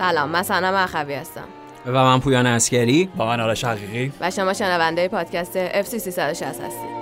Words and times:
سلام 0.00 0.28
من 0.30 0.42
سنم 0.42 0.74
اخوی 0.74 1.14
هستم. 1.14 1.44
و 1.86 1.92
من 1.92 2.20
پویان 2.20 2.46
اسکری 2.46 3.10
با 3.16 3.26
من 3.26 3.40
آرش 3.40 3.64
حقیقی. 3.64 4.12
و 4.20 4.30
شما 4.30 4.52
شنونده 4.52 5.08
پادکست 5.08 5.82
FC 5.82 5.96
360 5.96 6.42
هستید. 6.42 7.00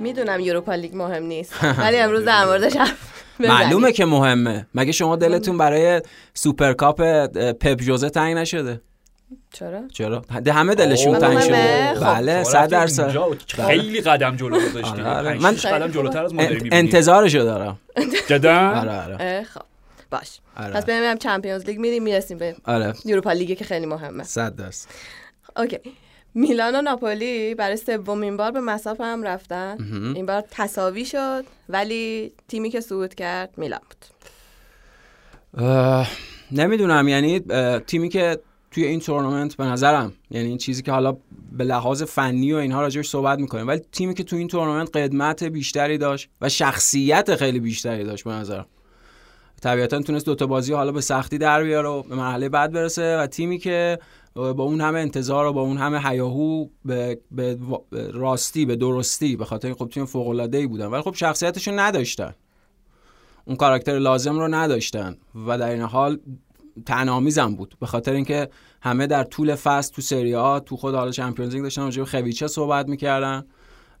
می‌دونم 0.00 0.40
یوروپا 0.40 0.74
لیگ 0.74 0.96
مهم 0.96 1.22
نیست 1.22 1.64
ولی 1.78 1.96
امروز 1.96 2.24
در 2.24 2.44
موردش. 2.44 2.72
معلومه 3.40 3.92
که 3.92 4.04
مهمه. 4.04 4.66
مگه 4.74 4.92
شما 4.92 5.16
دلتون 5.16 5.58
برای 5.58 6.02
سوپرکاپ 6.34 7.02
پپ 7.52 7.80
جوزه 7.80 8.10
تنگ 8.10 8.36
نشده؟ 8.36 8.80
چرا؟ 9.52 9.88
چرا؟ 9.92 10.24
ده 10.44 10.52
همه 10.52 10.74
دلشون. 10.74 11.18
تنگ. 11.18 11.40
شده. 11.40 11.94
خب، 11.94 12.04
بله 12.04 12.34
شما 12.34 12.44
صد 12.44 12.56
رفتید 12.56 12.70
درصد. 12.70 13.16
و 13.16 13.34
خیلی 13.66 14.00
قدم 14.00 14.36
جلو 14.36 14.60
گذاشتی. 14.60 15.00
آره، 15.00 15.04
آره. 15.08 15.38
پنج 15.38 15.66
من- 15.66 15.72
قدم 15.72 15.88
جلوتر 15.88 16.24
از 16.24 16.34
ما 16.34 16.42
داری 16.42 16.54
ان- 16.54 16.62
می‌بینی. 16.62 16.76
انتظارشو 16.80 17.38
دارم. 17.38 17.78
جدا؟ 18.30 18.56
آره 18.70 19.02
آره. 19.02 19.42
خب. 19.54 19.60
باش. 20.10 20.38
آره. 20.56 20.72
پس 20.74 20.84
ببینیم 20.84 21.16
چمپیونز 21.16 21.64
لیگ 21.64 21.78
میریم 21.78 22.02
می‌رسیم 22.02 22.38
به 22.38 22.56
آره. 22.64 22.94
یوروپا 23.04 23.32
لیگ 23.32 23.58
که 23.58 23.64
خیلی 23.64 23.86
مهمه. 23.86 24.24
صد 24.24 24.56
درصد. 24.56 24.88
اوکی. 25.56 25.78
میلان 26.34 26.74
و 26.76 26.82
ناپولی 26.82 27.54
برای 27.54 27.76
سومین 27.76 28.36
بار 28.36 28.50
به 28.50 28.60
مساف 28.60 29.00
هم 29.00 29.22
رفتن. 29.22 29.76
این 30.16 30.26
بار 30.26 30.44
تساوی 30.50 31.04
شد 31.04 31.44
ولی 31.68 32.32
تیمی 32.48 32.70
که 32.70 32.80
صعود 32.80 33.14
کرد 33.14 33.50
میلان 33.56 33.80
بود. 33.80 34.04
اه، 35.64 36.08
نمی‌دونم. 36.52 37.08
یعنی 37.08 37.40
تیمی 37.86 38.08
که 38.08 38.38
توی 38.70 38.84
این 38.84 39.00
تورنمنت 39.00 39.56
به 39.56 39.64
نظرم. 39.64 40.12
یعنی 40.30 40.48
این 40.48 40.58
چیزی 40.58 40.82
که 40.82 40.92
حالا 40.92 41.16
به 41.52 41.64
لحاظ 41.64 42.02
فنی 42.02 42.52
و 42.52 42.56
اینها 42.56 42.80
راجعش 42.80 43.08
صحبت 43.08 43.38
می‌کنیم. 43.38 43.68
ولی 43.68 43.80
تیمی 43.92 44.14
که 44.14 44.24
توی 44.24 44.38
این 44.38 44.48
تورنمنت 44.48 44.96
قدمت 44.96 45.44
بیشتری 45.44 45.98
داشت 45.98 46.28
و 46.40 46.48
شخصیت 46.48 47.36
خیلی 47.36 47.60
بیشتری 47.60 48.04
داشت 48.04 48.24
به 48.24 48.30
نظرم. 48.30 48.66
طبیعتا 49.62 50.02
تونست 50.02 50.26
دوتا 50.26 50.46
بازی 50.46 50.72
حالا 50.72 50.92
به 50.92 51.00
سختی 51.00 51.38
در 51.38 51.62
بیاره 51.62 51.88
و 51.88 52.02
به 52.02 52.14
مرحله 52.14 52.48
بعد 52.48 52.72
برسه 52.72 53.18
و 53.18 53.26
تیمی 53.26 53.58
که 53.58 53.98
با 54.34 54.64
اون 54.64 54.80
همه 54.80 54.98
انتظار 54.98 55.46
و 55.46 55.52
با 55.52 55.60
اون 55.60 55.76
همه 55.76 56.08
هیاهو 56.08 56.66
به, 56.84 57.18
به 57.30 57.58
راستی 58.12 58.66
به 58.66 58.76
درستی 58.76 59.36
به 59.36 59.44
خاطر 59.44 59.72
خب 59.72 59.88
تیم 59.88 60.06
فوق 60.06 60.66
بودن. 60.66 60.86
ولی 60.86 61.02
خب 61.02 61.14
شخصیتشون 61.14 61.78
نداشتن. 61.78 62.34
اون 63.44 63.56
کاراکتر 63.56 63.98
لازم 63.98 64.38
رو 64.38 64.48
نداشتن 64.48 65.16
و 65.46 65.58
در 65.58 65.70
این 65.70 65.82
حال 65.82 66.18
تنامیزم 66.86 67.54
بود. 67.54 67.74
به 67.80 67.86
خاطر 67.86 68.12
اینکه 68.12 68.48
همه 68.82 69.06
در 69.06 69.24
طول 69.24 69.54
فصل 69.54 69.94
تو 69.94 70.02
سری 70.02 70.34
آ 70.34 70.58
تو 70.58 70.76
خود 70.76 70.94
حالا 70.94 71.10
چمپیونز 71.10 71.54
لیگ 71.54 71.62
داشتن 71.62 71.82
راجع 71.82 72.02
به 72.02 72.06
خویچه 72.06 72.46
صحبت 72.46 72.88
می‌کردن 72.88 73.44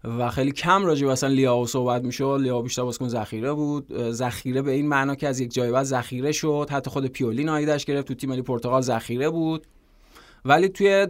و 0.04 0.30
خیلی 0.30 0.52
کم 0.52 0.86
راجع 0.86 1.06
به 1.06 1.12
مثلا 1.12 1.30
لیاو 1.30 1.66
صحبت 1.66 2.04
می‌شد. 2.04 2.38
لیاو 2.42 2.62
بیشتر 2.62 2.82
بازیکن 2.82 3.08
ذخیره 3.08 3.52
بود. 3.52 4.10
ذخیره 4.10 4.62
به 4.62 4.70
این 4.70 4.88
معنا 4.88 5.14
که 5.14 5.28
از 5.28 5.40
یک 5.40 5.52
جای 5.52 5.72
بعد 5.72 5.84
ذخیره 5.84 6.32
شد. 6.32 6.68
حتی 6.70 6.90
خود 6.90 7.06
پیولی 7.06 7.44
نایدش 7.44 7.84
گرفت. 7.84 8.08
تو 8.08 8.14
تیم 8.14 8.30
ملی 8.30 8.42
پرتغال 8.42 8.80
ذخیره 8.80 9.30
بود. 9.30 9.66
ولی 10.44 10.68
توی 10.68 11.06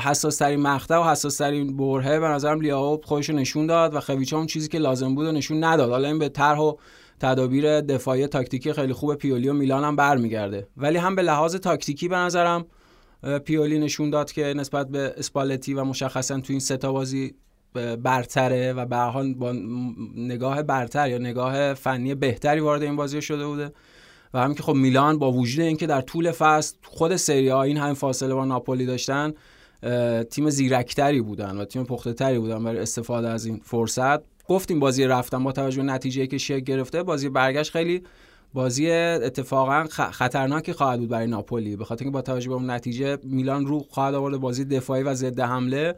حساس 0.00 0.36
ترین 0.36 0.60
مقطع 0.60 0.98
و 0.98 1.02
حساس 1.02 1.36
ترین 1.36 1.76
برهه 1.76 2.20
به 2.20 2.28
نظرم 2.28 2.60
لیاو 2.60 3.00
خودش 3.04 3.30
نشون 3.30 3.66
داد 3.66 3.94
و 3.94 4.00
خویچه 4.00 4.36
اون 4.36 4.46
چیزی 4.46 4.68
که 4.68 4.78
لازم 4.78 5.14
بود 5.14 5.26
نشون 5.26 5.64
نداد. 5.64 5.90
حالا 5.90 6.08
این 6.08 6.18
به 6.18 6.28
طرح 6.28 6.58
و 6.58 6.74
تدابیر 7.20 7.80
دفاعی 7.80 8.26
تاکتیکی 8.26 8.72
خیلی 8.72 8.92
خوب 8.92 9.14
پیولی 9.14 9.48
و 9.48 9.52
میلان 9.52 9.84
هم 9.84 9.96
برمیگرده. 9.96 10.68
ولی 10.76 10.98
هم 10.98 11.14
به 11.14 11.22
لحاظ 11.22 11.56
تاکتیکی 11.56 12.08
به 12.08 12.16
نظرم 12.16 12.66
پیولی 13.44 13.78
نشون 13.78 14.10
داد 14.10 14.32
که 14.32 14.54
نسبت 14.56 14.88
به 14.88 15.14
اسپالتی 15.16 15.74
و 15.74 15.84
مشخصا 15.84 16.40
تو 16.40 16.52
این 16.52 16.60
سه 16.60 16.76
تا 16.76 16.92
بازی 16.92 17.34
برتره 18.02 18.72
و 18.72 18.86
به 18.86 18.96
حال 18.96 19.34
با 19.34 19.52
نگاه 20.16 20.62
برتر 20.62 21.10
یا 21.10 21.18
نگاه 21.18 21.74
فنی 21.74 22.14
بهتری 22.14 22.60
وارد 22.60 22.82
این 22.82 22.96
بازی 22.96 23.22
شده 23.22 23.46
بوده. 23.46 23.72
و 24.34 24.38
همین 24.38 24.56
که 24.56 24.62
خب 24.62 24.74
میلان 24.74 25.18
با 25.18 25.32
وجود 25.32 25.60
اینکه 25.60 25.86
در 25.86 26.00
طول 26.00 26.32
فصل 26.32 26.76
خود 26.82 27.16
سری 27.16 27.50
آ 27.50 27.60
این 27.60 27.76
همین 27.76 27.94
فاصله 27.94 28.34
با 28.34 28.44
ناپولی 28.44 28.86
داشتن 28.86 29.32
تیم 30.30 30.50
زیرکتری 30.50 31.20
بودن 31.20 31.56
و 31.56 31.64
تیم 31.64 31.84
پخته 31.84 32.12
تری 32.12 32.38
بودن 32.38 32.64
برای 32.64 32.78
استفاده 32.78 33.28
از 33.28 33.46
این 33.46 33.60
فرصت. 33.64 34.35
گفتیم 34.48 34.80
بازی 34.80 35.04
رفتن 35.04 35.44
با 35.44 35.52
توجه 35.52 35.82
نتیجه 35.82 36.26
که 36.26 36.38
شکل 36.38 36.60
گرفته 36.60 37.02
بازی 37.02 37.28
برگشت 37.28 37.72
خیلی 37.72 38.02
بازی 38.54 38.90
اتفاقا 38.90 39.84
خطرناکی 39.90 40.72
خواهد 40.72 41.00
بود 41.00 41.08
برای 41.08 41.26
ناپولی. 41.26 41.76
به 41.76 41.84
خاطر 41.84 42.04
اینکه 42.04 42.14
با 42.14 42.22
توجه 42.22 42.48
به 42.48 42.54
اون 42.54 42.70
نتیجه 42.70 43.18
میلان 43.22 43.66
رو 43.66 43.78
خواهد 43.90 44.14
آورد 44.14 44.36
بازی 44.36 44.64
دفاعی 44.64 45.02
و 45.02 45.14
ضد 45.14 45.40
حمله 45.40 45.94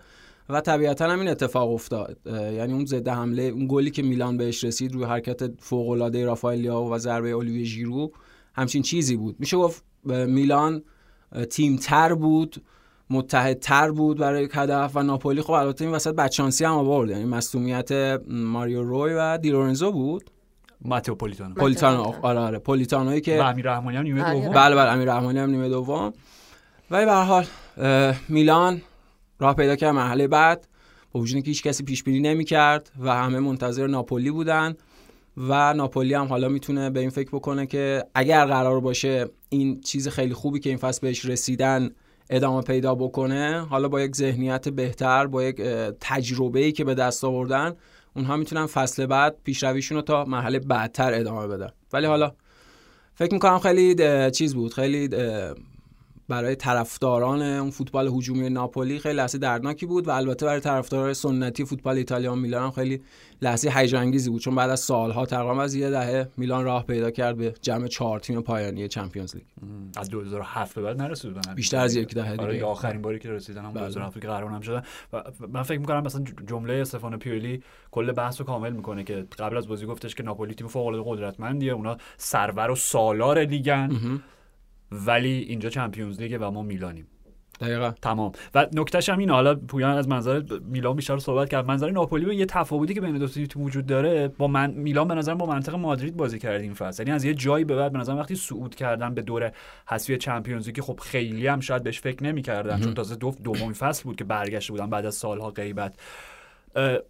و 0.49 0.61
طبیعتا 0.61 1.11
هم 1.11 1.19
این 1.19 1.29
اتفاق 1.29 1.73
افتاد. 1.73 2.19
یعنی 2.27 2.73
اون 2.73 2.87
ضد 2.87 3.09
حمله 3.09 3.43
اون 3.43 3.67
گلی 3.71 3.91
که 3.91 4.03
میلان 4.03 4.37
بهش 4.37 4.65
رسید 4.65 4.93
روی 4.93 5.05
حرکت 5.05 5.61
فوق 5.61 5.89
العاده 5.89 6.25
رافائل 6.25 6.59
لیاو 6.59 6.93
و 6.93 6.99
ضربه 6.99 7.31
اولیوی 7.31 7.65
ژیرو 7.65 8.13
همچین 8.55 8.83
چیزی 8.83 9.17
بود. 9.17 9.37
میشه 9.39 9.57
گفت 9.57 9.85
میلان 10.05 10.83
اه، 11.33 11.45
تیمتر 11.45 12.15
بود. 12.15 12.63
متحدتر 13.11 13.91
بود 13.91 14.19
برای 14.19 14.45
یک 14.45 14.51
هدف 14.55 14.93
و 14.95 15.03
ناپولی. 15.03 15.43
خب 15.43 15.51
البته 15.51 15.85
این 15.85 15.95
وسط 15.95 16.15
بچانسی 16.15 16.65
هم 16.65 16.73
آورد. 16.73 17.11
یعنی 17.11 17.25
مصونیت 17.25 17.93
ماریو 18.29 18.83
روی 18.83 19.15
و 19.15 19.39
دیلورنزو 19.39 19.93
بود. 19.93 20.31
ماتئو 20.81 21.15
پولیتانو. 21.15 21.55
پولیتانو. 21.55 22.13
آره 22.23 22.39
آره. 22.39 22.59
پولیتانویی 22.59 23.21
که 23.21 23.41
و 23.41 23.43
امیر 23.43 23.67
رحمانی 23.67 23.97
هم 23.97 24.03
نیمه 24.03 24.25
آره. 24.25 24.41
دوم. 24.41 24.53
بله 24.53 24.75
بله. 24.75 24.93
امیر 24.93 25.09
رحمانی 25.09 25.39
هم 25.39 25.51
نیمه 25.51 25.69
دوم. 25.69 26.13
ولی 26.91 27.05
به 27.05 27.13
هر 27.13 27.23
حال 27.25 27.45
میلان 28.29 28.83
راه 29.39 29.55
پیدا 29.55 29.77
کرد 29.77 29.95
مرحله 29.95 30.29
بعد. 30.29 30.69
با 31.13 31.21
وجود 31.21 31.35
اینکه 31.35 31.49
هیچ 31.49 31.63
کسی 31.63 31.85
پیش 31.85 32.05
بینی 32.05 32.21
نمی‌کرد 32.21 32.91
و 33.01 33.15
همه 33.15 33.41
منتظر 33.41 33.87
ناپولی 33.87 34.31
بودن 34.31 34.75
و 35.37 35.75
ناپولی 35.75 36.15
هم 36.15 36.27
حالا 36.27 36.49
می‌تونه 36.49 36.91
به 36.91 37.01
این 37.01 37.11
فکر 37.11 37.29
بکنه 37.31 37.67
که 37.67 38.05
اگر 38.15 38.47
قرار 38.47 38.81
باشه 38.81 39.27
این 39.49 39.81
چیز 39.81 40.09
خیلی 40.09 40.35
خوبی 40.35 40.61
که 40.61 40.71
این 40.71 40.79
فصل 40.79 41.01
بهش 41.01 41.25
رسیدن 41.25 41.91
ادامه 42.31 42.63
پیدا 42.63 42.95
بکنه 42.95 43.67
حالا 43.71 43.89
با 43.89 44.01
یک 44.01 44.17
ذهنیت 44.17 44.69
بهتر 44.69 45.27
با 45.27 45.45
یک 45.45 45.61
اه، 45.61 45.91
تجربه‌ای 46.01 46.73
که 46.73 46.85
به 46.85 46.95
دست 46.95 47.25
آوردن 47.25 47.75
اونها 48.17 48.37
می‌تونن 48.37 48.67
فصل 48.67 49.07
بعد 49.07 49.37
پیشرویشون 49.45 49.97
رو 49.97 50.03
تا 50.03 50.25
مرحله 50.25 50.59
بعدتر 50.59 51.15
ادامه 51.15 51.47
بدن. 51.47 51.71
ولی 51.93 52.07
حالا 52.07 52.33
فکر 53.15 53.33
می‌کنم 53.35 53.59
خیلی 53.59 54.31
چیز 54.31 54.55
بود 54.55 54.75
خیلی 54.75 55.09
برای 56.29 56.57
طرفداران 56.57 57.43
اون 57.43 57.71
فوتبال 57.71 58.09
هجومی 58.09 58.51
ناپولی 58.51 58.99
خیلی 58.99 59.15
لحظه 59.15 59.39
دردناکی 59.39 59.87
بود 59.87 60.09
و 60.09 60.11
البته 60.11 60.47
برای 60.47 60.61
طرفداران 60.61 61.13
سنتی 61.13 61.65
فوتبال 61.65 61.97
ایتالیا 61.97 62.33
و 62.33 62.37
میلان 62.37 62.63
هم 62.63 62.71
خیلی 62.71 63.03
لحظه 63.43 63.71
هیجان 63.71 64.11
بود 64.11 64.41
چون 64.41 64.55
بعد 64.55 64.71
از 64.71 64.81
سالها 64.81 65.27
تقریبا 65.27 65.63
از 65.63 65.75
یه 65.75 65.91
دهه 65.91 66.29
میلان 66.37 66.65
راه 66.65 66.87
پیدا 66.87 67.11
کرد 67.11 67.37
به 67.37 67.55
جمع 67.63 67.87
چهار 67.87 68.21
تیم 68.21 68.41
پایانی 68.41 68.89
چمپیونز 68.89 69.37
لیگ 69.37 69.45
از 69.97 70.11
2007 70.11 70.75
به 70.75 70.83
بعد 70.83 71.03
نرسید 71.03 71.35
بودن 71.35 71.55
بیشتر 71.55 71.79
از 71.79 71.97
یک 71.97 72.15
دهه 72.15 72.33
آره 72.33 72.47
دیگه. 72.47 72.59
یا 72.59 72.67
آخرین 72.67 73.03
باری 73.03 73.19
که 73.19 73.31
رسیدن 73.31 73.65
هم 73.65 73.73
بله. 73.73 73.81
2007 73.81 74.21
که 74.21 74.29
قهرمان 74.29 74.55
هم 74.55 74.61
شدن 74.61 74.83
و 75.13 75.23
من 75.49 75.63
فکر 75.63 75.79
می‌کنم 75.79 76.03
مثلا 76.03 76.25
جمله 76.47 76.75
استفانو 76.75 77.19
پیولی 77.19 77.63
کل 77.91 78.13
بحث 78.13 78.41
رو 78.41 78.47
کامل 78.47 78.73
می‌کنه 78.73 79.05
که 79.05 79.27
قبل 79.39 79.57
از 79.57 79.69
بازی 79.69 79.87
گفتش 79.87 80.15
که 80.15 80.23
ناپولی 80.23 80.55
تیم 80.55 80.67
فوق 80.67 80.87
العاده 80.87 81.11
قدرتمندیه 81.11 81.73
اونا 81.73 81.97
سرور 82.17 82.71
و 82.71 82.75
سالار 82.75 83.45
لیگن. 83.45 84.21
ولی 84.93 85.39
اینجا 85.49 85.69
چمپیونز 85.69 86.21
لیگه 86.21 86.39
و 86.39 86.51
ما 86.51 86.63
میلانیم. 86.63 87.07
دقیقا. 87.61 87.91
تمام. 87.91 88.33
و 88.55 88.67
نکتهش 88.73 89.09
هم 89.09 89.19
این 89.19 89.31
حالا 89.31 89.55
پویان 89.55 89.97
از 89.97 90.09
منظر 90.09 90.43
میلان 90.65 90.97
بیشتر 90.97 91.19
صحبت 91.19 91.49
کرد. 91.49 91.67
منظر 91.67 91.91
ناپولی 91.91 92.25
و 92.25 92.33
یه 92.33 92.47
تفاوتی 92.47 92.95
که 92.95 93.01
بین 93.01 93.19
دو 93.19 93.29
تیم 93.29 93.63
وجود 93.63 93.87
داره 93.87 94.29
با 94.29 94.49
من 94.49 94.71
میلان 94.71 95.09
به 95.09 95.15
نظر 95.15 95.35
با 95.35 95.47
منطقه 95.47 95.77
مادرید 95.77 96.17
بازی 96.17 96.39
کرد 96.39 96.61
این 96.61 96.75
فصل. 96.75 97.03
یعنی 97.03 97.15
از 97.15 97.25
یه 97.25 97.35
جایی 97.35 97.65
به 97.65 97.77
بعد 97.77 97.93
به 97.93 97.99
نظر 97.99 98.15
وقتی 98.15 98.35
صعود 98.35 98.75
کردن 98.75 99.15
به 99.15 99.23
دور 99.23 99.53
حذفی 99.87 100.17
چمپیونز 100.17 100.69
که 100.69 100.83
خب 100.83 101.01
خیلی 101.03 101.47
هم 101.47 101.61
شاید 101.61 101.83
بهش 101.83 102.01
فکر 102.01 102.25
نمی‌کردن. 102.25 102.81
چون 102.81 102.95
تازه 102.95 103.17
دو 103.17 103.35
دومین 103.45 103.73
فصل 103.73 104.05
بود 104.05 104.17
که 104.17 104.25
برگشته 104.25 104.73
بودن 104.73 104.91
بعد 104.91 105.07
از 105.07 105.15
سالها 105.15 105.51
غیبت. 105.51 105.99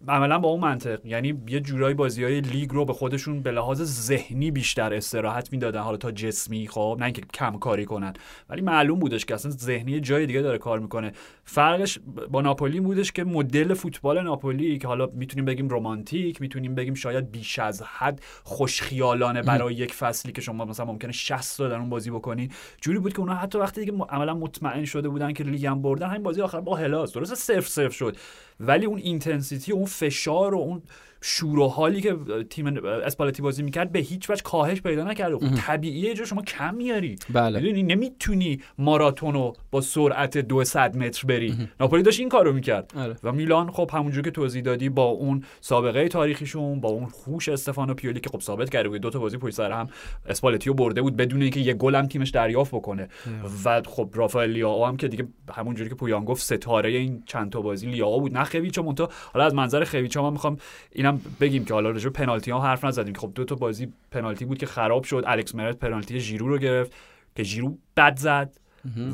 عملا 0.07 0.39
با 0.39 0.49
اون 0.49 0.59
منطق. 0.59 1.05
یعنی 1.05 1.41
یه 1.47 1.59
جورایی 1.59 1.95
بازی 1.95 2.23
های 2.23 2.41
لیگ 2.41 2.71
رو 2.71 2.85
به 2.85 2.93
خودشون 2.93 3.41
به 3.41 3.51
لحاظ 3.51 3.81
ذهنی 3.83 4.51
بیشتر 4.51 4.93
استراحت 4.93 5.51
می‌دادن. 5.51 5.79
حالا 5.79 5.97
تا 5.97 6.11
جسمی 6.11 6.67
خب 6.67 6.95
نه 6.99 7.05
اینکه 7.05 7.21
کم 7.33 7.57
کاری 7.57 7.85
کنن. 7.85 8.13
ولی 8.49 8.61
معلوم 8.61 8.99
بودش 8.99 9.25
که 9.25 9.33
اصلا 9.33 9.51
ذهنی 9.51 9.99
جای 9.99 10.25
دیگه 10.25 10.41
داره 10.41 10.57
کار 10.57 10.79
می‌کنه. 10.79 11.11
فرقش 11.43 11.99
با 12.29 12.41
ناپولی 12.41 12.79
بودش 12.79 13.11
که 13.11 13.23
مدل 13.23 13.73
فوتبال 13.73 14.21
ناپولی 14.23 14.77
که 14.77 14.87
حالا 14.87 15.09
می‌تونیم 15.13 15.45
بگیم 15.45 15.69
رمانتیک 15.69 16.41
می‌تونیم 16.41 16.75
بگیم 16.75 16.93
شاید 16.93 17.31
بیش 17.31 17.59
از 17.59 17.81
حد 17.81 18.21
خوشخیالانه 18.43 19.41
برای 19.41 19.73
یک 19.73 19.93
فصلی 19.93 20.31
که 20.31 20.41
شما 20.41 20.65
مثلا 20.65 20.85
ممکنه 20.85 21.11
60 21.11 21.57
تا 21.57 21.67
در 21.67 21.75
اون 21.75 21.89
بازی 21.89 22.11
بکنی. 22.11 22.49
جوری 22.81 22.99
بود 22.99 23.13
که 23.13 23.19
اونا 23.19 23.35
حتی 23.35 23.57
وقتی 23.57 23.91
م- 23.91 24.03
عملا 24.03 24.33
مطمئن 24.33 24.85
شده 24.85 25.09
بودن 25.09 25.33
که 25.33 25.43
لیگ 25.43 25.65
هم 25.65 25.81
بردن 25.81 26.07
همین 26.07 26.23
بازی 26.23 26.41
آخر 26.41 26.61
با 26.61 26.75
هلاس. 26.75 27.13
درست 27.13 27.35
صفر 27.35 27.61
صفر 27.61 27.89
شد. 27.89 28.17
ولی 28.59 28.85
اون 28.85 28.97
intensity 28.97 29.71
اون 29.71 29.85
فشار 29.85 30.55
و 30.55 30.57
اون 30.57 30.81
شور 31.21 31.59
و 31.59 31.67
حالی 31.67 32.01
که 32.01 32.15
تیم 32.49 32.67
اسپالتی 32.85 33.41
بازی 33.41 33.63
می‌کرد 33.63 33.91
به 33.91 33.99
هیچ 33.99 34.29
وجه 34.29 34.41
کاهش 34.43 34.81
پیدا 34.81 35.03
نکرده 35.03 35.37
خب 35.37 35.55
طبیعیه 35.55 36.13
جو 36.13 36.25
شما 36.25 36.41
کم 36.41 36.75
میاری. 36.75 37.15
بله. 37.29 37.59
می‌دونی؟ 37.59 37.83
نمی‌تونی 37.83 38.61
ماراتونو 38.77 39.53
با 39.71 39.81
سرعت 39.81 40.37
200 40.37 40.77
متر 40.77 41.27
بری. 41.27 41.69
ناپولی 41.79 42.03
داشت 42.03 42.19
این 42.19 42.29
کارو 42.29 42.53
می‌کرد. 42.53 42.91
آره. 42.95 43.15
و 43.23 43.31
میلان 43.31 43.71
خب 43.71 43.89
همونجور 43.93 44.23
که 44.23 44.31
توضیح 44.31 44.61
دادی 44.61 44.89
با 44.89 45.05
اون 45.05 45.43
سابقه 45.61 46.07
تاریخیشون 46.07 46.81
با 46.81 46.89
اون 46.89 47.05
خوش 47.05 47.49
استفانو 47.49 47.93
پیولی 47.93 48.19
که 48.19 48.29
خب 48.29 48.41
ثابت 48.41 48.69
کرده 48.69 48.89
بود 48.89 49.01
دو 49.01 49.09
تا 49.09 49.19
بازی 49.19 49.37
پشت 49.37 49.55
سر 49.55 49.71
هم 49.71 49.89
اسپالتیو 50.27 50.73
برده 50.73 51.01
بود 51.01 51.15
بدون 51.15 51.41
اینکه 51.41 51.59
یه 51.59 51.73
گل 51.73 51.95
هم 51.95 52.07
تیمش 52.07 52.29
دریافت 52.29 52.75
بکنه. 52.75 53.07
و 53.65 53.81
خب 53.85 54.09
رافائل 54.13 54.51
لیاو 54.51 54.85
هم 54.85 54.97
که 54.97 55.07
دیگه 55.07 55.27
همونجوری 55.55 55.89
که 55.89 55.95
پویان 55.95 56.25
گفت 56.25 56.43
ستاره 56.43 56.89
این 56.89 57.23
چند 57.25 57.51
تا 57.51 57.61
بازی 57.61 57.87
لیاو 57.87 58.21
بود. 58.21 58.37
نه 58.37 58.43
خویچ 58.43 58.79
مونتا 58.79 59.09
حالا 59.33 59.45
از 59.45 59.53
منظر 59.53 59.83
خویچ 59.83 60.17
ما 60.17 60.29
می‌خوام 60.29 60.57
اینم 61.09 61.21
بگیم 61.39 61.65
که 61.65 61.73
حالا 61.73 61.89
راجع 61.89 62.09
پنالتی 62.09 62.51
ها 62.51 62.61
حرف 62.61 62.85
نزدیم. 62.85 63.13
خب 63.13 63.31
دو 63.35 63.45
تا 63.45 63.55
بازی 63.55 63.93
پنالتی 64.11 64.45
بود 64.45 64.57
که 64.57 64.65
خراب 64.65 65.03
شد. 65.03 65.23
الکس 65.27 65.55
مرت 65.55 65.79
پنالتی 65.79 66.19
ژیرو 66.19 66.47
رو 66.47 66.57
گرفت 66.57 66.93
که 67.35 67.43
ژیرو 67.43 67.77
بد 67.97 68.17
زد 68.17 68.59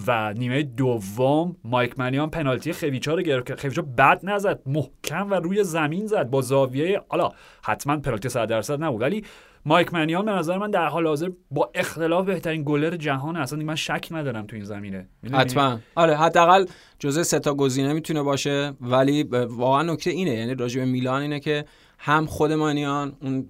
و 0.07 0.33
نیمه 0.33 0.63
دوم 0.63 1.55
مایک 1.63 1.99
منیان 1.99 2.29
پنالتی 2.29 2.73
خویچا 2.73 3.13
رو 3.13 3.21
گرفت 3.21 3.47
که 3.47 3.55
خویچا 3.55 3.81
بد 3.81 4.19
نزد 4.23 4.59
محکم 4.65 5.31
و 5.31 5.33
روی 5.33 5.63
زمین 5.63 6.07
زد 6.07 6.29
با 6.29 6.41
زاویه 6.41 7.01
حالا 7.09 7.31
حتما 7.63 7.97
پنالتی 7.97 8.29
100 8.29 8.47
درصد 8.47 8.83
نبود. 8.83 9.01
ولی 9.01 9.23
مایک 9.65 9.93
منیان 9.93 10.25
به 10.25 10.31
نظر 10.31 10.57
من 10.57 10.71
در 10.71 10.87
حال 10.87 11.07
حاضر 11.07 11.29
با 11.51 11.71
اختلاف 11.75 12.25
بهترین 12.25 12.63
گلر 12.65 12.95
جهان 12.95 13.35
اصلا 13.35 13.63
من 13.63 13.75
شک 13.75 14.07
ندارم 14.11 14.45
تو 14.45 14.55
این 14.55 14.65
زمینه؟ 14.65 15.07
حتما. 15.33 15.79
آره 15.95 16.17
حداقل 16.17 16.65
جزء 16.99 17.23
سه 17.23 17.39
تا 17.39 17.53
گزینه 17.53 17.93
می‌تونه 17.93 18.21
باشه. 18.21 18.73
ولی 18.81 19.23
واقعا 19.49 19.83
نکته 19.83 20.09
اینه 20.09 20.31
یعنی 20.31 20.55
راجع 20.55 20.79
به 20.79 20.85
میلان 20.85 21.21
اینه 21.21 21.39
که 21.39 21.65
هم 22.05 22.25
خود 22.25 22.51
مانیان 22.51 23.13
اون 23.21 23.47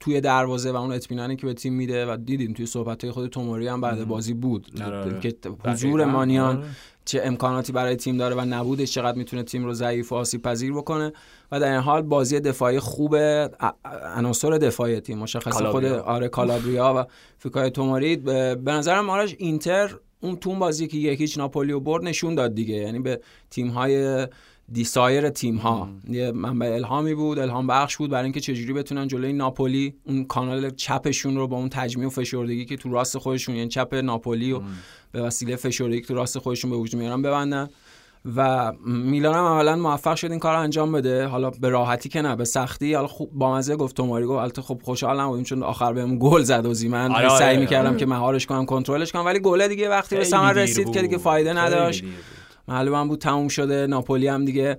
توی 0.00 0.20
دروازه 0.20 0.72
و 0.72 0.76
اون 0.76 0.92
اطمینانی 0.92 1.36
که 1.36 1.46
به 1.46 1.54
تیم 1.54 1.72
میده 1.72 2.06
و 2.06 2.16
دیدیم 2.16 2.52
توی 2.52 2.66
صحبت 2.66 3.10
خود 3.10 3.30
توموری 3.30 3.68
هم 3.68 3.80
بعد 3.80 4.04
بازی 4.04 4.34
بود 4.34 4.82
آره، 4.82 4.96
آره. 4.96 5.20
که 5.20 5.34
حضور 5.66 6.00
دقیقاً، 6.00 6.12
مانیان 6.12 6.56
آره. 6.56 6.66
چه 7.04 7.20
امکاناتی 7.24 7.72
برای 7.72 7.96
تیم 7.96 8.16
داره 8.16 8.34
و 8.34 8.40
نبودش 8.40 8.92
چقدر 8.92 9.18
می‌تونه 9.18 9.42
تیم 9.42 9.64
رو 9.64 9.74
ضعیف 9.74 10.12
و 10.12 10.14
آسیب 10.14 10.42
پذیر 10.42 10.72
بکنه 10.72 11.12
و 11.52 11.60
در 11.60 11.72
این 11.72 11.80
حال 11.80 12.02
بازی 12.02 12.40
دفاعی 12.40 12.78
خوب 12.78 13.16
عناصر 14.16 14.50
دفاعی 14.50 15.00
تیم 15.00 15.18
مشخص 15.18 15.62
خود. 15.62 15.84
آره 15.84 16.28
کالابریا 16.28 16.94
و 16.96 17.04
فیکای 17.38 17.70
توموری 17.70 18.16
به 18.16 18.56
نظرم 18.66 19.10
آرش 19.10 19.34
اینتر 19.38 19.90
اون 20.20 20.36
تون 20.36 20.58
بازی 20.58 20.86
که 20.86 20.96
یکیچ 20.96 21.38
ناپولی 21.38 21.72
و 21.72 21.80
برد 21.80 22.04
نشون 22.04 22.34
داد 22.34 22.54
دیگه 22.54 22.74
یعنی 22.74 22.98
به 22.98 23.20
تیم 23.50 23.68
های 23.68 24.26
دیسایر 24.72 25.28
تیم 25.28 25.56
ها 25.56 25.88
یه 26.08 26.32
منبع 26.32 26.66
الهامی 26.74 27.14
بود 27.14 27.38
الهام 27.38 27.66
بخش 27.66 27.96
بود 27.96 28.10
برای 28.10 28.24
اینکه 28.24 28.40
چجوری 28.40 28.72
بتونن 28.72 29.08
جلوی 29.08 29.32
ناپولی 29.32 29.94
اون 30.04 30.24
کانال 30.24 30.70
چپشون 30.70 31.36
رو 31.36 31.48
با 31.48 31.56
اون 31.56 31.68
تجمیع 31.68 32.06
و 32.06 32.10
فشردگی 32.10 32.64
که 32.64 32.76
تو 32.76 32.90
راست 32.92 33.18
خودشون 33.18 33.54
یعنی 33.54 33.68
چپ 33.68 33.94
ناپولی 33.94 34.52
و 34.52 34.60
به 35.12 35.22
وسیله 35.22 35.56
فشردگی 35.56 36.00
که 36.00 36.06
تو 36.06 36.14
راست 36.14 36.38
خودشون 36.38 36.70
به 36.70 36.76
وجود 36.76 37.00
میارن 37.00 37.22
ببندن. 37.22 37.68
و 38.36 38.72
میلان 38.86 39.34
هم 39.34 39.44
عملا 39.44 39.76
موفق 39.76 40.16
شد 40.16 40.30
این 40.30 40.40
کار 40.40 40.54
رو 40.54 40.60
انجام 40.60 40.92
بده. 40.92 41.26
حالا 41.26 41.50
به 41.50 41.68
راحتی 41.68 42.08
که 42.08 42.22
نه 42.22 42.36
به 42.36 42.44
سختی. 42.44 42.94
حالا 42.94 43.06
خوب 43.06 43.30
با 43.32 43.54
مزه 43.54 43.76
گفت 43.76 43.96
توماری 43.96 44.26
گفت 44.26 44.40
البته 44.40 44.62
خب 44.62 44.80
خوشحال 44.82 45.20
نبودیم 45.20 45.44
چون 45.44 45.62
آخر 45.62 45.92
بهم 45.92 46.18
گل 46.18 46.42
زد 46.42 46.66
و 46.66 46.88
من 46.88 47.12
آره، 47.12 47.28
سعی 47.28 47.48
آره. 47.48 47.60
می‌کردم 47.60 47.96
که 47.96 48.06
مهارش 48.06 48.46
کنم 48.46 48.66
کنترلش 48.66 49.12
کنم 49.12 49.24
ولی 49.24 49.40
گله 49.40 49.68
دیگه 49.68 49.88
وقتی 49.88 50.16
به 50.16 50.24
ثمر 50.24 50.52
رسید 50.52 50.90
که 50.90 51.02
دیگه. 51.02 51.18
فایده 51.18 51.52
نداشت. 51.52 52.04
معلوم 52.68 52.94
هم 52.94 53.08
بود 53.08 53.20
تموم 53.20 53.48
شده 53.48 53.86
ناپولی 53.86 54.28
هم 54.28 54.44
دیگه 54.44 54.78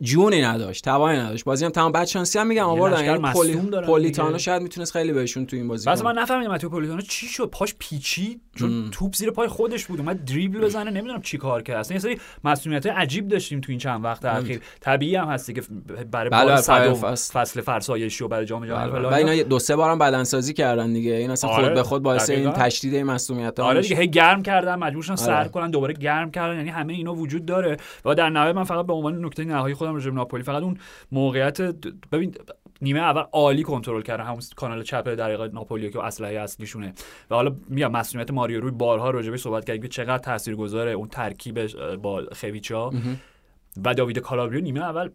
جونی 0.00 0.42
نداشت 0.42 0.84
توانی 0.84 1.18
نداشت. 1.18 1.44
بازی 1.44 1.64
هم 1.64 1.70
تمام 1.70 1.92
بعد 1.92 2.06
شانسی 2.06 2.38
هم 2.38 2.46
میگم 2.46 2.64
آوردن. 2.64 3.04
یعنی 3.04 3.32
پولی 3.32 3.56
پولیتانو. 3.86 4.38
شاید 4.38 4.62
می‌تونست 4.62 4.92
خیلی 4.92 5.12
بهشون 5.12 5.46
تو 5.46 5.56
این 5.56 5.68
بازی 5.68 5.86
واسه 5.86 6.02
کنه. 6.02 6.12
من 6.12 6.22
نفهمیدم 6.22 6.50
ماتیو 6.50 6.70
پولیتانو 6.70 7.00
چی 7.00 7.26
شد. 7.26 7.48
پاش 7.52 7.74
پیچی 7.78 8.40
چون 8.56 8.90
توپ 8.90 9.14
زیر 9.14 9.30
پای 9.30 9.48
خودش 9.48 9.86
بود. 9.86 10.00
اومد 10.00 10.24
دریبل 10.24 10.60
بزنه. 10.60 10.90
نمی‌دونم 10.90 11.22
چی 11.22 11.38
کار 11.38 11.62
کرد. 11.62 11.76
اصلا 11.76 11.94
یه 11.94 12.00
سری 12.00 12.18
مسئولیت 12.44 12.86
عجیب 12.86 13.28
داشتیم 13.28 13.60
تو 13.60 13.72
این 13.72 13.78
چند 13.78 14.04
وقت 14.04 14.24
اخیر. 14.24 14.60
طبیعی 14.80 15.16
هم 15.16 15.28
هستی 15.28 15.52
که 15.52 15.62
برای 16.10 16.30
بله، 16.30 16.62
بله، 16.68 16.94
فصل. 16.94 17.60
فرسایشی 17.60 18.24
و 18.24 18.28
برای 18.28 18.46
جام 18.46 18.66
جهانی 18.66 18.92
بله. 18.92 19.08
و 19.08 19.12
اینا 19.12 19.42
دو 19.42 19.58
سه 19.58 19.76
بارم 19.76 19.98
بدنسازی 19.98 20.54
کردن 20.54 20.92
دیگه. 20.92 21.12
این 21.12 21.30
اصلا 21.30 21.50
آره، 21.50 21.64
خود 21.64 21.74
به 21.74 21.82
خود 21.82 22.02
باعث 22.02 22.30
این. 22.30 22.50
تشدید 22.50 22.94
این 22.94 23.06
مسئولیت 23.06 23.60
آره 23.60 23.80
دیگه 23.80 23.96
هی 23.96 24.08
گرم 24.08 24.42
کردن. 24.42 24.74
مجبور 24.74 25.02
شدن 25.02 25.16
سر 25.16 25.40
آره. 25.40 25.48
کنن. 25.48 25.70
دوباره 25.70 25.94
گرم 25.94 26.30
کردن. 26.30 26.56
یعنی 26.56 26.68
همه 26.68 26.92
اینا 26.92 27.14
وجود 27.14 27.46
داره. 27.46 27.76
و 28.04 28.14
در 28.14 28.28
نهایت 28.28 28.54
من 28.54 28.64
فقط 28.64 28.86
به 28.86 28.92
عنوان 28.92 29.24
نکته 29.24 29.44
نهایی 29.60 29.74
خودم 29.74 29.98
به 29.98 30.10
ناپولی 30.10 30.42
فقط 30.42 30.62
اون 30.62 30.76
موقعیت 31.12 31.60
ببین 32.12 32.34
نیمه 32.82 33.00
اول 33.00 33.22
عالی 33.32 33.62
کنترل 33.62 34.02
کردن 34.02 34.24
همون 34.24 34.40
کانال 34.56 34.82
چپ 34.82 35.14
در 35.14 35.24
حقیقت 35.24 35.54
ناپولی 35.54 35.90
که 35.90 36.04
اسلحه 36.04 36.40
اصلیشونه 36.40 36.92
و 37.30 37.34
حالا 37.34 37.54
میگم 37.68 37.92
مسئولیت 37.92 38.30
ماریو 38.30 38.60
روی 38.60 38.70
بارها 38.70 39.10
راجع 39.10 39.30
بهش 39.30 39.40
صحبت 39.40 39.64
کردیم 39.64 39.82
که 39.82 39.88
چقدر 39.88 40.18
تاثیرگذاره 40.18 40.90
اون 40.90 41.08
ترکیبش 41.08 41.76
با 41.76 42.22
خویچا 42.40 42.90
و 43.84 43.94
داوید 43.94 44.18
کالابریو 44.18 44.60
نیمه 44.60 44.80
اول 44.80 45.10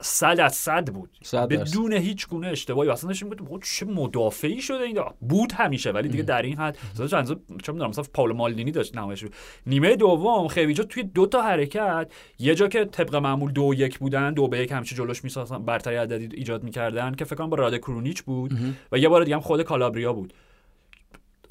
صد 0.00 0.40
از 0.40 0.54
صد 0.54 0.88
بود. 0.88 1.10
صد. 1.22 1.48
بدون 1.48 1.92
هیچ 1.92 2.28
گونه 2.28 2.46
اشتباهی. 2.46 2.90
اصلا 2.90 3.08
داشتیم 3.08 3.28
گفتیم 3.28 3.46
خب 3.46 3.62
چه 3.64 3.86
مدافعی 3.86 4.62
شده 4.62 4.84
این 4.84 5.00
بود 5.20 5.52
همیشه 5.52 5.90
ولی 5.90 6.08
دیگه 6.08 6.22
در 6.22 6.42
این 6.42 6.56
حد. 6.56 6.78
مثلا 7.00 7.22
چه 7.62 7.72
می‌دونم 7.72 7.88
مثلا 7.90 8.04
پاولو 8.14 8.34
مالدینی 8.34 8.70
داشت 8.70 8.96
نمایش. 8.96 9.24
نیمه 9.66 9.96
دوم 9.96 10.48
خویچا 10.48 10.82
توی 10.82 11.02
دو 11.02 11.26
تا 11.26 11.42
حرکت. 11.42 12.12
یه 12.38 12.54
جا 12.54 12.68
که 12.68 12.84
طبق 12.84 13.16
معمول 13.16 13.52
دو 13.52 13.74
یک 13.74 13.98
بودن 13.98 14.34
دو 14.34 14.48
به 14.48 14.58
یک 14.58 14.72
همیشه 14.72 14.96
جلوش 14.96 15.24
می‌سازن 15.24 15.64
برتری 15.64 15.96
عددی 15.96 16.36
ایجاد 16.36 16.62
می‌کردن 16.62 17.14
که 17.14 17.24
فکر 17.24 17.36
کنم 17.36 17.50
با 17.50 17.56
راد 17.56 17.76
کرونیچ 17.76 18.22
بود 18.22 18.52
و 18.92 18.98
یه 18.98 19.08
بار 19.08 19.24
دیگه 19.24 19.36
هم 19.36 19.42
خود 19.42 19.62
کالابریا 19.62 20.12
بود. 20.12 20.32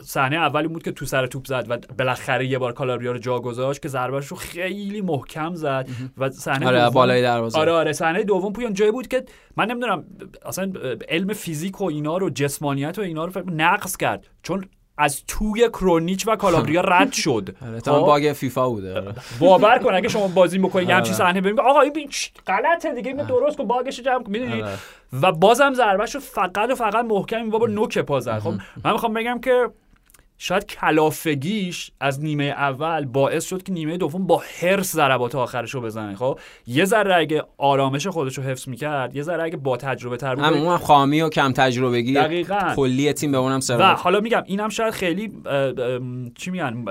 صحنه 0.03 0.35
اولی 0.35 0.67
بود 0.67 0.83
که 0.83 0.91
تو 0.91 1.05
سر 1.05 1.27
توپ 1.27 1.45
زد 1.45 1.65
و 1.69 1.77
بالاخره 1.97 2.45
یه 2.45 2.57
بار 2.57 2.73
کالابریا 2.73 3.11
رو 3.11 3.17
جا 3.17 3.39
گذاشت 3.39 3.81
که 3.81 3.87
ضربهش 3.89 4.27
رو 4.27 4.37
خیلی 4.37 5.01
محکم 5.01 5.55
زد 5.55 5.87
و 6.17 6.29
صحنه 6.29 6.67
آره 6.67 6.79
دوم- 6.79 6.93
بالای 6.93 7.21
دروازه. 7.21 7.59
آره 7.59 7.71
آره 7.71 7.93
صحنه 7.93 8.23
دوم 8.23 8.53
پویان 8.53 8.73
جایی 8.73 8.91
بود 8.91 9.07
که 9.07 9.23
من 9.57 9.65
نمی‌دونم 9.71 10.03
اصلا 10.45 10.71
علم 11.09 11.33
فیزیک 11.33 11.81
و 11.81 11.83
اینا 11.85 12.17
رو 12.17 12.29
جسمانیت 12.29 12.99
و 12.99 13.01
اینا 13.01 13.25
رو 13.25 13.31
نقص 13.51 13.97
کرد. 13.97 14.27
چون 14.43 14.65
از 14.97 15.23
توی 15.27 15.69
کرونیچ 15.69 16.27
و 16.27 16.35
کالابریا 16.35 16.81
رد 16.95 17.11
شد. 17.11 17.55
آره 17.67 17.81
تا 17.81 17.99
خب؟ 17.99 18.05
باگ 18.05 18.33
فیفا 18.35 18.69
بوده. 18.69 18.93
آره. 18.95 19.13
باور 19.39 19.77
کن 19.79 19.93
اگه 19.93 20.07
شما 20.09 20.27
بازی 20.27 20.59
بکنید 20.59 20.89
یه 20.89 20.95
همچین 20.95 21.13
آره. 21.13 21.23
صحنه 21.23 21.41
ببینید 21.41 21.59
آقا 21.59 21.81
این 21.81 22.09
غلطه 22.47 22.93
دیگه 22.95 23.09
اینو 23.11 23.25
درست 23.25 23.57
کن 23.57 23.67
باگش 23.67 23.97
رو 23.99 24.05
جمع 24.05 24.23
کن 24.23 24.31
می‌دونی؟ 24.31 24.61
آره. 24.61 24.73
و 25.21 25.31
بازم 25.31 25.73
ضربهش 25.73 26.15
رو 26.15 26.21
فقط 26.21 26.69
و 26.69 26.75
فقط 26.75 27.05
محکم 27.05 27.49
بابا 27.49 27.67
نوک 27.67 27.97
پا 27.97 28.19
زد. 28.19 28.39
خب؟ 28.39 28.53
من 28.83 28.91
می‌خوام 28.91 29.13
بگم 29.13 29.39
که 29.39 29.69
شاید 30.43 30.65
کلافگیش 30.65 31.91
از 31.99 32.23
نیمه 32.23 32.43
اول 32.43 33.05
باعث 33.05 33.45
شد 33.45 33.63
که 33.63 33.71
نیمه 33.71 33.97
دوم 33.97 34.27
با 34.27 34.43
هرس 34.61 34.93
ضربات 34.93 35.35
آخرش 35.35 35.73
رو 35.73 35.81
بزنه. 35.81 36.15
خب 36.15 36.39
یه 36.67 36.85
ذره 36.85 37.15
اگه 37.15 37.43
آرامش 37.57 38.07
خودش 38.07 38.37
رو 38.37 38.43
حفظ 38.43 38.67
می‌کرد 38.67 39.15
یه 39.15 39.23
ذره 39.23 39.43
اگه 39.43 39.57
با 39.57 39.77
تجربه 39.77 40.17
تر 40.17 40.35
بود 40.35 40.43
اون 40.43 40.77
خامی 40.77 41.21
و 41.21 41.29
کم 41.29 41.51
تجربگی 41.51 42.13
دقیقاً. 42.13 42.73
کلی 42.75 43.13
تیم 43.13 43.31
به 43.31 43.37
اونم 43.37 43.57
و 43.57 43.61
سر 43.61 43.93
حالا 43.93 44.19
میگم 44.19 44.43
اینم 44.45 44.69
شاید 44.69 44.93
خیلی 44.93 45.31
چی 46.35 46.51
میگن 46.51 46.85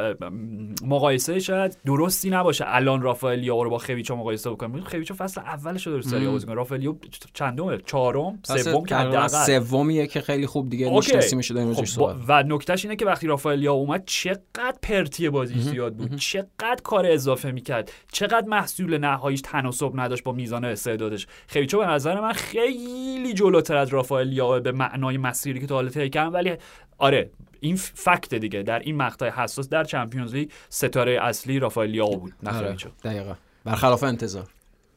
مقایسه 0.86 1.38
شاید 1.38 1.78
درستی 1.86 2.30
نباشه. 2.30 2.64
الان 2.68 3.02
رافائلیو 3.02 3.64
رو 3.64 3.70
با 3.70 3.78
خویچو 3.78 4.16
مقایسه 4.16 4.50
بکنیم. 4.50 4.80
خویچو 4.80 5.14
فصل 5.14 5.40
اولش 5.40 5.86
رو 5.86 5.94
در 5.94 6.02
سری 6.02 6.26
بازی 6.26 6.46
کنه 6.46 6.54
رافائلیو 6.54 6.94
چندمه؟ 7.34 7.78
چهارم؟ 7.86 8.38
سوم 8.42 8.84
که 8.84 9.28
سومیه 9.28 10.06
که 10.06 10.20
خیلی 10.20 10.46
خوب 10.46 10.68
دیگه. 10.68 10.90
میشناسیمش 10.90 11.52
خب. 11.52 12.14
و 12.28 12.42
نکتهش 12.42 12.84
اینه 12.84 12.96
که 12.96 13.06
وقتی 13.06 13.26
رافائلیا 13.40 13.72
اومد 13.72 14.04
چقدر 14.06 14.74
پرتی 14.82 15.28
بازی 15.28 15.60
زیاد 15.60 15.94
بود. 15.94 16.16
چقدر 16.16 16.78
کار 16.84 17.06
اضافه 17.06 17.50
می‌کرد. 17.50 17.92
چقدر 18.12 18.46
محصول 18.46 18.98
نهاییش 18.98 19.40
تناسب 19.40 19.90
نداشت 19.94 20.24
با 20.24 20.32
میزان 20.32 20.64
استعدادش. 20.64 21.26
خیچو 21.46 21.78
به 21.78 21.86
نظر 21.86 22.20
من 22.20 22.32
خیلی 22.32 23.34
جلوتر 23.34 23.76
از 23.76 23.88
رافائلیا 23.88 24.60
به 24.60 24.72
معنای 24.72 25.16
مسیری 25.18 25.60
که 25.60 25.66
تا 25.66 25.74
حالا 25.74 25.88
طی 25.88 26.10
کردن. 26.10 26.32
ولی 26.32 26.56
آره 26.98 27.30
این 27.60 27.76
فکت 27.76 28.34
دیگه. 28.34 28.62
در 28.62 28.78
این 28.78 28.96
مقطع 28.96 29.28
حساس 29.28 29.68
در 29.68 29.84
چمپیونز 29.84 30.34
لیگ 30.34 30.50
ستاره 30.68 31.18
اصلی 31.22 31.58
رافائلیا 31.58 32.06
بود. 32.06 32.32
نه 32.42 32.58
آره 32.58 32.76
دقیقا. 33.04 33.34
برخلاف 33.64 34.02
انتظار. 34.02 34.46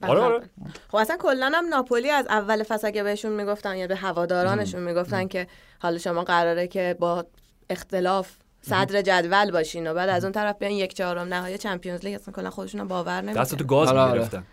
آره، 0.01 0.19
آره. 0.19 0.49
خب 0.87 0.95
اصلا 0.95 1.17
کلا 1.17 1.51
هم 1.55 1.65
ناپولی 1.69 2.09
از 2.09 2.27
اول 2.27 2.63
فصل 2.63 2.87
اگه 2.87 3.03
بهشون 3.03 3.31
می‌گفتن 3.31 3.75
یا 3.77 3.87
به 3.87 3.95
هوادارانشون 3.95 4.81
می‌گفتن 4.81 5.27
که 5.27 5.47
حالا 5.79 5.97
شما 5.97 6.23
قراره 6.23 6.67
که 6.67 6.95
با 6.99 7.25
اختلاف 7.73 8.29
صدر 8.61 9.01
جدول 9.01 9.51
باشین 9.51 9.87
و 9.87 9.93
بعد 9.93 10.09
از 10.09 10.23
اون 10.23 10.33
طرف 10.33 10.57
بیان 10.59 10.71
یک 10.71 10.93
چهارم 10.93 11.33
نهایی 11.33 11.57
چمپیونز 11.57 12.05
لیگ 12.05 12.15
اصلا 12.15 12.33
کلا 12.33 12.49
خودشون 12.49 12.87
باور 12.87 13.21
دست 13.21 13.27
نمی‌کنن 13.27 13.57
تو 13.57 13.65
گاز 13.65 13.87
آره، 13.89 13.99
آره. 13.99 14.11
می‌گرفتن. 14.13 14.43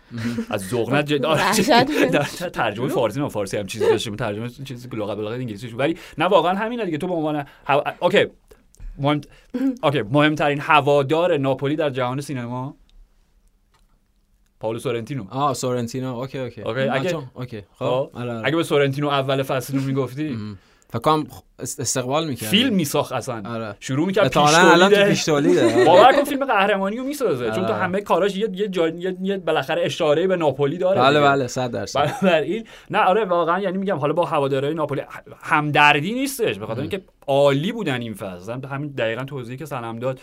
از 0.49 0.69
ذوقنت 0.69 1.25
آره، 1.25 1.53
ترجمه 2.53 2.87
فارسی 2.87 3.19
نه 3.19 3.29
فارسی 3.29 3.57
هم 3.57 3.65
چیزی 3.65 3.85
داشتیم. 3.89 4.15
ترجمه 4.15 4.49
چیزی 4.49 4.89
که 4.89 4.97
لغت 4.97 5.17
بلاغت 5.17 5.39
انگلیسی 5.39 5.69
شد. 5.69 5.79
ولی 5.79 5.97
نه 6.17 6.25
واقعا 6.25 6.53
همینه 6.53 6.85
دیگه. 6.85 6.97
تو 6.97 7.07
به 7.07 7.13
عنوان 7.13 7.45
هوا... 7.65 7.83
okay. 7.99 8.25
مهم... 8.97 9.21
okay. 9.83 10.01
مهمترین 10.01 10.59
هوادار 10.59 11.37
ناپولی 11.37 11.75
در 11.75 11.89
جهان 11.89 12.21
سینما؟ 12.21 12.75
پاولو 14.59 14.79
سورنتینو. 14.79 15.25
آه 15.29 15.53
سورنتینو. 15.53 16.15
okay 16.15 16.39
okay. 16.39 16.61
okay، 16.61 16.79
اگه- 16.81 17.17
اوکی. 17.33 17.61
خب 17.61 17.85
خب. 17.85 18.09
آره،. 18.13 18.41
اگه 18.45 18.55
به 18.55 18.63
سورنتینو 18.63 19.07
اول 19.07 19.43
فصل 19.43 19.77
رو 19.77 19.81
می‌گفتی؟ 19.83 20.39
فکر 20.91 20.99
کنم 20.99 21.27
است- 21.59 21.79
استقبال 21.79 22.27
می‌کرد 22.27 22.49
فیلم 22.49 22.73
میساخت 22.73 23.11
اصلا. 23.11 23.43
آره. 23.45 23.75
شروع 23.79 24.07
می‌کرد 24.07 24.27
پیش 24.27 24.37
احتمالاً 24.37 24.71
الان 24.71 25.13
تو 25.13 25.85
باور 25.85 26.13
کن 26.13 26.23
فیلم 26.23 26.45
قهرمانی 26.45 26.97
رو 26.97 27.03
می‌سازه 27.03 27.45
چون 27.45 27.65
تو 27.65 27.73
آره. 27.73 27.83
همه 27.83 28.01
کاراش 28.01 28.35
یه 28.35 28.49
یه, 28.53 28.67
جا... 28.67 28.87
یه... 28.87 29.17
یه 29.21 29.37
بالاخره 29.37 29.85
اشاره 29.85 30.27
به 30.27 30.35
ناپولی 30.35 30.77
داره 30.77 31.01
بله. 31.01 31.21
بله 31.21 31.47
100 31.47 31.71
درصد. 31.71 31.99
بنابراین 32.21 32.67
نه 32.89 32.99
آره 32.99 33.25
واقعا 33.25 33.59
یعنی 33.59 33.77
میگم 33.77 33.97
حالا 33.97 34.13
با 34.13 34.25
هوادارهای 34.25 34.73
ناپولی 34.73 35.01
همدردی 35.41 36.13
نیستش 36.13 36.59
به 36.59 36.65
خاطر 36.65 36.81
اینکه 36.81 37.01
عالی 37.27 37.71
بودن 37.71 38.01
این 38.01 38.13
فصل 38.13 38.65
همین 38.71 38.89
دقیقا 38.97 39.23
توضیحی 39.23 39.57
که 39.57 39.65
سنم 39.65 39.99
داد 39.99 40.19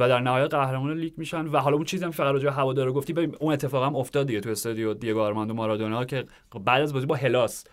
و 0.00 0.08
در 0.08 0.20
نهایت 0.20 0.54
قهرمان 0.54 0.98
لیگ 0.98 1.12
میشن 1.16 1.46
و 1.46 1.58
حالا 1.58 1.76
اون 1.76 1.84
چیزی 1.84 2.04
هم 2.04 2.10
که 2.10 2.16
فقط 2.16 2.32
راجع 2.32 2.48
هوادارا 2.48 2.92
گفتی 2.92 3.12
ببین 3.12 3.36
اون 3.40 3.52
اتفاق 3.52 3.84
هم 3.84 3.96
افتاد 3.96 4.26
دیگه 4.26 4.40
تو 4.40 4.50
استادیو 4.50 4.94
دیگو 4.94 5.20
آرماندو 5.20 5.54
مارادونا 5.54 6.04
که 6.04 6.24
بعد 6.64 6.82
از 6.82 6.92
بازی 6.92 7.06
با 7.06 7.14
هلاس 7.14 7.64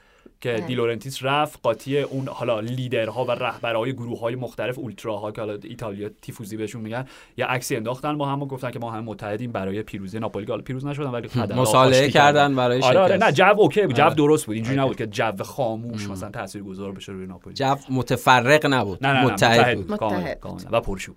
که 0.42 0.52
بله. 0.52 0.62
دی 0.62 0.76
لورنتیس 0.76 1.24
رفت 1.24 1.60
قاطی 1.64 2.00
اون 2.00 2.28
حالا 2.28 2.60
لیدرها 2.60 3.26
و 3.26 3.32
رهبرهای 3.32 3.94
گروه 3.94 4.20
های 4.20 4.36
مختلف 4.36 4.80
اولتراها 4.80 5.32
که 5.32 5.42
حالا 5.42 5.58
ایتالیا 5.64 6.10
تیفوزی 6.22 6.58
بهشون 6.58 6.82
میگن 6.82 7.06
یه 7.38 7.46
عکسی 7.46 7.76
انداختن 7.76 8.18
با 8.18 8.26
هم 8.26 8.42
و 8.42 8.46
گفتن 8.46 8.72
که 8.72 8.80
ما 8.80 8.92
هم 8.92 9.04
متحدیم 9.04 9.52
برای 9.52 9.84
پیروزی 9.84 10.20
ناپولی 10.20 10.46
که 10.46 10.52
حالا 10.52 10.64
پیروز 10.64 10.86
نشدن 10.86 11.10
ولی 11.10 11.30
مصالحه 11.56 12.10
کردن. 12.10 12.56
برای 12.56 12.82
آره 12.82 13.00
آره 13.00 13.16
شکست. 13.16 13.24
نه 13.24 13.32
جو 13.32 13.62
okay 13.62 13.82
بود 13.82 13.96
جو 13.96 14.04
آره. 14.04 14.14
درست 14.14 14.46
بود 14.46 14.56
اینجوری 14.56 14.78
نبود 14.78 14.98
که 14.98 15.08
جو 15.08 15.44
خاموش 15.44 16.10
مثلا 16.10 16.30
تاثیرگذار 16.30 16.92
بشه 16.92 17.12
روی 17.12 17.28
ناپولی. 17.28 17.56
جو 17.56 17.76
متفرق 17.90 18.66
نبود 18.66 19.06
نه 19.06 19.14
نه 19.14 19.20
نه 19.20 19.26
متحد 19.26 19.78
بود. 19.78 19.92
متحد. 19.92 20.40
کاملا 20.40 20.70
و 20.72 20.82
پرشور. 20.82 21.16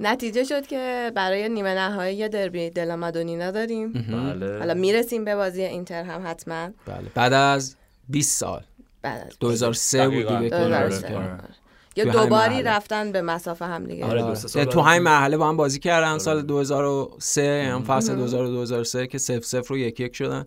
نتیجه 0.00 0.44
شد 0.44 0.66
که 0.66 1.12
برای 1.14 1.48
نیمه 1.48 1.74
نهایی 1.74 2.16
یه 2.16 2.28
دربی 2.28 2.70
دلا 2.70 2.96
مادونینا 2.96 3.50
داریم 3.50 3.92
بله. 3.92 4.58
حالا 4.58 4.74
می‌رسیم 4.74 5.24
به 5.24 5.34
بازی 5.34 5.62
اینتر 5.62 6.02
هم 6.02 6.22
حتما. 6.26 6.68
بله. 6.86 7.10
بعد 7.14 7.32
از 7.36 7.76
20 8.08 8.38
سال 8.38 8.62
بعد 9.02 9.26
از 9.26 9.38
2003 9.40 10.08
بود. 10.08 10.14
دیگه 10.16 10.50
که 10.50 10.56
2003. 10.56 11.06
آره. 11.06 11.16
آره. 11.16 11.38
یا 11.96 12.04
دوباری 12.04 12.54
مرحله. 12.54 12.70
رفتن 12.70 13.12
به 13.12 13.22
مسافه 13.22 13.64
هم 13.64 13.84
دیگه 13.84 14.04
آره، 14.04 14.34
سال 14.34 14.64
تو. 14.64 14.80
همین 14.80 15.02
مرحله 15.02 15.36
با 15.36 15.48
هم 15.48 15.56
بازی 15.56 15.78
کردن 15.78 16.18
سال 16.18 16.42
2003 16.42 17.68
هم 17.72 17.82
فصل 17.82 18.16
2003 18.16 19.06
که 19.06 19.18
0 19.18 19.40
0 19.40 19.62
رو 19.68 19.78
یک 19.78 20.00
یک 20.00 20.16
شدن 20.16 20.44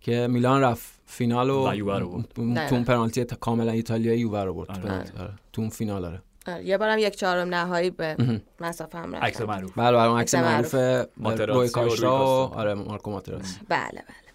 که 0.00 0.26
میلان 0.30 0.62
رفت 0.62 0.92
فینال 1.06 1.50
و. 1.50 2.22
تو 2.34 2.42
اون 2.70 2.84
پنالتی 2.84 3.24
کاملا 3.24 3.72
ایتالیایی 3.72 4.20
یووه 4.20 4.42
رو 4.42 4.54
برد. 4.54 5.12
تو 5.52 5.62
اون 5.62 5.70
فینال 5.70 6.04
آره. 6.04 6.22
یه 6.64 6.78
بارم 6.78 6.98
یک 6.98 7.16
چهارم 7.16 7.54
نهایی 7.54 7.90
به 7.90 8.16
مسافه 8.60 8.98
هم 8.98 9.16
عکس 9.16 9.40
رفتن 9.40 9.52
معروف 9.52 9.78
بله 9.78 9.96
بله 9.96 10.18
عکس 10.20 10.34
عکس 10.34 10.74
معروف 10.74 11.40
روی 11.40 11.68
کاستا. 11.68 12.46
آره 12.46 12.74
مارکو 12.74 13.10
ماتراسی 13.10 13.58
بله 13.68 13.88
بله 13.90 14.25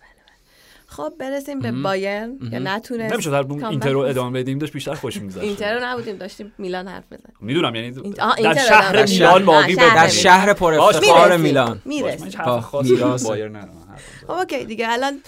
خب 0.91 1.13
برسیم 1.19 1.59
به 1.59 1.71
بایرن. 1.71 2.37
که 2.51 2.59
نتونست 2.59 3.13
نمیشه 3.13 3.29
در 3.31 3.43
کامبک 3.43 3.63
اینتر 3.63 3.89
رو. 3.91 3.99
ادامه 3.99 4.41
بدیم 4.41 4.57
داشت 4.57 4.73
بیشتر 4.73 4.93
خوش 4.93 5.17
میگذشت. 5.17 5.43
اینتر 5.43 5.73
رو 5.79 5.85
نبودیم 5.85 6.17
داشتیم 6.17 6.53
میلان 6.57 6.87
حرف 6.87 7.03
بزنیم 7.05 7.35
می‌دونم 7.41 7.75
یعنی 7.75 7.91
در 7.91 8.55
شهر 8.55 9.05
میلان. 9.05 9.45
باقی 9.45 9.75
به 9.75 9.95
در. 9.95 10.07
شهر 10.07 10.53
پر 10.53 10.73
افتخار. 10.73 11.37
میلان. 11.37 11.81
می‌رسیم. 11.85 12.25
هیچ 12.25 12.39
آه، 12.39 12.55
حرف 12.55 12.63
خاصی 12.63 12.91
میراثه. 12.91 13.27
بایر 13.27 13.49
ندارم 13.49 13.97
خب 14.27 14.31
اوکی 14.31 14.65
دیگه 14.65 14.87
الان 14.89 15.21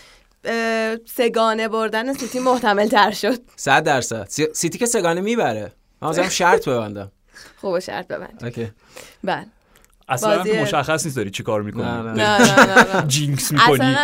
سه‌گانه 1.05 1.67
بردن 1.67 2.13
سیتی 2.13 2.39
محتمل 2.39 2.87
تر 2.87 3.11
شد. 3.11 3.39
100 3.55 3.83
درصد. 3.83 4.25
سی- 4.29 4.53
سیتی 4.53 4.77
که 4.77 4.85
سه‌گانه 4.85 5.21
می‌بره. 5.21 5.71
من 6.01 6.09
مثلا 6.09 6.29
شرط 6.43 6.69
ببندم. 6.69 7.11
خوب 7.57 7.79
شرط 7.79 8.07
ببند 8.07 8.39
اوکی. 8.43 8.71
بله. 9.23 9.45
اصلا 10.09 10.43
مشخص 10.61 11.05
نیست 11.05 11.17
داری 11.17 11.29
چی 11.29 11.43
کار 11.43 11.61
می‌کنی 11.61 11.83
نه، 11.83 12.01
نه. 12.01 12.11
نه 12.11 12.37
نه 12.37 12.65
نه 12.65 12.95
نه 13.01 13.07
jinx 13.07 13.51
می‌کنی 13.51 13.95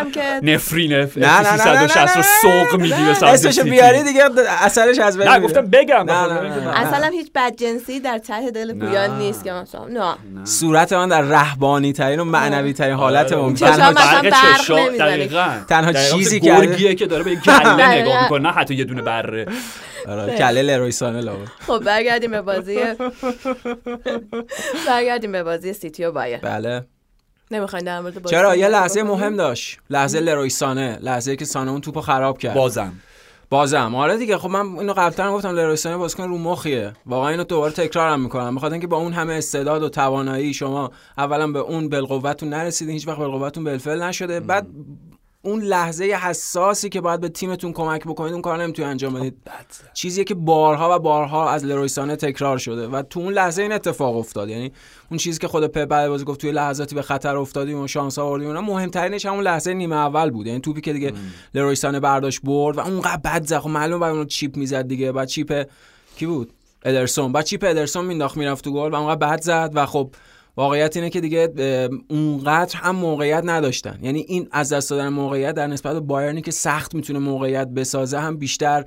نفرین 0.44 0.94
اف 0.94 1.18
نه، 1.18 1.26
نه، 1.42 1.42
نه، 1.42 1.52
نه، 1.52 1.88
360 1.88 2.16
رو 2.16 2.22
نه، 2.22 2.28
سوق 2.42 2.82
میدی 2.82 3.04
به 3.04 3.14
سمت 3.14 3.24
اسمشو. 3.34 3.64
بیاری 3.64 4.04
دیگه 4.04 4.24
اثرش 4.62 5.00
از 5.00 5.18
بین 5.18 5.28
نه. 5.28 5.40
گفتم 5.40 5.62
بگم 5.66 5.96
نه، 5.96 6.04
بخاطر 6.04 6.34
نه، 6.34 6.42
اینکه 6.42 6.60
نه، 6.60 6.66
من- 6.66 6.72
نه. 6.74 6.88
اصلا 6.88 7.08
هیچ 7.08 7.28
بدجنسی 7.36 8.00
در 8.00 8.18
ته 8.18 8.52
دل 8.52 8.74
پویان 8.80 9.10
نه. 9.12 9.18
نیست 9.18 9.44
که 9.44 9.52
مثلا 9.52 9.86
نه 9.88 10.16
صورت 10.46 10.94
من 10.94 11.10
در 11.10 11.22
رهبانی 11.22 11.94
ترین 11.94 12.20
و 12.20 12.24
معنوی 12.24 12.74
ترین 12.74 12.96
حالت 12.96 13.34
آره. 13.34 13.42
ممکن 13.42 13.56
چشام 13.56 13.94
تنها. 14.98 15.66
تنها 15.70 15.94
چیزی 15.94 16.40
که- 16.40 16.96
که 16.96 17.06
داره 17.06 17.24
به 17.24 17.36
گله. 17.36 17.92
نگاه 18.02 18.24
می‌کنه 18.24 18.42
نه 18.42 18.52
حتی 18.52 18.76
یه 18.76 18.84
دونه 18.84 19.02
بره 19.02 19.20
آره، 19.20 19.48
کله 20.38 20.62
لرویسانه 20.62 21.22
لاغر 21.22 21.46
خب 21.68 21.80
برگردیم 21.80 22.32
به 22.32 22.42
بازی. 22.42 22.80
برگردیم 24.88 25.32
به 25.32 25.44
بازی 25.44 25.74
سیتی 25.74 26.06
و 26.06 26.12
بایر 26.12 26.38
بله. 26.38 26.86
نمی‌خواین 27.52 27.86
در 27.86 28.00
مورد 28.00 28.22
بازی 28.22 28.36
چرا؟ 28.36 28.56
یه 28.56 28.68
لحظه؟ 28.68 29.04
مهم 29.04 29.36
داشت. 29.36 29.80
لحظه 29.90 30.20
لرویسانه 30.20 31.00
لحظه 31.02 31.36
که 31.36 31.46
سانه 31.46 31.72
اون 31.72 31.82
توپو 31.82 32.02
خراب 32.02 32.38
کرد. 32.38 32.56
بازم. 32.56 32.94
بازم. 33.50 33.96
آره 33.96 34.18
دیگه. 34.18 34.38
خب 34.38 34.50
من 34.50 34.80
اینو 34.80 34.94
قبلا 34.94 35.34
گفتم 35.34 35.50
لرویسانه 35.50 35.98
بازیکن 35.98 36.24
رو 36.24 36.38
مخیه. 36.38 36.94
واقعا 37.06 37.30
اینو 37.30 37.44
دوباره 37.44 37.74
تکرارم 37.74 38.22
می‌کنم. 38.22 38.56
بخاطر 38.56 38.74
اینکه 38.74 38.88
با 38.88 38.98
اون 38.98 39.14
همه 39.14 39.34
استعداد 39.34 39.84
و 39.84 39.90
توانایی 39.90 40.54
شما 40.54 40.92
اولا 41.18 41.48
به 41.48 41.60
اون 41.60 41.90
بالقوتتون 41.90 42.50
نرسیدین 42.50 42.94
هیچ 42.94 43.08
وقت 43.08 43.18
بالقوتتون 43.18 43.64
بالفعل 43.64 44.04
نشده. 44.04 44.40
بعد 44.40 44.68
اون 45.42 45.62
لحظه 45.62 46.06
حساسی 46.06 46.90
که 46.90 47.02
باید 47.02 47.20
به 47.20 47.30
تیمتون 47.30 47.74
کمک 47.74 48.04
بکنید 48.04 48.34
اون 48.34 48.42
کار 48.42 48.64
نمی‌تونید 48.64 48.92
انجام 48.92 49.14
بدید. 49.14 49.38
چیزیه 49.94 50.24
که 50.24 50.36
بارها 50.36 50.96
و 50.96 51.00
بارها 51.00 51.50
از 51.50 51.66
لرویسانه 51.66 52.16
تکرار 52.16 52.58
شده 52.58 52.88
و 52.88 53.02
تو 53.02 53.20
اون 53.20 53.34
لحظه 53.34 53.62
این 53.62 53.72
اتفاق 53.72 54.18
افتاد. 54.18 54.50
یعنی 54.50 54.72
اون 55.12 55.18
چیزی 55.18 55.40
که 55.40 55.48
خود 55.48 55.68
پپ 55.68 55.86
بعد 55.86 56.10
بازی 56.10 56.26
گفت 56.26 56.42
توی 56.42 56.52
لحظاتی 56.52 56.96
به 56.96 57.02
خطر 57.02 57.38
افتادیم 57.38 57.82
و 57.82 57.88
شانس 57.88 58.20
آوردیم 58.20 58.48
اونا 58.48 58.62
مهمترینش 58.62 59.26
همون 59.26 59.44
لحظه 59.44 59.74
نیمه 59.74 59.96
اول 59.96 60.30
بود. 60.30 60.48
یعنی 60.48 60.60
توپی 60.60 60.82
که 60.82 60.94
دیگه 60.94 61.14
لرویسانه 61.54 62.00
برداشت 62.00 62.42
برد 62.44 62.78
و 62.78 62.80
اونقدر 62.80 63.18
بد 63.18 63.46
زد. 63.46 63.60
خب 63.60 63.70
معلومه 63.70 64.02
بعد 64.02 64.16
اون 64.16 64.26
چیپ 64.26 64.58
می‌زد 64.58 64.88
دیگه. 64.88 65.12
بعد 65.12 65.28
چیپ 65.28 65.68
کی 66.16 66.26
بود؟ 66.26 66.54
ادرسون. 66.86 67.32
بعد 67.32 67.46
چیپ 67.46 67.64
ادرسون 67.68 68.06
مینداخت 68.06 68.38
می‌رفت 68.38 68.64
تو 68.64 68.74
گل 68.74 68.92
و 68.92 68.96
اونقدر 68.96 69.28
بد 69.28 69.42
زد 69.42 69.72
و 69.74 69.86
خب 69.86 70.12
واقعیت 70.60 70.98
اینه 70.98 71.10
که 71.10 71.22
دیگه 71.22 71.50
اونقدر 72.10 72.80
هم 72.80 72.96
موقعیت 72.96 73.44
نداشتن. 73.46 74.00
یعنی 74.02 74.20
این 74.20 74.48
از 74.52 74.74
دست 74.74 74.90
دادن 74.90 75.08
موقعیت 75.08 75.56
در 75.56 75.68
نسبت 75.68 75.94
به 75.94 76.00
بایرنی 76.00 76.42
که 76.42 76.52
سخت 76.52 76.96
می‌تونه 76.96 77.20
موقعیت 77.20 77.68
بسازه 77.68 78.20
هم 78.20 78.38
بیشتر 78.38 78.86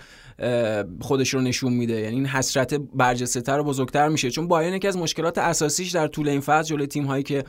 خودش 1.00 1.35
رو 1.35 1.41
نشون 1.41 1.73
میده. 1.73 2.00
یعنی 2.00 2.17
این 2.17 2.26
حسرت 2.26 2.75
برجسته 2.75 3.41
تر 3.41 3.61
و 3.61 3.64
بزرگتر 3.64 4.09
میشه. 4.09 4.31
چون 4.31 4.49
بایرن 4.49 4.75
یکی 4.75 4.88
از 4.88 4.97
مشکلات 4.97 5.38
اساسیش 5.38 5.91
در 5.91 6.07
طول 6.07 6.29
این 6.29 6.41
فصل 6.41 6.69
جلوی 6.69 6.87
تیم 6.87 7.05
هایی 7.05 7.23
که 7.23 7.45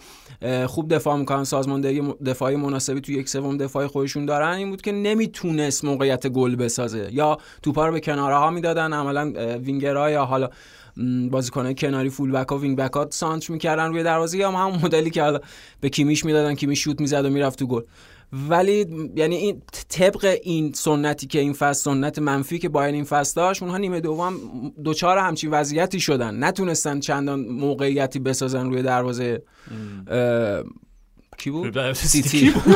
خوب 0.68 0.94
دفاع 0.94 1.18
می‌کنن 1.18 1.44
سازماندهی 1.44 2.02
دفاعی 2.26 2.56
مناسبی 2.56 3.02
تو 3.02 3.12
یک 3.12 3.30
سوم 3.30 3.58
دفاعی 3.58 3.88
خودشون 3.88 4.26
دارن 4.26 4.54
این 4.54 4.70
بود 4.70 4.82
که 4.82 4.92
نمی‌تونست 4.92 5.86
موقعیت 5.86 6.28
گل 6.28 6.56
بسازه. 6.56 7.10
یا 7.12 7.38
توپا 7.62 7.86
رو 7.86 7.94
به 7.94 8.00
کناره 8.00 8.36
ها 8.36 8.50
می‌دادن 8.50 8.94
عملا 8.94 9.34
وینگرها 9.58 10.10
یا 10.10 10.26
حالا 10.26 10.50
م، 10.98 11.30
بازیکنای 11.30 11.76
کناری 11.76 12.10
full 12.10 12.32
back 12.32 12.48
ها 12.48 12.58
wing 12.58 12.78
back 12.78 12.94
ها 12.94 13.08
سانتر 13.10 13.54
می‌کردن 13.54 13.90
روی 13.90 14.04
دروازه 14.04 14.38
یا 14.38 14.52
همون 14.52 14.80
مدلی 14.84 15.10
که 15.10 15.22
حالا 15.22 15.40
به 15.82 15.90
کیمیش 15.90 16.26
می‌دادن 16.26 16.56
کیمیش 16.56 16.84
شوت 16.84 17.02
می‌زد 17.02 17.26
و 17.26 17.30
می‌رفت 17.30 17.60
تو 17.60 17.68
گل. 17.68 17.82
ولی 18.50 18.86
یعنی 19.16 19.36
این 19.36 19.62
طبق 19.90 20.38
این 20.44 20.74
سنتی 20.74 21.28
که 21.28 21.40
این 21.40 21.54
فصل 21.54 21.84
سنت 21.84 22.20
منفی 22.20 22.60
که 22.60 22.70
باید 22.70 22.94
این 22.96 23.04
فصل 23.04 23.42
داشت 23.42 23.64
اونها 23.64 23.78
نیمه 23.78 24.00
دوم 24.00 24.34
دچار 24.84 25.18
همچین 25.18 25.52
وضعیتی 25.52 26.00
شدن. 26.00 26.44
نتونستن 26.44 27.00
چندان 27.00 27.40
موقعیتی 27.46 28.20
بسازن 28.20 28.70
روی 28.70 28.82
دروازه 28.82 29.42
کی 31.38 31.52
بود؟ 31.52 31.94
سیتی 31.94 32.40
کی 32.40 32.50
بود؟ 32.50 32.64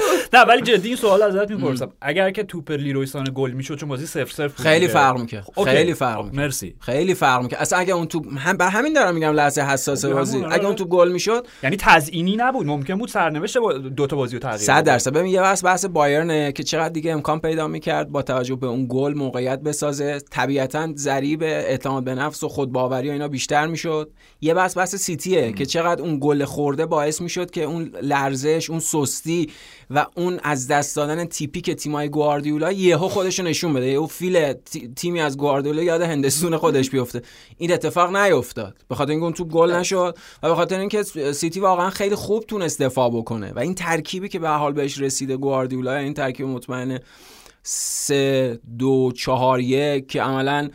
نه 0.34 0.40
ولی 0.40 0.62
جدی 0.62 0.88
این 0.88 0.96
سوال 0.96 1.22
ازت 1.22 1.50
می‌پرسم. 1.50 1.92
اگر 2.00 2.30
که 2.30 2.42
توپ 2.42 2.70
لیروی 2.70 3.08
سانه 3.08 3.30
گل 3.34 3.50
می‌شد 3.50 3.76
چون 3.78 3.88
بازی 3.88 4.06
0 4.06 4.24
0 4.24 4.48
خیلی 4.48 4.88
فرق 4.88 5.18
می‌کرد. 5.20 5.46
اوکی. 5.54 5.70
خیلی 5.70 5.94
فرق 5.94 6.16
خب، 6.18 6.24
می‌کرد. 6.24 6.40
مرسی. 6.40 6.74
خیلی 6.80 7.14
فرق 7.14 7.42
می‌کرد. 7.42 7.60
اصلا 7.60 7.78
اگه 7.78 7.94
اون 7.94 8.06
تو 8.06 8.22
هم 8.38 8.56
بر 8.56 8.68
همین 8.68 8.92
دارم 8.92 9.14
میگم 9.14 9.32
لحظه 9.32 9.62
حساس 9.62 10.04
همون، 10.04 10.16
بازی. 10.16 10.38
آره. 10.38 10.54
اگه 10.54 10.66
اون 10.66 10.74
تو 10.74 10.84
گل 10.84 11.12
می‌شد 11.12 11.46
یعنی 11.62 11.76
تزیینی 11.76 12.36
نبود. 12.36 12.66
ممکن 12.66 12.98
بود 12.98 13.08
سرنوشت 13.08 13.58
دو 13.96 14.06
تا 14.06 14.16
بازی 14.16 14.36
رو 14.36 14.42
تغییر 14.42 14.58
100 14.58 14.72
بده. 14.72 14.82
درصد. 14.82 15.12
ببین 15.12 15.30
یه 15.32 15.40
بحث 15.40 15.64
بحث 15.64 15.84
بایرنه 15.84 16.52
که 16.52 16.62
چقدر 16.62 16.88
دیگه 16.88 17.12
امکان 17.12 17.40
پیدا 17.40 17.68
می‌کرد 17.68 18.08
با 18.08 18.22
توجه 18.22 18.54
به 18.56 18.66
اون 18.66 18.86
گل 18.88 19.14
موقعیت 19.14 19.60
بسازه. 19.60 20.18
طبیعتا 20.30 20.88
ضریب 20.96 21.42
اعتماد 21.42 22.04
به 22.04 22.14
نفس 22.14 22.42
و 22.42 22.48
خودباوری 22.48 23.08
و 23.08 23.12
اینا 23.12 23.28
بیشتر 23.28 23.66
می‌شد. 23.66 24.10
یه 24.40 24.54
بحث 24.54 24.76
بحث 24.76 24.94
سیتیه 24.94 25.52
که 25.52 25.66
چقدر 25.66 26.02
اون 26.02 26.18
گل 26.22 26.44
خورده 26.44 26.86
باعث 26.86 27.20
می‌شد 27.20 27.49
که 27.50 27.62
اون 27.64 27.92
لرزش 28.02 28.70
اون 28.70 28.80
سستی 28.80 29.50
و 29.90 30.06
اون 30.14 30.40
از 30.42 30.68
دست 30.68 30.96
دادن 30.96 31.24
تیپی 31.24 31.60
که 31.60 31.74
تیمای 31.74 32.08
گواردیولا 32.08 32.72
یهو 32.72 33.08
خودش 33.08 33.38
رو 33.38 33.44
نشون 33.44 33.72
بده. 33.72 33.86
یهو 33.86 34.06
فیل 34.06 34.52
تی- 34.52 34.88
تیمی 34.96 35.20
از 35.20 35.36
گواردیولا 35.36 35.82
یاد 35.82 36.02
هندسون 36.02 36.56
خودش 36.56 36.90
بیفته. 36.90 37.22
این 37.58 37.72
اتفاق 37.72 38.16
نیفتاد. 38.16 38.76
به 38.88 38.94
خاطر 38.94 39.10
اینکه 39.10 39.24
اون 39.24 39.32
تو 39.32 39.44
گل 39.44 39.72
نشد 39.72 40.16
و 40.42 40.48
به 40.48 40.54
خاطر 40.54 40.78
اینکه 40.80 41.02
سیتی 41.32 41.60
واقعا 41.60 41.90
خیلی 41.90 42.14
خوب 42.14 42.44
تونست 42.44 42.82
دفاع 42.82 43.10
بکنه 43.10 43.52
و 43.52 43.58
این 43.58 43.74
ترکیبی 43.74 44.28
که 44.28 44.38
به 44.38 44.48
حال 44.48 44.72
بهش 44.72 44.98
رسیده 45.00 45.36
گواردیولا 45.36 45.94
این 45.94 46.14
ترکیب 46.14 46.46
مطمئنه 46.46 47.00
سه 47.62 48.58
دو 48.78 49.12
چهار 49.16 49.60
یک 49.60 50.08
که 50.08 50.22
عملا 50.22 50.70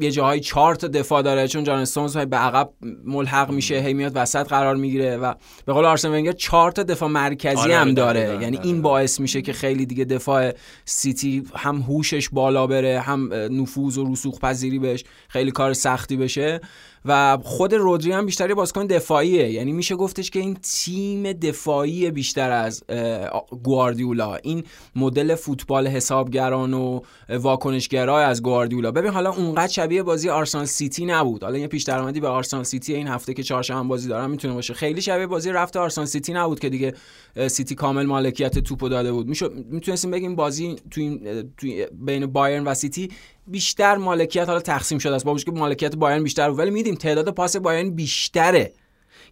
یه 0.00 0.10
جاهای 0.10 0.40
چهار 0.40 0.74
تا 0.74 0.88
دفاع 0.88 1.22
داره 1.22 1.48
چون 1.48 1.64
جان 1.64 1.78
استونز 1.78 2.16
به 2.16 2.36
عقب 2.36 2.70
ملحق 3.04 3.50
میشه 3.50 3.74
هی 3.74 3.94
میاد 3.94 4.12
وسط 4.14 4.48
قرار 4.48 4.76
می‌گیره 4.76 5.16
و 5.16 5.34
به 5.66 5.72
قول 5.72 5.84
آرسن 5.84 6.08
ونگر 6.08 6.32
چهار 6.32 6.72
تا 6.72 6.82
دفاع 6.82 7.08
مرکزی 7.08 7.56
آره 7.56 7.76
هم 7.76 7.94
داره. 7.94 8.26
داره. 8.26 8.42
یعنی 8.42 8.58
این 8.62 8.82
باعث 8.82 9.20
میشه 9.20 9.42
که 9.42 9.52
خیلی 9.52 9.86
دیگه 9.86 10.04
دفاع 10.04 10.52
سیتی 10.84 11.42
هم 11.54 11.76
هوشش 11.76 12.28
بالا 12.28 12.66
بره 12.66 13.00
هم 13.00 13.34
نفوذ 13.34 13.98
و 13.98 14.12
رسوخ 14.12 14.38
پذیری 14.40 14.78
بهش 14.78 15.04
خیلی 15.28 15.50
کار 15.50 15.72
سختی 15.72 16.16
بشه. 16.16 16.60
و 17.04 17.38
خود 17.44 17.74
رودری 17.74 18.12
هم 18.12 18.26
بیشتر 18.26 18.54
بازیکن 18.54 18.86
دفاعیه. 18.86 19.50
یعنی 19.50 19.72
میشه 19.72 19.96
گفتش 19.96 20.30
که 20.30 20.40
این 20.40 20.54
تیم 20.54 21.32
دفاعی 21.32 22.10
بیشتر 22.10 22.50
از 22.50 22.84
گواردیولا. 23.62 24.34
این 24.34 24.64
مدل 24.96 25.34
فوتبال 25.34 25.86
حسابگران 25.86 26.74
و 26.74 27.00
واکنشگرا 27.28 28.20
از 28.20 28.42
گواردیولا. 28.42 28.90
ببین 28.90 29.10
حالا 29.10 29.32
اونقدر 29.32 29.72
شبیه 29.72 30.02
بازی 30.02 30.28
آرسنال 30.28 30.64
سیتی 30.64 31.06
نبود. 31.06 31.42
حالا 31.42 31.58
یه 31.58 31.66
پیش 31.66 31.82
درآمدی 31.82 32.20
به 32.20 32.28
آرسنال 32.28 32.62
سیتی 32.62 32.94
این 32.94 33.08
هفته 33.08 33.34
که 33.34 33.42
چهارشنبه 33.42 33.88
بازی 33.88 34.08
دارم 34.08 34.30
می‌تونه 34.30 34.54
باشه. 34.54 34.74
خیلی 34.74 35.02
شبیه 35.02 35.26
بازی 35.26 35.50
رفت 35.50 35.76
آرسنال 35.76 36.06
سیتی 36.06 36.32
نبود 36.32 36.60
که 36.60 36.68
دیگه 36.68 36.94
سیتی 37.48 37.74
کامل 37.74 38.06
مالکیت 38.06 38.58
توپو 38.58 38.88
داده 38.88 39.12
بود. 39.12 39.26
می‌تونستیم 39.70 40.10
بگیم 40.10 40.36
بازی 40.36 40.76
تو 40.90 41.00
این 41.00 41.42
بین 41.92 42.26
بایرن 42.26 42.64
و 42.64 42.74
سیتی 42.74 43.10
بیشتر 43.46 43.96
مالکیت 43.96 44.48
حالا 44.48 44.60
تقسیم 44.60 44.98
شده 44.98 45.14
است. 45.14 45.24
با 45.24 45.36
که 45.36 45.50
مالکیت 45.50 45.96
بایرن 45.96 46.22
بیشتر 46.22 46.50
ولی 46.50 46.70
میدیم 46.70 46.94
تعداد 46.94 47.30
پاس 47.30 47.56
بایرن 47.56 47.90
بیشتره. 47.90 48.72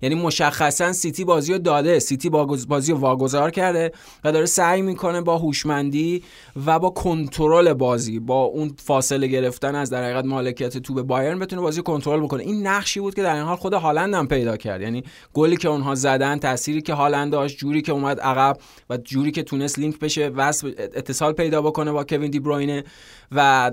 یعنی 0.03 0.15
مشخصا 0.15 0.93
سیتی 0.93 1.25
بازی 1.25 1.53
رو 1.53 1.59
داده 1.59 1.99
سیتی 1.99 2.31
بازی 2.69 2.93
رو 2.93 2.99
واگذار 2.99 3.51
کرده 3.51 3.93
و 4.25 4.33
داره 4.33 4.47
سعی 4.47 4.83
می‌کنه 4.83 5.21
با 5.21 5.39
هوشمندی 5.39 6.23
و 6.67 6.79
با 6.79 6.91
کنترل 6.91 7.73
بازی 7.73 8.19
با 8.19 8.43
اون 8.43 8.73
فاصله 8.85 9.27
گرفتن 9.27 9.75
از 9.75 9.91
در 9.91 10.05
حقیقت 10.05 10.25
مالکیت 10.25 10.79
تو 10.79 10.95
به 10.95 11.03
بایرن 11.03 11.39
بتونه 11.39 11.63
بازی 11.63 11.83
کنترل 11.83 12.21
بکنه. 12.21 12.43
این 12.43 12.67
نقشی 12.67 13.01
بود 13.01 13.15
که 13.15 13.23
در 13.23 13.35
این 13.35 13.45
حال 13.45 13.57
خود 13.57 13.73
هالند 13.73 14.15
هم 14.15 14.29
پیدا 14.29 14.57
کرد. 14.57 14.81
یعنی 14.81 15.05
گلی 15.35 15.57
که 15.57 15.69
اونها 15.69 15.95
زدن 15.95 16.39
تأثیری 16.39 16.83
که 16.83 16.95
هالند 16.95 17.33
داشت 17.33 17.59
جوری 17.59 17.83
که 17.83 17.93
اومد 17.93 18.21
عقب 18.21 18.57
و 18.91 18.97
جوری 18.97 19.31
که 19.31 19.43
تونست 19.43 19.79
لینک 19.79 19.99
بشه 19.99 20.29
وصل 20.29 20.73
اتصال 20.79 21.33
پیدا 21.33 21.63
بکنه 21.63 21.93
با 21.93 22.05
کوین 22.05 22.31
دی 22.31 22.41
بروینه 22.41 22.85
و 23.33 23.71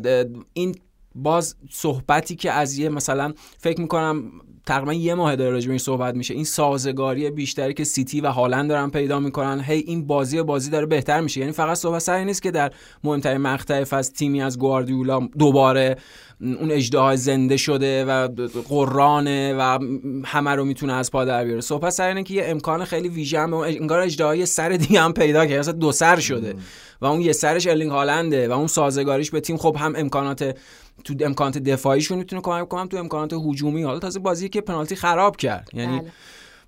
این 0.54 0.76
باز 1.16 1.56
صحبتی 1.70 2.36
که 2.36 2.52
از 2.52 2.78
یه 2.78 2.90
مثلا 2.90 3.34
فکر 3.58 3.82
می‌کنم 3.82 4.24
تقریبا 4.66 4.94
یه 4.94 5.14
ماه 5.14 5.36
داره 5.36 5.52
راجع 5.52 5.70
این 5.70 5.78
صحبت 5.78 6.16
میشه. 6.16 6.34
این 6.34 6.44
سازگاری 6.44 7.32
بیشتری 7.32 7.74
که 7.74 7.84
سیتی 7.84 8.22
و 8.22 8.28
هالند 8.28 8.70
دارن 8.70 8.90
پیدا 8.90 9.20
می‌کنن 9.20 9.62
هی 9.62 9.80
این 9.80 10.08
بازی 10.08 10.42
بازی 10.42 10.70
داره 10.70 10.86
بهتر 10.86 11.22
میشه. 11.22 11.40
یعنی 11.40 11.52
فقط 11.52 11.78
صحبت 11.78 12.02
سر 12.02 12.24
نیست 12.24 12.42
که 12.42 12.52
در 12.52 12.72
مهمترین 13.04 13.38
مقطع 13.38 13.86
از 13.92 14.14
تیمی 14.14 14.42
از 14.42 14.60
گواردیولا 14.60 15.20
دوباره 15.40 15.98
اون 16.42 16.72
اجده 16.72 17.16
زنده 17.16 17.58
شده 17.58 18.06
و 18.06 18.28
قرانه 18.70 19.54
و 19.54 19.80
همه 20.26 20.52
رو 20.52 20.66
می‌تونه 20.66 20.94
از 20.94 21.12
پا 21.12 21.26
در 21.26 21.46
بیاره. 21.46 21.62
صحبت 21.62 21.90
سر 21.90 22.08
اینه 22.08 22.24
که 22.24 22.34
یه 22.34 22.44
امکان 22.46 22.86
خیلی 22.86 23.10
ویژه 23.10 23.40
هم 23.40 23.54
انگار 23.54 24.00
اجده 24.00 24.46
سر 24.46 24.70
دیگه 24.70 25.02
هم 25.02 25.14
پیدا 25.14 25.46
کرده. 25.46 25.60
مثلا 25.60 25.74
دو 25.74 25.92
سر 25.92 26.20
شده 26.20 26.56
و 27.02 27.06
اون 27.06 27.22
یه 27.22 27.34
سرش 27.34 27.68
ارلینگ 27.68 27.92
هالنده 27.92 28.50
و 28.50 28.52
اون 28.52 28.68
سازگاریش 28.68 29.32
به 29.32 29.40
تیم 29.40 29.58
خب 29.58 29.76
هم 29.80 29.94
امکانات 29.98 30.58
تو 31.04 31.14
امکانات 31.22 31.58
دفاعیشون 31.58 32.18
می‌تونه 32.18 32.42
کمک 32.42 32.68
کنم 32.68 32.88
تو 32.88 32.98
امکانات 32.98 33.34
هجومی. 33.34 33.84
حالا 33.84 34.00
تازه 34.00 34.20
بازی 34.20 34.50
که 34.50 34.62
پنالتی 34.62 34.96
خراب 34.96 35.38
کرد. 35.38 35.70
یعنی 35.74 36.00
بله. 36.00 36.12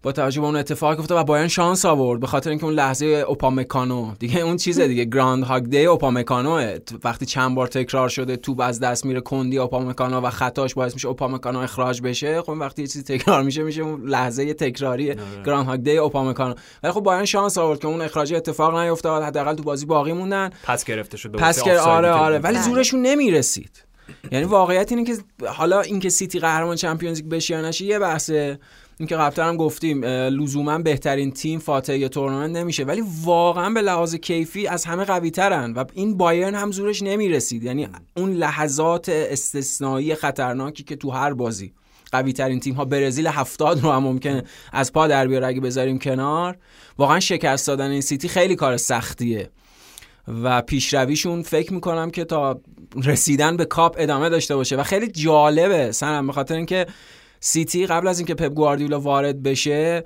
با 0.04 0.12
توجه 0.12 0.42
به 0.42 0.48
اون 0.48 0.56
اتفاق 0.56 1.00
افتاد 1.00 1.18
و 1.18 1.24
بایرن 1.24 1.48
شانس 1.48 1.86
آورد 1.86 2.20
به 2.20 2.28
خاطر 2.28 2.50
اینکه 2.50 2.66
اون 2.66 2.74
لحظه 2.74 3.06
اوپامکانو. 3.06 4.14
دیگه 4.20 4.40
اون 4.40 4.58
چیزه 4.58 4.88
دیگه 4.88 5.06
Groundhog 5.06 5.64
Day 5.64 5.86
اوپامکانو 5.86 6.78
وقتی 7.04 7.26
چند 7.26 7.56
بار 7.56 7.68
تکرار 7.68 8.10
شده 8.10 8.38
تو 8.38 8.62
از 8.62 8.80
دست 8.80 9.06
میره 9.06 9.22
کندی 9.22 9.58
اوپامکانو 9.58 10.22
و 10.22 10.30
خطاش 10.30 10.74
باعث 10.74 10.94
میشه 10.94 11.08
اوپامکانو 11.08 11.60
اخراج 11.60 12.02
بشه. 12.02 12.42
خب 12.42 12.50
وقتی 12.50 12.82
یه 12.82 12.88
چیزی 12.88 13.04
تکرار 13.04 13.44
میشه 13.44 13.64
میشه 13.64 13.82
اون 13.82 14.10
لحظه 14.10 14.54
تکراری 14.54 15.16
Groundhog 15.46 15.80
Day 15.80 15.98
اوپامکانو. 15.98 16.56
ولی 16.84 16.92
خب 16.92 17.02
بایرن 17.02 17.26
شانس 17.26 17.58
آورد 17.58 17.80
که 17.80 17.88
اون 17.88 18.02
اخراج 18.02 18.34
اتفاق 18.34 18.78
نیفتاد. 18.78 19.24
حداقل 19.24 19.56
تو 19.56 19.64
بازی 19.64 19.86
باقی 19.86 20.14
موندن. 20.14 20.50
پس 20.64 20.84
گرفته 20.86 21.18
شد 21.18 21.32
پس 21.32 21.68
آره 21.68 22.12
آره. 22.12 22.40
ولی 22.40 22.58
بله. 22.58 22.64
زورشون 22.64 23.02
نمی‌رسید. 23.02 23.84
یعنی 24.32 24.46
واقعیت 24.46 24.92
اینه 24.92 25.04
که 25.04 25.18
حالا 25.46 25.82
اینکه 25.82 26.10
سیتی 26.10 26.40
قهرمان 26.40 26.76
Champions 26.76 27.18
League 27.18 27.30
بشه 27.30 27.54
یا 27.54 27.62
نشه 27.62 27.86
یه 27.86 28.00
بحثه 28.00 28.60
اینکه 29.00 29.16
قبلا 29.16 29.48
هم 29.48 29.58
گفتیم 29.58 30.06
لزوما 30.06 30.78
بهترین 30.78 31.32
تیم 31.32 31.60
فاتح 31.60 32.08
تورنمنت 32.08 32.56
نمیشه. 32.56 32.84
ولی 32.84 33.04
واقعا 33.24 33.70
به 33.70 33.82
لحاظ 33.82 34.16
کیفی 34.16 34.68
از 34.68 34.86
همه 34.86 35.04
قوی 35.04 35.32
ترن 35.32 35.74
و 35.74 35.84
این 35.94 36.18
بایرن 36.18 36.56
هم 36.56 36.72
زورش 36.72 37.04
نمی‌رسید. 37.04 37.64
یعنی 37.64 37.88
اون 38.18 38.34
لحظات 38.34 39.10
استثنایی 39.10 40.16
خطرناکی 40.16 40.84
که 40.84 40.96
تو 40.96 41.10
هر 41.10 41.34
بازی 41.34 41.74
قوی 42.12 42.34
ترین 42.34 42.60
تیم 42.60 42.76
ها 42.76 42.86
برزیل 42.86 43.28
هفتاد 43.28 43.84
رو 43.84 43.92
هم 43.92 44.04
ممکنه 44.04 44.44
از 44.74 44.94
پا 44.94 45.08
در 45.08 45.28
بیاره 45.28 45.48
اگه 45.48 45.62
بذاریم 45.62 46.00
کنار 46.00 46.58
واقعا 46.98 47.20
شکست 47.20 47.68
دادن 47.68 47.90
این 47.90 48.02
سیتی 48.02 48.28
خیلی 48.28 48.56
کار 48.56 48.78
سختیه. 48.78 49.50
و 50.44 50.62
پیشرویشون 50.62 51.42
فکر 51.42 51.74
می‌کنم 51.74 52.12
که 52.12 52.26
تا 52.26 52.62
رسیدن 53.04 53.58
به 53.58 53.66
کاپ 53.66 53.96
ادامه 54.00 54.30
داشته 54.30 54.56
باشه. 54.56 54.76
و 54.76 54.84
خیلی 54.84 55.08
جالبه 55.08 55.92
صنم 55.92 56.28
به 56.28 56.34
خاطر 56.34 56.56
اینکه 56.56 56.86
سیتی 57.40 57.86
قبل 57.86 58.08
از 58.08 58.20
اینکه 58.20 58.36
پپ 58.36 58.54
گواردیولا 58.54 59.00
وارد 59.00 59.44
بشه 59.44 60.04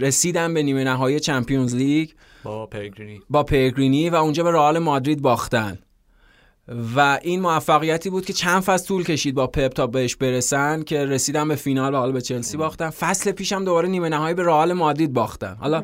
رسیدن 0.00 0.54
به 0.54 0.62
نیمه 0.62 0.84
نهایی 0.84 1.20
Champions 1.20 1.74
League 1.74 2.10
با 2.44 2.66
پیگرینی 2.66 3.20
با 3.30 3.42
پیگرینی 3.42 4.10
و 4.10 4.14
اونجا 4.14 4.42
به 4.44 4.50
رئال 4.50 4.78
مادرید 4.78 5.22
باختن. 5.22 5.78
و 6.96 7.18
این 7.22 7.40
موفقیتی 7.40 8.10
بود 8.10 8.24
که 8.24 8.32
چند 8.32 8.62
فصل 8.62 8.86
طول 8.86 9.04
کشید 9.04 9.34
با 9.34 9.46
پپ 9.46 9.72
تا 9.72 9.86
بهش 9.86 10.16
برسن 10.16 10.82
که 10.82 11.04
رسیدن 11.04 11.48
به 11.48 11.54
فینال 11.54 11.94
و 11.94 11.96
حالا 11.96 12.12
به 12.12 12.20
چلسی 12.20 12.56
باختن. 12.56 12.90
فصل 12.90 13.32
پیشم 13.32 13.64
دوباره 13.64 13.88
نیمه 13.88 14.08
نهایی 14.08 14.34
به 14.34 14.42
رئال 14.42 14.72
مادرید 14.72 15.12
باختن. 15.12 15.56
حالا 15.60 15.82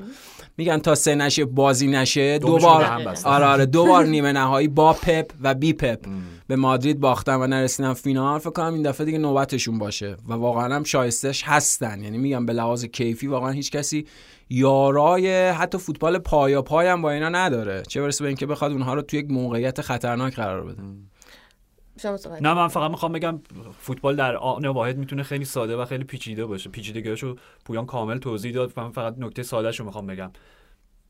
میگن 0.56 0.78
تا 0.78 0.94
سه 0.94 1.14
نشه 1.14 1.44
بازی 1.44 1.86
نشه 1.86 2.38
دوبار 2.38 2.84
آره 3.24 3.46
آره 3.46 3.66
دوبار 3.66 4.04
نیمه 4.04 4.32
نهایی 4.32 4.68
با 4.68 4.92
پپ 4.92 5.32
و 5.40 5.54
بی 5.54 5.72
پپ 5.72 6.06
به 6.46 6.56
مادرید 6.56 7.00
باختن 7.00 7.34
و 7.34 7.46
نرسیدن 7.46 7.92
فینال. 7.92 8.38
فکر 8.38 8.50
کنم 8.50 8.74
این 8.74 8.82
دفعه 8.82 9.04
دیگه 9.06 9.18
نوبتشون 9.18 9.78
باشه 9.78 10.16
و 10.28 10.32
واقعا 10.32 10.74
هم 10.74 10.84
شایستش 10.84 11.42
هستن. 11.46 12.02
یعنی 12.02 12.18
میگم 12.18 12.46
به 12.46 12.52
لحاظ 12.52 12.84
کیفی 12.84 13.26
واقعا 13.26 13.50
هیچ 13.50 13.70
کسی 13.70 14.06
یارای 14.50 15.48
حتی 15.48 15.78
فوتبال 15.78 16.18
پایا 16.18 16.62
پای 16.62 16.86
هم 16.86 17.02
با 17.02 17.10
اینا 17.10 17.28
نداره. 17.28 17.82
چه 17.88 18.02
برسه 18.02 18.24
به 18.24 18.28
اینکه 18.28 18.46
بخواد 18.46 18.72
اونها 18.72 18.94
رو 18.94 19.02
توی 19.02 19.18
یک 19.18 19.30
موقعیت 19.30 19.80
خطرناک 19.80 20.34
قرار 20.36 20.64
بده. 20.64 20.82
نه 22.40 22.54
من 22.54 22.68
فقط 22.68 22.90
می‌خوام 22.90 23.12
بگم 23.12 23.40
فوتبال 23.78 24.16
در 24.16 24.36
آن 24.36 24.66
واحد 24.66 24.96
می‌تونه 24.98 25.22
خیلی 25.22 25.44
ساده 25.44 25.76
و 25.76 25.84
خیلی 25.84 26.04
پیچیده 26.04 26.46
باشه. 26.46 26.70
پیچیدگیاشو 26.70 27.36
پویان 27.64 27.86
کامل 27.86 28.18
توضیح 28.18 28.52
داد. 28.52 28.72
من 28.76 28.90
فقط 28.90 29.14
نکته 29.18 29.42
سادهشو 29.42 29.84
می‌خوام 29.84 30.06
بگم. 30.06 30.30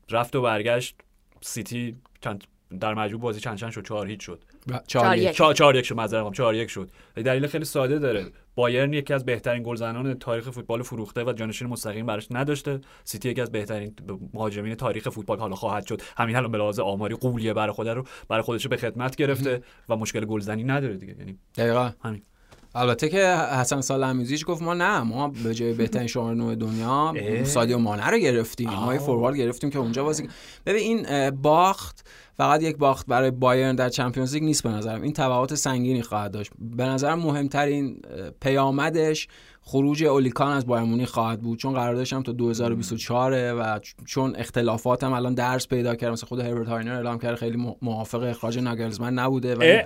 رفت 0.09 0.35
و 0.35 0.41
برگشت 0.41 0.95
سیتی 1.41 1.95
چند 2.21 2.43
در 2.79 2.93
مجموع 2.93 3.21
بازی 3.21 3.39
چند 3.39 3.57
چند 3.57 3.71
شد؟ 3.71 3.85
چهار 3.85 4.07
هیچ 4.07 4.25
شد. 4.25 4.43
چهار 4.87 5.75
یک 5.75 5.85
شد. 5.85 5.95
معذرت 5.95 6.33
چهار 6.33 6.55
یک 6.55 6.69
شد. 6.69 6.89
دلیل 7.15 7.47
خیلی 7.47 7.65
ساده 7.65 7.99
داره. 7.99 8.25
بایرن 8.55 8.93
یکی 8.93 9.13
از 9.13 9.25
بهترین 9.25 9.63
گلزنان 9.63 10.13
تاریخ 10.13 10.49
فوتبال 10.49 10.81
فروخته 10.81 11.23
و 11.23 11.33
جانشین 11.33 11.67
مستقیم 11.67 12.05
براش 12.05 12.27
نداشته. 12.31 12.81
سیتی 13.03 13.29
یکی 13.29 13.41
از 13.41 13.51
بهترین 13.51 13.95
مهاجمین 14.33 14.75
تاریخ 14.75 15.09
فوتبال 15.09 15.39
حالا 15.39 15.55
خواهد 15.55 15.85
شد. 15.85 16.01
همین 16.17 16.35
الان 16.35 16.51
به 16.51 16.57
لحاظ 16.57 16.79
آماری 16.79 17.15
قولیه 17.15 17.53
برای 17.53 17.73
خود 17.73 17.87
رو 17.87 18.03
برای 18.29 18.41
خودش 18.41 18.67
به 18.67 18.77
خدمت 18.77 19.15
گرفته 19.15 19.61
و 19.89 19.95
مشکل 19.95 20.25
گلزنی 20.25 20.63
نداره 20.63 20.97
دیگه. 20.97 21.15
یعنی 21.19 21.37
دقیقاً. 21.57 21.91
همین. 22.03 22.21
البته 22.75 23.09
که 23.09 23.25
حسن 23.35 23.81
سالمیزیش 23.81 24.43
گفت 24.47 24.61
ما 24.61 24.73
نه 24.73 25.01
ما 25.01 25.27
به 25.27 25.53
جای 25.53 25.73
بهترین 25.73 26.07
شماره 26.07 26.35
نو 26.35 26.55
دنیا 26.55 27.13
سادیو 27.43 27.77
مانه 27.77 28.05
رو 28.05 28.17
گرفتیم 28.17 28.69
ما 28.69 28.97
فوروارد 28.97 29.35
گرفتیم 29.35 29.69
که 29.69 29.79
اونجا 29.79 30.03
بازی 30.03 30.27
ببین 30.65 31.05
این 31.07 31.29
باخت 31.29 32.05
فقط 32.37 32.63
یک 32.63 32.77
باخت 32.77 33.05
برای 33.07 33.31
بایرن 33.31 33.75
در 33.75 33.89
چمپیونز 33.89 34.33
لیگ 34.33 34.43
نیست 34.43 34.63
به 34.63 34.69
نظرم. 34.69 35.01
این 35.01 35.13
تبعات 35.13 35.55
سنگینی 35.55 36.01
خواهد 36.01 36.31
داشت. 36.31 36.51
به 36.59 36.83
نظرم 36.83 37.19
مهمترین 37.19 38.01
پیامدش 38.41 39.27
خروج 39.63 40.03
اولیکان 40.03 40.51
از 40.51 40.65
بایر 40.65 40.83
مونیخ 40.83 41.09
خواهد 41.09 41.41
بود 41.41 41.59
چون 41.59 41.73
قراردادش 41.73 42.13
هم 42.13 42.23
تا 42.23 42.31
2024 42.31 43.53
و 43.53 43.79
چون 44.05 44.35
اختلافات 44.35 45.03
هم 45.03 45.13
الان 45.13 45.33
درس 45.33 45.67
پیدا 45.67 45.95
کرد 45.95 46.11
مثل 46.11 46.27
خود 46.27 46.39
هربرت 46.39 46.67
هاینر 46.67 46.93
اعلام 46.93 47.19
کرد 47.19 47.35
خیلی 47.35 47.75
موافق 47.81 48.23
اخراج 48.23 48.59
ناگلزمن 48.59 49.13
نبوده 49.13 49.55
و 49.55 49.81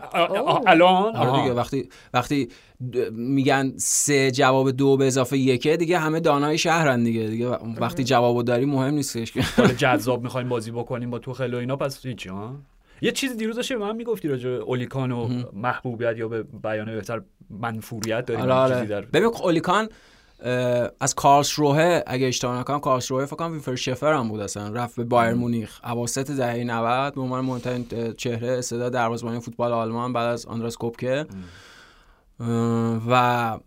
الان؟ 0.67 1.15
آره 1.15 1.41
دیگه 1.41 1.53
وقتی 1.53 1.89
وقتی 2.13 2.49
میگن 3.11 3.73
سه 3.77 4.31
جواب 4.31 4.71
دو 4.71 4.97
به 4.97 5.07
اضافه 5.07 5.38
یکه 5.38 5.77
دیگه 5.77 5.99
همه 5.99 6.19
دانای 6.19 6.57
شهرن 6.57 7.03
دیگه 7.03 7.27
دیگه 7.27 7.47
وقتی 7.77 8.03
جوابو 8.03 8.43
داری 8.43 8.65
مهم 8.65 8.93
نیستش 8.93 9.31
که. 9.31 9.41
جذاب 9.77 10.23
می‌خوایم 10.23 10.49
بازی 10.49 10.71
بکنیم 10.71 11.09
با 11.09 11.19
تو 11.19 11.33
خیلی 11.33 11.55
اینا 11.55 11.75
پس 11.75 12.05
هیچی 12.05 12.29
ها 12.29 12.55
یه 13.05 13.11
چیز 13.11 13.37
دیروز 13.37 13.55
داشتی 13.55 13.75
به 13.75 13.79
من 13.79 13.95
می‌گفتی 13.95 14.27
راجع 14.27 14.49
اولیکان 14.49 15.11
و 15.11 15.43
محبوبیت 15.53 16.17
یا 16.17 16.27
به 16.27 16.43
بیان 16.43 16.85
بهتر 16.85 17.21
منفوریت 17.49 18.25
داریم 18.25 18.51
آره 18.51 18.95
آره. 18.95 19.07
ببین 19.13 19.25
اولیکان 19.43 19.89
از 20.99 21.15
کارلس 21.15 21.59
روه 21.59 22.01
اگه 22.07 22.27
اشتباه 22.27 22.59
نکنم 22.59 22.79
کارلس 22.79 23.11
روه 23.11 23.25
فکر 23.25 23.35
کنم 23.35 23.53
ویفر 23.53 23.75
شفر 23.75 24.13
هم 24.13 24.29
بود 24.29 24.39
اصلا. 24.39 24.69
رفت 24.69 24.95
به 24.95 25.03
بایر 25.03 25.33
مونیخ. 25.33 25.79
اواسط 25.83 26.31
دهه 26.31 26.63
90 26.63 27.15
به 27.15 27.21
عنوان 27.21 27.45
مهمترین 27.45 28.13
چهره 28.17 28.47
استعداد 28.47 28.93
دروازه‌بانی 28.93 29.39
فوتبال 29.39 29.71
آلمان 29.71 30.13
بعد 30.13 30.27
از 30.27 30.45
آندراس 30.45 30.77
کوپکه. 30.77 31.25
و 33.09 33.57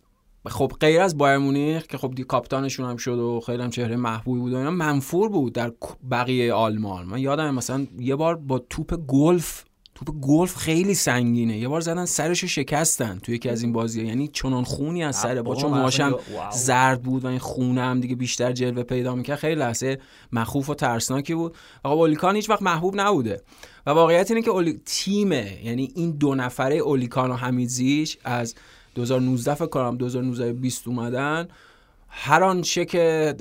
خب 0.47 0.73
غیر 0.81 1.01
از 1.01 1.19
بایر 1.19 1.39
مونیخ 1.39 1.87
که 1.87 1.99
خب 1.99 2.15
دی 2.15 2.25
کاپیتانشون 2.25 2.91
هم 2.91 2.97
شد 2.97 3.19
و 3.19 3.41
خیلی 3.41 3.63
هم 3.63 3.71
چهره 3.71 3.97
محبوبی 3.97 4.41
بود 4.41 4.53
و 4.53 4.57
اینا 4.57 4.71
منفور 4.71 5.29
بود 5.29 5.53
در 5.53 5.73
بقیه 6.11 6.53
آلمان. 6.53 7.07
من 7.07 7.19
یادم 7.19 7.55
مثلا 7.55 7.87
یه 7.99 8.17
بار 8.17 8.37
با 8.37 8.59
توپ 8.59 8.95
گلف 9.07 9.65
توپ 9.95 10.21
گلف 10.21 10.57
خیلی 10.57 10.95
سنگینه. 10.95 11.59
یه 11.59 11.69
بار 11.69 11.81
زدن 11.81 12.05
سرش 12.05 12.45
شکستن 12.45 13.19
توی 13.19 13.35
یکی 13.35 13.49
از 13.49 13.63
این 13.63 13.73
بازی 13.73 14.07
یعنی 14.07 14.29
چنان 14.29 14.65
خونی 14.65 15.05
از 15.05 15.17
سر. 15.17 15.43
با 15.43 15.55
چون 15.55 15.71
موهاشم 15.71 16.15
زرد 16.53 17.03
بود 17.03 17.25
و 17.25 17.29
این 17.29 17.39
خونه 17.39 17.81
هم 17.81 18.01
دیگه 18.01 18.17
بیشتر 18.17 18.53
جلوه 18.53 18.83
پیدا 18.83 19.15
می‌کرد. 19.15 19.39
خیلی 19.39 19.61
لحظه 19.61 19.99
مخوف 20.33 20.71
و 20.71 20.75
ترسناکی 20.75 21.35
بود. 21.35 21.57
و 21.85 21.89
اولی 21.89 22.13
کان 22.13 22.37
هیچ 22.37 22.51
وقت 22.51 22.63
محبوب 22.63 23.01
نبوده. 23.01 23.43
و 23.87 23.91
واقعیت 23.91 24.31
اینه 24.31 24.43
که 24.43 24.51
اولی... 24.51 24.81
تیمه 24.87 25.59
یعنی 25.65 25.93
این 25.95 26.11
دو 26.11 26.35
نفره 26.35 26.77
اولی 26.77 27.04
کان 27.04 27.31
و 27.31 27.35
حمیدزیچ 27.35 28.19
از 28.25 28.55
2019 28.99 29.55
فکر 29.55 29.67
کنم 29.67 29.97
2019 29.97 30.53
20 30.53 30.89
اومدن. 30.89 31.49
هر 32.09 32.43
آنچه 32.43 32.85
که 32.85 33.35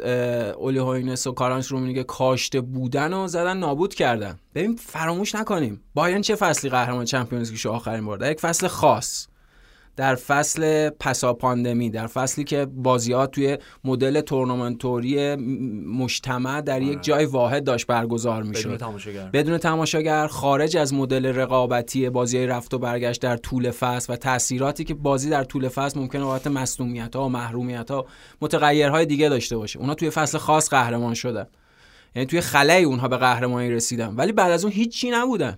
اولی 0.60 0.80
هوینس 0.80 1.28
و 1.28 1.32
کارل 1.32 1.47
هاینتس 1.47 1.67
رومنیگه 1.67 2.03
کاشته 2.04 2.62
بودن 2.62 3.13
و 3.13 3.28
زدن 3.28 3.58
نابود 3.58 3.93
کردن. 3.93 4.39
ببین 4.56 4.76
فراموش 4.76 5.36
نکنیم. 5.36 5.82
بایرن 5.93 6.22
چه 6.22 6.36
فصلی 6.36 6.70
قهرمان 6.70 7.06
Champions 7.06 7.51
League 7.51 7.67
آخرین 7.67 8.06
بار 8.06 8.32
یک 8.32 8.39
فصل 8.39 8.67
خاص. 8.67 9.28
در 9.97 10.15
فصل 10.15 10.89
پسا 10.89 11.33
پاندمی 11.33 11.89
در 11.89 12.07
فصلی 12.07 12.43
که 12.43 12.65
بازیات 12.65 13.31
توی 13.31 13.57
مدل 13.83 14.21
تورنمنتوری 14.21 15.36
مجتمع 15.86 16.62
در 16.62 16.81
یک 16.81 16.89
آره. 16.89 17.01
جای 17.01 17.25
واحد 17.25 17.63
داشت 17.63 17.88
برگزار 17.88 18.43
می‌شد. 18.43 18.67
بدون 18.67 18.77
تماشاگر. 18.77 19.29
بدون 19.33 19.57
تماشاگر 19.57 20.27
خارج 20.27 20.77
از 20.77 20.93
مدل 20.93 21.25
رقابتی 21.25 22.10
بازی 22.10 22.45
رفت 22.45 22.73
و 22.73 22.79
برگشت 22.79 23.21
در 23.21 23.38
طول 23.38 23.71
فصل 23.71 24.13
و 24.13 24.15
تاثیراتی 24.15 24.83
که 24.83 24.93
بازی 24.93 25.29
در 25.29 25.43
طول 25.43 25.69
فصل 25.69 25.99
ممکنه 25.99 26.23
بابت 26.23 26.47
مسئولیت 26.47 27.15
ها 27.15 27.25
و 27.25 27.29
محرومیت 27.29 27.91
ها 27.91 28.05
متغیرهای 28.41 29.05
دیگه 29.05 29.29
داشته 29.29 29.57
باشه. 29.57 29.79
اونا 29.79 29.93
توی 29.93 30.10
فصل 30.10 30.38
خاص 30.38 30.69
قهرمان 30.69 31.13
شدن. 31.13 31.47
یعنی 32.15 32.25
توی 32.25 32.41
خلای 32.41 32.83
اونها 32.83 33.07
به 33.07 33.17
قهرمانی 33.17 33.71
رسیدن. 33.71 34.15
ولی 34.15 34.31
بعد 34.31 34.51
از 34.51 34.63
اون 34.63 34.73
هیچی 34.73 35.10
نبودن. 35.10 35.57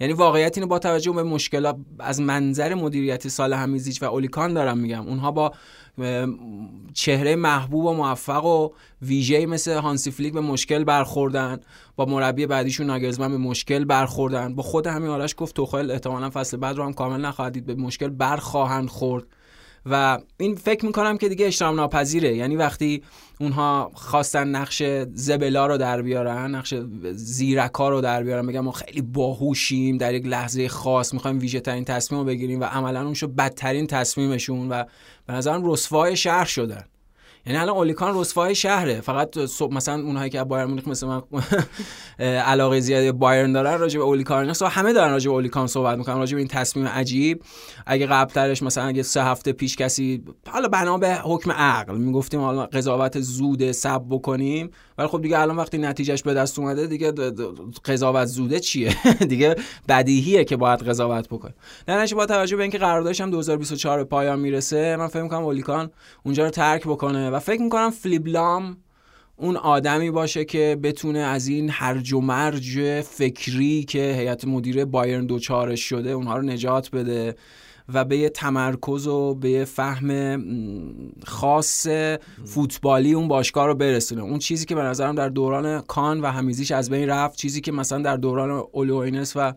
یعنی 0.00 0.12
واقعیت 0.12 0.58
اینو 0.58 0.68
با 0.68 0.78
توجه 0.78 1.12
به 1.12 1.22
مشکلات 1.22 1.76
از 1.98 2.20
منظر 2.20 2.74
مدیریتی 2.74 3.28
سال 3.28 3.52
همیزیچ 3.52 4.02
و 4.02 4.04
اولیکان 4.04 4.54
دارم 4.54 4.78
میگم. 4.78 5.08
اونها 5.08 5.30
با 5.30 5.52
چهره 6.94 7.36
محبوب 7.36 7.84
و 7.84 7.92
موفق 7.92 8.44
و 8.44 8.70
ویژه 9.02 9.46
مثل 9.46 9.72
هانسی 9.72 10.10
فلیک 10.10 10.32
به 10.32 10.40
مشکل 10.40 10.84
برخوردن 10.84 11.60
با 11.96 12.04
مربی 12.04 12.46
بعدیشون 12.46 12.86
ناگلزمن 12.86 13.30
به 13.30 13.38
مشکل 13.38 13.84
برخوردن. 13.84 14.54
با 14.54 14.62
خود 14.62 14.86
همین 14.86 15.10
آرش 15.10 15.34
گفت 15.38 15.56
توخل 15.56 15.90
احتمالا 15.90 16.30
فصل 16.30 16.56
بعد 16.56 16.76
رو 16.76 16.84
هم 16.84 16.92
کامل 16.92 17.20
نخواهد 17.20 17.52
دید 17.52 17.66
به 17.66 17.74
مشکل 17.74 18.08
برخواهند 18.08 18.88
خورد. 18.88 19.24
و 19.86 20.18
این 20.36 20.54
فکر 20.54 20.86
می‌کنم 20.86 21.18
که 21.18 21.28
دیگه 21.28 21.46
اشترام 21.46 21.76
ناپذیره 21.76 22.36
یعنی 22.36 22.56
وقتی 22.56 23.02
اونها 23.40 23.90
خواستن 23.94 24.48
نقش 24.48 24.82
زبلا 25.14 25.66
رو 25.66 25.76
در 25.76 26.02
بیارن 26.02 26.54
نقش 26.54 26.74
زیرکا 27.12 27.88
رو 27.88 28.00
در 28.00 28.22
بیارن 28.22 28.46
بگم 28.46 28.60
ما 28.60 28.72
خیلی 28.72 29.02
باهوشیم 29.02 29.96
در 29.96 30.14
یک 30.14 30.26
لحظه 30.26 30.68
خاص 30.68 31.14
می‌خوایم 31.14 31.38
ویژه 31.38 31.60
ترین 31.60 31.84
تصمیم 31.84 32.20
رو 32.20 32.26
بگیریم 32.26 32.60
و 32.60 32.64
عملا 32.64 33.04
اون 33.04 33.14
شد 33.14 33.34
بدترین 33.34 33.86
تصمیمشون 33.86 34.68
و 34.68 34.84
به 35.26 35.32
نظرم 35.32 35.70
رسوای 35.70 36.16
شهر 36.16 36.44
شدن. 36.44 36.84
یعنی 37.46 37.58
الان 37.58 37.76
اولیکان 37.76 38.20
رسوای 38.20 38.54
شهره. 38.54 39.00
فقط 39.00 39.36
مثلا 39.70 40.02
اونهایی 40.02 40.30
که 40.30 40.44
بایر 40.44 40.66
مونیخ 40.66 40.88
مثل 40.88 41.06
من 41.06 41.22
علاقه 42.18 42.80
زیادی 42.80 43.12
بایرن 43.12 43.52
دارن 43.52 43.80
راجع 43.80 43.98
به 43.98 44.04
اولیکان 44.04 44.54
همه 44.70 44.92
دارن 44.92 45.10
راجع 45.10 45.28
به 45.28 45.34
اولیکان 45.34 45.66
صحبت 45.66 45.98
می‌کنن 45.98 46.16
راجع 46.16 46.34
به 46.34 46.38
این 46.38 46.48
تصمیم 46.48 46.86
عجیب. 46.86 47.42
اگه 47.86 48.06
قبلترش 48.06 48.62
مثلا 48.62 48.84
اگه 48.84 49.02
سه 49.02 49.24
هفته 49.24 49.52
پیش 49.52 49.76
کسی 49.76 50.24
حالا 50.48 50.68
بنا 50.68 50.98
به 50.98 51.14
حکم 51.14 51.52
عقل 51.52 51.96
می‌گفتیم 51.96 52.40
حالا 52.40 52.66
قضاوت 52.66 53.20
زوده 53.20 53.72
سب 53.72 54.02
بکنیم. 54.10 54.70
ولی 55.00 55.08
خب 55.08 55.22
دیگه 55.22 55.38
الان 55.38 55.56
وقتی 55.56 55.78
نتیجهش 55.78 56.22
به 56.22 56.34
دست 56.34 56.58
اومده 56.58 56.86
دیگه 56.86 57.12
قضاوت 57.84 58.26
زوده 58.26 58.60
چیه؟ 58.60 58.96
دیگه 59.28 59.56
بدیهیه 59.88 60.44
که 60.44 60.56
باید 60.56 60.80
قضاوت 60.82 61.28
بکنیم 61.28 61.54
نه 61.88 62.14
با 62.14 62.26
توجه 62.26 62.56
به 62.56 62.62
اینکه 62.62 62.78
قراردادش 62.78 63.20
هم 63.20 63.30
2024 63.30 64.04
پایان 64.04 64.38
می‌رسه 64.38 64.96
من 64.96 65.06
فکر 65.06 65.22
می‌کنم 65.22 65.44
اولیکان 65.44 65.90
اونجا 66.22 66.44
رو 66.44 66.50
ترک 66.50 66.82
بکنه 66.82 67.30
و 67.30 67.38
فکر 67.38 67.62
می‌کنم 67.62 67.90
فلیبلام 67.90 68.76
اون 69.36 69.56
آدمی 69.56 70.10
باشه 70.10 70.44
که 70.44 70.78
بتونه 70.82 71.18
از 71.18 71.48
این 71.48 71.70
هرج 71.70 72.12
و 72.12 72.20
مرج 72.20 73.00
فکری 73.00 73.84
که 73.84 74.14
هیئت 74.18 74.44
مدیره 74.44 74.84
بایرن 74.84 75.26
دوچارش 75.26 75.80
شده 75.88 76.10
اونها 76.10 76.36
رو 76.36 76.42
نجات 76.42 76.90
بده. 76.90 77.34
و 77.94 78.04
به 78.04 78.16
یه 78.16 78.28
تمرکز 78.28 79.06
و 79.06 79.34
به 79.34 79.50
یه 79.50 79.64
فهم 79.64 80.44
خاص 81.24 81.86
فوتبالی 82.44 83.12
اون 83.12 83.28
باشگاه 83.28 83.66
رو 83.66 83.74
برسونه. 83.74 84.22
اون 84.22 84.38
چیزی 84.38 84.66
که 84.66 84.74
به 84.74 84.82
نظرم 84.82 85.14
در 85.14 85.28
دوران 85.28 85.80
کان 85.80 86.20
و 86.20 86.26
حمیدزیچ 86.26 86.72
از 86.72 86.90
بین 86.90 87.08
رفت 87.08 87.38
چیزی 87.38 87.60
که 87.60 87.72
مثلا 87.72 88.02
در 88.02 88.16
دوران 88.16 88.64
اولی 88.72 88.95
هوینس 88.95 89.32
و 89.36 89.52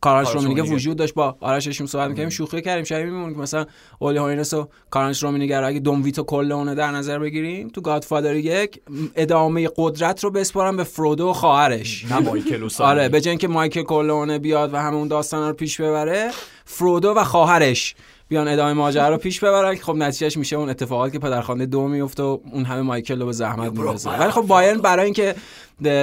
کارل 0.00 0.13
هاینتس 0.13 0.30
رومنیگه 0.30 0.62
وجود 0.62 0.96
داشت. 0.96 1.14
با 1.14 1.36
آرششون 1.40 1.86
صحبت 1.86 2.08
می‌کردیم 2.08 2.30
شوخی 2.30 2.62
کردیم 2.62 2.84
شبیه 2.84 3.04
میمونه 3.04 3.34
که 3.34 3.40
مثلا 3.40 3.66
اولی 3.98 4.18
هوینس 4.18 4.54
و 4.54 4.68
کارل 4.90 5.04
هاینتس 5.04 5.22
رومنیگه 5.22 5.64
اگه 5.64 5.80
دون 5.80 6.02
ویتو 6.02 6.22
کورلئونه 6.22 6.74
در 6.74 6.90
نظر 6.90 7.18
بگیریم 7.18 7.68
تو 7.68 7.80
Godfather 7.80 8.36
یک 8.36 8.80
ادامه 9.16 9.68
قدرت 9.76 10.24
رو 10.24 10.30
بسپارم 10.30 10.76
به 10.76 10.84
فردو 10.84 11.28
و 11.28 11.32
خواهرش. 11.32 12.04
نه 12.04 12.18
مایکل 12.18 12.68
آره 12.78 13.08
به 13.08 13.20
که 13.20 13.48
مایکل 13.48 13.82
کورلئونه 13.82 14.38
بیاد 14.38 14.74
و 14.74 14.76
همون 14.76 15.08
داستان 15.08 15.48
رو 15.48 15.54
پیش 15.54 15.80
ببره 15.80 16.30
فرودو 16.64 17.14
و 17.16 17.24
خواهرش 17.24 17.94
بیان 18.30 18.48
ادامه 18.48 18.72
ماجرا 18.72 19.08
رو 19.08 19.16
پیش 19.16 19.40
ببرن 19.40 19.76
خب 19.76 19.94
نتیجهش 19.94 20.36
میشه 20.36 20.56
اون 20.56 20.68
اتفاقاتی 20.68 21.12
که 21.12 21.18
پدرخوانده 21.18 21.66
دو 21.66 21.88
میفته 21.88 22.22
و 22.22 22.38
اون 22.52 22.64
همه 22.64 22.82
مایکل 22.82 23.20
رو 23.20 23.26
به 23.26 23.32
زحمت 23.32 23.72
می‌رسه. 23.72 24.10
ولی 24.10 24.30
خب 24.30 24.40
بایرن 24.40 24.80
برای 24.80 25.04
اینکه 25.04 25.34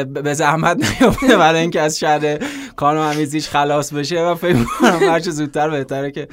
به 0.06 0.34
زحمت 0.34 1.02
نیفته 1.02 1.38
برای 1.38 1.62
اینکه 1.62 1.82
از 1.82 2.00
شر 2.00 2.40
کانو 2.76 3.02
همیزیش 3.04 3.50
خلاص 3.50 3.94
بشه 3.94 4.22
و 4.22 4.36
فکر 4.36 4.56
می‌کنم 4.56 5.00
هر 5.02 5.20
زودتر 5.20 5.70
بهتره 5.70 6.12
که 6.12 6.28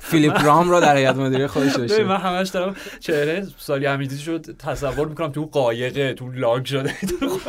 فیلیپ 0.00 0.44
رام 0.44 0.70
رو 0.70 0.80
در 0.80 0.96
هیئت 0.96 1.16
مدیره 1.16 1.46
خودش 1.46 1.76
داشته. 1.76 2.04
من 2.04 2.16
همش 2.16 2.48
دارم 2.48 2.76
چهره 3.00 3.46
سالی 3.58 3.86
همیزی 3.86 4.18
شد 4.18 4.56
تصور 4.58 5.08
می‌کنم 5.08 5.32
تو 5.32 5.44
قایقه 5.44 6.14
تو 6.14 6.28
لاگ 6.28 6.64
شده 6.64 6.94
تو 7.20 7.40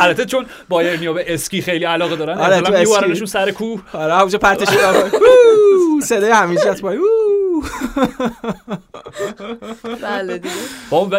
البته 0.00 0.24
چون 0.24 0.46
بایرنیا 0.68 1.12
به 1.12 1.34
اسکی 1.34 1.62
خیلی 1.62 1.84
علاقه 1.84 2.16
دارن 2.16 2.38
آره 2.38 2.80
میوارنشون 2.80 3.26
سر 3.26 3.50
کوه. 3.50 3.82
آره 3.92 4.14
همونجا 4.14 4.38
پرتش 4.38 4.68
صدای 6.02 6.30
همیشه 6.30 6.68
از 6.68 6.82
پای. 6.82 6.98
بله 10.02 10.38
دیگه. 10.38 10.54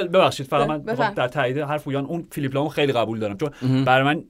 ببخشید 0.08 0.48
فقط 0.48 0.68
من 0.68 0.82
در 1.16 1.28
تایید 1.28 1.58
حرف 1.58 1.88
اویان 1.88 2.06
اون 2.12 2.28
فیلیپ 2.32 2.54
لامو 2.56 2.70
خیلی 2.70 2.94
قبول 2.94 3.20
دارم 3.20 3.38
چون 3.38 3.84
برای 3.84 4.04
من 4.04 4.24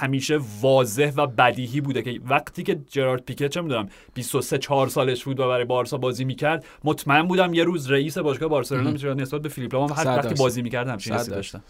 همیشه 0.00 0.40
واضح 0.60 1.12
و 1.16 1.26
بدیهی 1.26 1.80
بوده 1.80 2.02
که 2.02 2.20
وقتی 2.28 2.62
که 2.62 2.80
جرارد 2.90 3.24
پیکه 3.24 3.48
چه 3.48 3.60
می‌دونم 3.60 3.88
23 4.14 4.58
4 4.58 4.88
سالش 4.88 5.24
بود 5.24 5.40
و 5.40 5.48
برای 5.48 5.64
بارسا 5.64 5.96
بازی 5.96 6.24
می‌کرد 6.24 6.64
مطمئن 6.84 7.22
بودم 7.22 7.54
یه 7.54 7.64
روز 7.64 7.90
رئیس 7.90 8.18
باشگاه 8.18 8.48
بارسلونا 8.48 8.90
میشه 8.90 9.14
نسبت 9.14 9.42
به 9.42 9.48
فیلیپ 9.48 9.74
لام 9.74 9.92
هر 9.92 10.06
وقتی 10.06 10.34
بازی 10.34 10.62
می‌کرد 10.62 10.88
همچین 10.88 11.14
حسی 11.14 11.30
داشتم. 11.30 11.62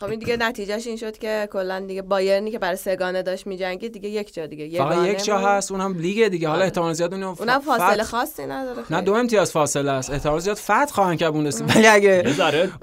خب 0.00 0.06
این 0.06 0.18
دیگه 0.18 0.36
نتیجهش 0.36 0.86
این 0.86 0.96
شد 0.96 1.18
که 1.18 1.48
کلا 1.52 1.80
دیگه 1.80 2.02
بایرنی 2.02 2.50
که 2.50 2.58
برای 2.58 2.76
سگانه 2.76 3.22
داشت 3.22 3.46
میجنگید 3.46 3.92
دیگه 3.92 4.08
یک 4.08 4.34
جا 4.34 4.46
دیگه 4.46 4.78
فقط 4.78 5.06
یک 5.06 5.24
جا 5.24 5.38
هست 5.38 5.72
اونم 5.72 5.94
لیگ 5.94 6.28
دیگه. 6.28 6.48
حالا 6.48 6.58
آره. 6.58 6.64
احتمال 6.64 6.92
زیاد 6.92 7.14
اون 7.14 7.22
اونم 7.22 7.60
فاصله 7.60 8.02
خاصی 8.02 8.46
نداره 8.46 8.82
نه 8.90 9.00
دو 9.00 9.14
امتیاز 9.14 9.52
فاصله 9.52 9.90
است. 9.90 10.10
احتمال 10.10 10.38
زیاد 10.38 10.56
فتح 10.56 10.86
خواهند 10.86 11.18
کرد 11.18 11.34
ولی 11.36 11.86
اگه 11.86 12.24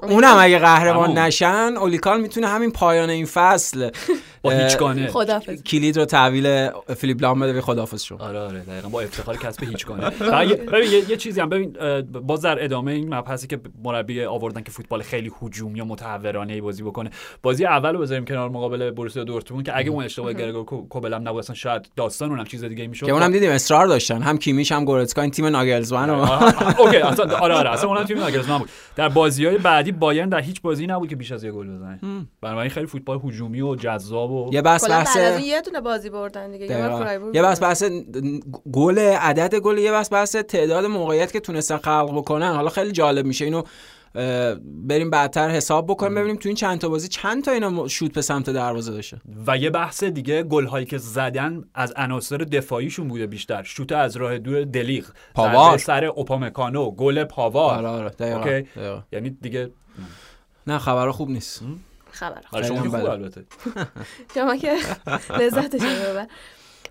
اونم 0.02 0.36
اگه 0.38 0.58
قهرمان 0.58 1.18
نشن 1.18 1.74
اولیکان 1.76 2.20
می‌تونه 2.20 2.48
همین 2.48 2.70
پایان 2.70 3.10
این 3.10 3.26
فصل. 3.26 3.90
هیچگانه. 4.62 5.10
کلید 5.66 5.98
رو 5.98 6.04
تحویل 6.04 6.68
فیلیپ 6.96 7.22
لام 7.22 7.40
بده 7.40 7.52
به 7.52 7.60
خدافظ 7.60 8.02
شو. 8.02 8.16
آره 8.16 8.38
آره 8.38 8.60
دقیقاً. 8.60 8.88
با 8.88 9.00
افتخار 9.00 9.36
کسب 9.36 9.64
هیچگانه. 9.64 10.10
ببین 10.10 10.92
یه, 10.92 11.10
یه 11.10 11.16
چیزی 11.16 11.40
هم. 11.40 11.48
ببین 11.48 11.76
باز 12.26 12.40
در 12.40 12.64
ادامه 12.64 12.92
این 12.92 13.14
مبحثی 13.14 13.46
که 13.46 13.60
مربی 13.84 14.24
آوردن 14.24 14.62
که 14.62 14.70
فوتبال 14.70 15.02
خیلی 15.02 15.32
هجومی 15.42 15.78
یا 15.78 15.84
متحورانه 15.84 16.52
ای 16.52 16.60
بازی 16.60 16.82
بکنه. 16.82 17.10
بازی 17.42 17.64
اول 17.64 17.92
رو 17.92 17.98
بذاریم 17.98 18.24
کنار 18.24 18.48
مقابل 18.48 18.90
بروسیا 18.90 19.24
دورتموند 19.24 19.66
که 19.66 19.78
اگه 19.78 19.90
اون 19.90 20.04
اشتباه 20.04 20.32
گرگور 20.32 20.64
کوبل 20.64 21.14
هم 21.14 21.28
نبود 21.28 21.38
اصلا 21.38 21.54
شاید 21.54 21.88
داستان 21.96 22.30
اونم 22.30 22.44
چیز 22.44 22.64
دیگه 22.64 22.86
می‌شد. 22.86 23.06
که 23.06 23.12
اونم 23.12 23.32
دیدیم 23.32 23.50
اصرار 23.50 23.86
داشتن. 23.86 24.22
هم 24.22 24.38
کیمیش 24.38 24.72
هم 24.72 24.84
گورتسکا 24.84 25.22
این 25.22 25.30
تیم 25.30 25.46
ناگلزمن 25.46 26.10
اوکی 26.10 26.96
اصلا 27.10 27.36
آره 27.38 27.54
آره 27.54 27.70
اصلا 27.70 27.88
اونم 27.88 28.04
تیم 28.04 28.18
ناگلزمن 28.18 28.58
بود. 28.58 28.68
در 28.96 29.08
بازی‌های 29.08 29.58
بعدی 29.58 29.92
بایرن 29.92 30.28
در 30.28 30.40
هیچ 30.40 30.62
بازی 30.62 30.86
نبود 30.86 31.08
که 31.08 31.16
بیش 31.16 31.32
از 31.32 31.44
یه 31.44 31.52
گل 31.52 31.76
بزنه. 31.76 32.00
برای 32.40 32.68
خیلی 32.68 32.86
فوتبال 32.86 33.20
هجومی 33.24 33.60
و 33.60 33.74
جذاب 33.74 34.30
و 34.36 34.54
یه 34.54 34.62
بحث 34.62 34.90
بحث 34.90 35.16
یه 35.40 35.60
دونه 35.60 35.80
بازی 35.80 36.10
بردن 36.10 36.52
دیگه 36.52 36.66
یه 37.34 37.42
بحث 37.42 37.62
بحث 37.62 37.84
گل 38.72 38.98
عدد 38.98 39.54
گل 39.54 39.78
یه 39.78 39.92
بحث 39.92 40.12
بحث 40.12 40.36
تعداد 40.36 40.84
موقعیت 40.84 41.32
که 41.32 41.40
تونستن 41.40 41.76
خلق 41.76 42.12
بکنن. 42.16 42.54
حالا 42.54 42.68
خیلی 42.68 42.92
جالب 42.92 43.26
میشه 43.26 43.44
اینو 43.44 43.62
بریم 44.64 45.10
بعدتر 45.10 45.48
حساب 45.48 45.86
بکنیم 45.86 46.14
ببینیم 46.14 46.36
تو 46.36 46.48
این 46.48 46.56
چند 46.56 46.78
تا 46.78 46.88
بازی 46.88 47.08
چند 47.08 47.44
تا 47.44 47.50
اینا 47.50 47.88
شوت 47.88 48.12
به 48.12 48.22
سمت 48.22 48.50
دروازه 48.50 48.92
داشته 48.92 49.20
و 49.46 49.56
یه 49.56 49.70
بحث 49.70 50.04
دیگه 50.04 50.42
گل 50.42 50.66
هایی 50.66 50.86
که 50.86 50.98
زدن 50.98 51.64
از 51.74 51.92
عناصر 51.96 52.36
دفاعیشون 52.36 53.08
بوده 53.08 53.26
بیشتر. 53.26 53.62
شوت 53.62 53.92
از 53.92 54.16
راه 54.16 54.38
دور 54.38 54.64
دلیغ 54.64 55.04
پاوار. 55.34 55.78
سر 55.78 56.04
اوپامکانو 56.04 56.90
گل 56.90 57.24
پاوار. 57.24 57.74
آره 57.78 57.88
آره 57.88 58.08
دقیقاً. 58.08 58.38
اوکی. 58.38 58.68
دقیقاً. 58.76 59.02
یعنی 59.12 59.30
دیگه 59.30 59.70
نه 60.66 60.78
خبر 60.78 61.10
خوب 61.10 61.30
نیست. 61.30 61.62
خبر. 62.16 62.40
آره 62.52 62.66
شما 62.68 62.80
خوب. 62.82 62.94
البته. 62.94 63.44
شما 64.34 64.56
که 64.56 64.76
لذتش 65.38 65.80
ببر 65.80 66.26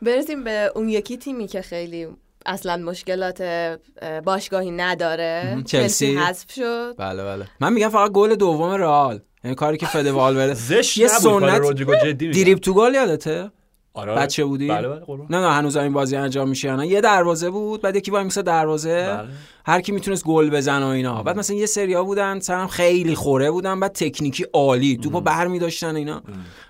برسیم 0.02 0.44
به 0.44 0.72
اون 0.76 0.90
یکی 0.90 1.18
تیمی 1.18 1.48
که 1.48 1.62
خیلی 1.62 2.08
اصلا 2.46 2.78
مشکلات 2.78 3.42
اه، 3.42 4.22
باشگاهی 4.22 4.72
نداره. 4.72 5.64
چلسی. 5.66 6.18
حذف 6.18 6.52
شد. 6.52 6.96
بله 6.98 7.24
بله. 7.24 7.48
من 7.60 7.74
میگم 7.74 7.90
فقط 7.90 8.12
گل 8.12 8.36
دوم 8.36 8.72
رئال. 8.72 9.20
یعنی 9.44 9.56
کاری 9.56 9.78
که 9.78 9.86
فد 9.86 10.08
والورده 10.08 10.54
زشت 10.54 10.98
یه 10.98 11.08
سنت. 11.08 11.72
دیریب 12.18 12.60
تو 12.60 12.74
گل 12.74 12.94
یادته؟ 12.94 13.52
آره. 13.96 14.16
بچه 14.16 14.46
بودی 14.46 14.68
بله 14.68 14.88
بله 14.88 15.00
قربان. 15.00 15.28
نه 15.30 15.40
نه 15.40 15.52
هنوز 15.52 15.78
این 15.78 15.94
بازی 15.94 16.16
انجام 16.16 16.50
میشه 16.50 16.68
یا 16.68 16.76
نه 16.76 16.88
یه 16.88 17.02
دروازه 17.02 17.50
بود 17.50 17.82
بعد 17.82 17.96
یکی 17.96 18.12
وای 18.12 18.24
میسه 18.24 18.42
دروازه 18.42 19.06
بله. 19.06 19.28
هر 19.66 19.82
کی 19.82 19.92
می‌تونست 19.92 20.26
گل 20.26 20.50
بزنه 20.50 20.86
و 20.86 20.90
اینا 20.90 21.24
بعد 21.24 21.38
مثلا 21.38 21.56
یه 21.56 21.66
سریا 21.66 22.04
بودن 22.04 22.40
سرم 22.40 22.68
خیلی 22.68 23.16
خوره 23.16 23.52
بودن 23.52 23.80
بعد 23.80 23.92
تکنیکی 23.92 24.46
عالی 24.54 24.98
توپو 24.98 25.22
برمی 25.22 25.60
داشتن 25.60 25.96
اینا 25.96 26.22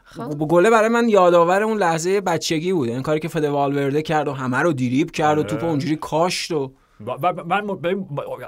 خب. 0.06 0.30
با 0.30 0.46
گله 0.46 0.70
برای 0.70 0.90
من 0.90 1.10
یادآور 1.10 1.64
اون 1.64 1.78
لحظه 1.78 2.22
بچگی 2.22 2.74
بود 2.74 2.90
این 2.90 3.02
کاری 3.02 3.20
که 3.20 3.28
فد 3.28 3.46
والورده 3.46 4.02
کرد 4.02 4.28
و 4.28 4.34
همه 4.34 4.58
رو 4.58 4.74
دیریب 4.74 5.12
کرد 5.12 5.38
و 5.38 5.42
آره. 5.42 5.50
توپو 5.50 5.66
اونجوری 5.66 5.96
کاشت 5.96 6.52
و 6.52 6.72
و- 7.08 7.44
من 7.46 7.64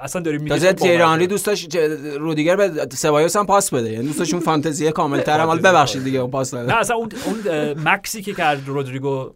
اصلا 0.02 0.22
داریم 0.22 0.42
میگیم 0.42 0.58
تازه 0.58 0.74
تیری 0.74 1.02
آنری 1.02 1.28
دوست 1.28 1.46
داشت 1.46 1.76
رودیگر 2.20 2.56
به 2.56 2.88
سبایوس 2.92 3.36
هم 3.36 3.46
پاس 3.46 3.74
بده. 3.74 3.92
یعنی 3.92 4.08
دوست 4.08 4.34
اون 4.34 4.44
فانتزی 4.44 4.92
کامل 4.92 5.22
تر 5.22 5.40
هم 5.40 5.48
حالا 5.48 5.62
ببخشید 5.62 6.04
دیگه 6.04 6.20
اون 6.20 6.32
پاس 6.32 6.54
نه 6.54 6.78
اصلا 6.78 6.96
اون 6.96 7.10
اون 7.26 7.74
مکسی 7.90 8.22
که 8.22 8.34
کرد 8.34 8.68
رودریگو 8.68 9.34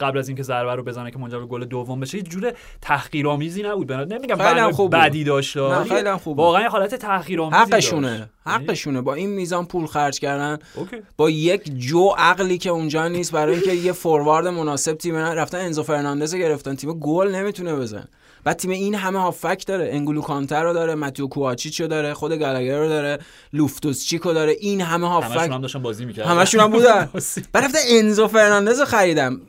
قبل 0.00 0.18
از 0.18 0.28
اینکه 0.28 0.42
ضربه 0.42 0.74
رو 0.74 0.82
بزنه 0.82 1.10
که 1.10 1.18
منجر 1.18 1.38
به 1.38 1.46
گل 1.46 1.64
دوم 1.64 2.00
بشه 2.00 2.18
یه 2.18 2.24
جور 2.24 2.52
تحقیرآمیزی 2.82 3.62
نبود. 3.62 3.86
بنابراین 3.86 4.12
نمیگم 4.12 4.36
خیلی 4.36 4.72
خوب. 4.72 4.96
بدی 4.96 5.24
داشت 5.24 5.82
خیلی 5.82 6.12
خوب. 6.12 6.38
واقعا 6.38 6.62
یه 6.62 6.68
حالت 6.68 6.94
تحقیرآمیزی 6.94 7.70
داشت. 7.70 7.72
حقشونه 7.72 8.30
حقشونه. 8.46 9.00
با 9.00 9.14
این 9.14 9.30
میزان 9.30 9.66
پول 9.66 9.86
خرج 9.86 10.18
کردن 10.20 10.58
اوکی. 10.74 10.96
با 11.16 11.30
یک 11.30 11.78
جو 11.78 12.08
عقلی 12.18 12.58
که 12.58 12.70
اونجا 12.70 13.08
نیست 13.08 13.32
برای 13.32 13.54
اینکه 13.54 13.72
یه 13.72 13.92
فوروارد 13.92 14.46
مناسب 14.46 14.94
تیم 14.94 15.16
رفتن 15.16 15.58
انزو 15.58 15.82
فرناندز 15.82 16.34
گرفتن. 16.34 16.74
تیم 16.74 16.92
گل 16.92 17.34
نمی‌تونه 17.34 17.74
بزن 17.74 18.08
بعد 18.46 18.56
تیم 18.56 18.70
این 18.70 18.94
همه 18.94 19.18
هافبک 19.18 19.64
داره 19.66 19.88
انگولو 19.92 20.20
کانته 20.20 20.62
رو 20.62 20.72
داره 20.72 20.94
ماتئو 20.94 21.26
کواچیچ 21.26 21.80
رو 21.80 21.86
داره 21.86 22.14
خود 22.14 22.32
گالاگر 22.32 22.78
رو 22.78 22.88
داره 22.88 23.18
لوفتوس 23.52 24.04
چیک 24.04 24.32
داره 24.32 24.56
این 24.60 24.80
همه 24.80 25.08
همشون 25.08 25.32
هافبک 25.32 25.50
هم 25.50 25.60
داشتن 25.60 25.82
بازی 25.82 26.04
می‌کردن. 26.04 26.30
همشون 26.30 26.60
هم 26.60 26.70
بودن. 26.70 27.08
بعد 27.52 27.64
رفتن 27.64 27.78
انزو 27.88 28.28
فرناندز 28.28 28.80
رو 28.80 28.84
خریدم. 28.84 29.40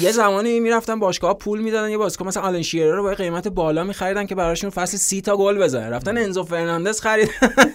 یه 0.00 0.12
زمانی 0.12 0.60
می‌رفتن 0.60 1.00
باشگاه 1.00 1.38
پول 1.38 1.60
می‌دادن 1.60 1.90
یه 1.90 1.98
بازیکن 1.98 2.26
مثلا 2.26 2.42
آلن 2.42 2.62
شیرر 2.62 2.96
رو 2.96 3.02
با 3.02 3.14
قیمت 3.14 3.48
بالا 3.48 3.84
میخریدن 3.84 4.26
که 4.26 4.34
براشون 4.34 4.70
فصل 4.70 4.96
سی 4.96 5.20
تا 5.20 5.36
گل 5.36 5.58
بزنه 5.58 5.88
رفتن 5.88 6.18
انزو 6.18 6.42
فرناندز 6.42 7.00
خریدن. 7.00 7.32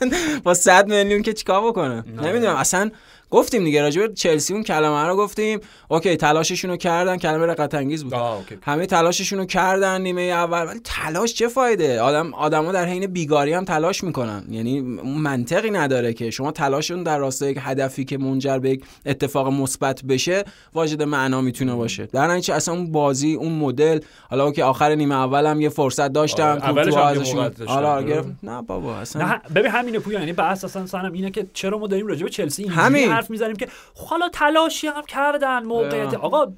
با 0.44 0.54
100 0.54 0.88
میلیون 0.88 1.22
که 1.22 1.34
چیکار 1.34 1.68
بکنه 1.68 2.04
نمی‌دونم. 2.24 2.56
اصلا 2.56 2.92
گفتیم 3.32 3.64
دیگه 3.64 3.82
راجع 3.82 4.08
به 4.08 4.14
چلسی 4.14 4.54
اون 4.54 4.64
کلمه 4.64 5.08
رو 5.08 5.16
گفتیم. 5.16 5.60
اوکی 5.88 6.16
تلاششون 6.16 6.72
رو 6.72 6.78
کردن 6.78 7.18
کلمه 7.18 7.46
رقت 7.46 7.76
انگیز 7.76 8.04
بود. 8.04 8.14
همه 8.62 8.86
تلاششون 8.86 9.40
رو 9.40 9.46
کردن 9.46 10.02
نیمه 10.02 10.22
اول. 10.22 10.66
ولی 10.66 10.80
تلاش 10.84 11.34
چه 11.34 11.48
فایده؟ 11.48 12.02
آدم 12.02 12.34
آدما 12.34 12.72
در 12.72 12.86
حین 12.86 13.08
بیگاری 13.08 13.54
هم 13.54 13.66
تلاش 13.66 14.04
می‌کنن. 14.04 14.44
یعنی 14.50 14.82
منطقی 15.02 15.72
نداره 15.72 16.14
که 16.14 16.32
شما 16.32 16.52
تلاشتون 16.52 17.04
در 17.04 17.18
راستای 17.18 17.52
یک 17.52 17.58
هدفی 17.62 18.06
که 18.06 18.18
منجر 18.18 18.60
به 18.60 18.70
یک 18.70 18.84
اتفاق 19.06 19.48
مثبت 19.48 20.04
بشه 20.04 20.44
واجد 20.74 21.04
معنا 21.04 21.42
می‌تونه 21.42 21.76
باشه. 21.76 22.06
در 22.06 22.28
نتیجه 22.28 22.54
اصلا 22.54 22.74
اون 22.74 22.92
بازی 22.92 23.34
اون 23.34 23.52
مدل 23.52 24.00
حالا 24.30 24.52
که 24.52 24.64
آخر 24.64 24.96
نیمه 24.96 25.16
اول 25.16 25.46
هم 25.46 25.62
یه 25.62 25.70
فرصت 25.70 26.14
داشتن 26.14 26.44
آره، 26.44 26.70
اولش 26.70 26.94
ازشون. 26.94 27.50
داشتن. 27.50 27.74
آره. 27.74 28.08
گرفت. 28.08 28.30
نه 28.44 28.62
بابا 28.62 28.96
اصلا. 28.96 29.28
نه 29.28 29.42
ببین 29.56 29.72
همینه 29.72 30.00
پویا 30.00 30.20
یعنی 30.20 30.34
بحث 30.34 30.64
اصلا 30.64 30.86
صنم 30.86 31.14
اینه 31.14 31.32
که 31.32 31.48
چرا 31.54 31.78
ما 31.78 31.88
داریم 31.88 32.08
راجع 32.08 32.24
به 32.24 32.30
چلسی 32.30 32.68
همین. 32.68 33.19
حرف 33.20 33.30
می‌زنیم 33.30 33.56
که 33.56 33.68
حالا 34.10 34.30
تلاشی 34.30 34.88
هم 34.88 35.04
کردن 35.06 35.64
موقعیت. 35.64 36.14
آقا 36.14 36.54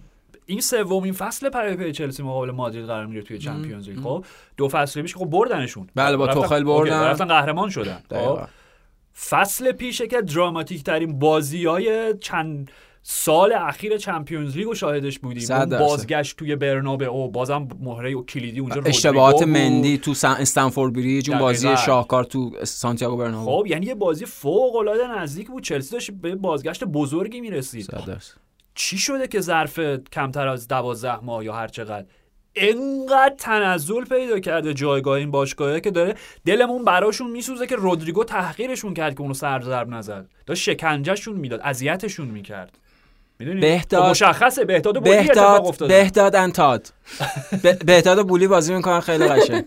این 0.45 0.61
سومین 0.61 1.13
فصل 1.13 1.49
پیاپی 1.49 1.91
چلسی 1.91 2.23
مقابل 2.23 2.51
مادرید 2.51 2.85
قرار 2.85 3.05
می‌گیره 3.05 3.23
توی 3.23 3.37
Champions 3.37 3.89
League 3.89 3.99
خب 3.99 4.25
دو 4.57 4.67
فصل 4.67 5.01
پیش 5.01 5.15
خب 5.15 5.25
بردنشون 5.25 5.87
بله، 5.95 6.17
با 6.17 6.27
توخل 6.27 6.55
اوکی، 6.55 6.63
بردن. 6.63 7.03
رفتن 7.03 7.25
قهرمان 7.25 7.69
شدن. 7.69 8.03
خب 8.09 8.39
فصل 9.29 9.71
پیشه 9.71 10.07
که 10.07 10.21
دراماتیک 10.21 10.83
ترین 10.83 11.19
بازی 11.19 11.65
های 11.65 12.13
چند 12.17 12.71
سال 13.03 13.53
اخیر 13.53 13.97
Champions 13.97 14.57
League 14.57 14.65
رو 14.65 14.75
شاهدش 14.75 15.19
بودیم. 15.19 15.51
اون. 15.51 15.65
بازگشت 15.65 16.37
توی 16.37 16.55
برنابئو 16.55 17.31
بازم 17.31 17.67
مهره 17.79 18.15
و 18.15 18.25
کلیدی 18.25 18.59
اونجا 18.59 18.81
اشتباهات. 18.85 19.43
مندی 19.43 19.97
تو 19.97 20.11
استنفورد 20.11 20.93
بریج 20.93 21.31
اون 21.31 21.39
بازی. 21.39 21.77
شاهکار 21.77 22.23
تو 22.23 22.51
سانتیاگو 22.63 23.17
برنابو 23.17 23.57
خب 23.57 23.67
یعنی 23.67 23.85
یه 23.85 23.95
بازی 23.95 24.25
فوق 24.25 24.75
العاده 24.75 25.19
نزدیک 25.19 25.47
بود. 25.47 25.63
چلسی 25.63 25.91
داشت 25.91 26.11
به 26.11 26.35
بازگشت 26.35 26.83
بزرگی 26.83 27.41
می‌رسید. 27.41 27.89
چی 28.75 28.97
شده 28.97 29.27
که 29.27 29.41
ظرف 29.41 29.79
کمتر 30.11 30.47
از 30.47 30.67
دوازده 30.67 31.19
ماه 31.19 31.45
یا 31.45 31.53
هر 31.53 31.67
چقدر؟ 31.67 32.05
انقدر 32.55 33.35
تنزل 33.37 34.05
پیدا 34.05 34.39
کرده 34.39 34.73
جایگاه 34.73 35.17
این 35.17 35.31
باشگاهه 35.31 35.79
که 35.79 35.91
داره 35.91 36.15
دلمون 36.45 36.85
براشون 36.85 37.31
میسوزه 37.31 37.67
که 37.67 37.75
رودریگو 37.75 38.23
تحقیرشون 38.23 38.93
کرد 38.93 39.15
که 39.15 39.21
اونو 39.21 39.33
سر 39.33 39.61
ضرب 39.61 39.89
نزد. 39.89 40.29
داشت 40.45 40.63
شکنجهشون 40.63 41.35
می‌داد 41.35 41.61
اذیتشون 41.63 42.27
می‌کرد. 42.27 42.77
بهداد- 43.45 44.03
خب 44.03 44.09
مشخصه 44.09 44.65
بهداد 44.65 44.97
و 44.97 44.99
بولی 44.99 45.15
اتفاق 45.17 45.27
بهداد 45.35 45.65
افتاده 45.67 45.97
بهداد 46.03 46.35
انتاد 46.35 46.87
بهداد 47.85 48.17
و 48.17 48.23
بولی 48.23 48.47
بازی 48.47 48.73
می‌کنن 48.73 48.99
خیلی 48.99 49.27
قشنگ. 49.27 49.63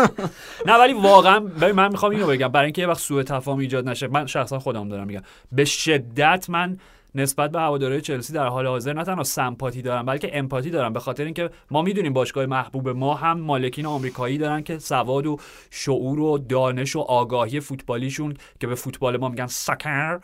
نه 0.66 0.74
ولی 0.74 0.92
واقعا 0.92 1.40
ببین 1.40 1.72
من 1.74 1.88
می‌خوام 1.88 2.12
اینو 2.12 2.26
بگم. 2.26 2.48
برای 2.48 2.64
اینکه 2.64 2.82
یه 2.82 2.88
وقت 2.88 2.98
سوء 3.00 3.22
تفاهم 3.22 3.58
ایجاد 3.58 3.88
نشه 3.88 4.08
من 4.08 4.26
شخصا 4.26 4.58
خودم 4.58 4.88
دارم 4.88 5.06
میگم. 5.06 5.22
به 5.52 5.64
شدت 5.64 6.46
من 6.50 6.76
نسبت 7.14 7.50
به 7.50 7.60
هواداری 7.60 8.00
چلسی 8.00 8.32
در 8.32 8.46
حال 8.46 8.66
حاضر 8.66 8.92
نه 8.92 9.04
تنها 9.04 9.24
سمپاتی 9.24 9.82
دارم 9.82 10.06
بلکه 10.06 10.38
امپاتی 10.38 10.70
دارم 10.70 10.92
به 10.92 11.00
خاطر 11.00 11.24
اینکه 11.24 11.50
ما 11.70 11.82
می‌دونیم 11.82 12.12
باشگاه 12.12 12.46
محبوب 12.46 12.88
ما 12.88 13.14
هم 13.14 13.40
مالکین 13.40 13.86
آمریکایی 13.86 14.38
دارن 14.38 14.62
که 14.62 14.78
سواد 14.78 15.26
و 15.26 15.36
شعور 15.70 16.20
و 16.20 16.38
دانش 16.38 16.96
و 16.96 17.00
آگاهی 17.00 17.60
فوتبالیشون 17.60 18.34
که 18.60 18.66
به 18.66 18.74
فوتبال 18.74 19.16
ما 19.16 19.28
میگن 19.28 19.46
سکر 19.46 20.20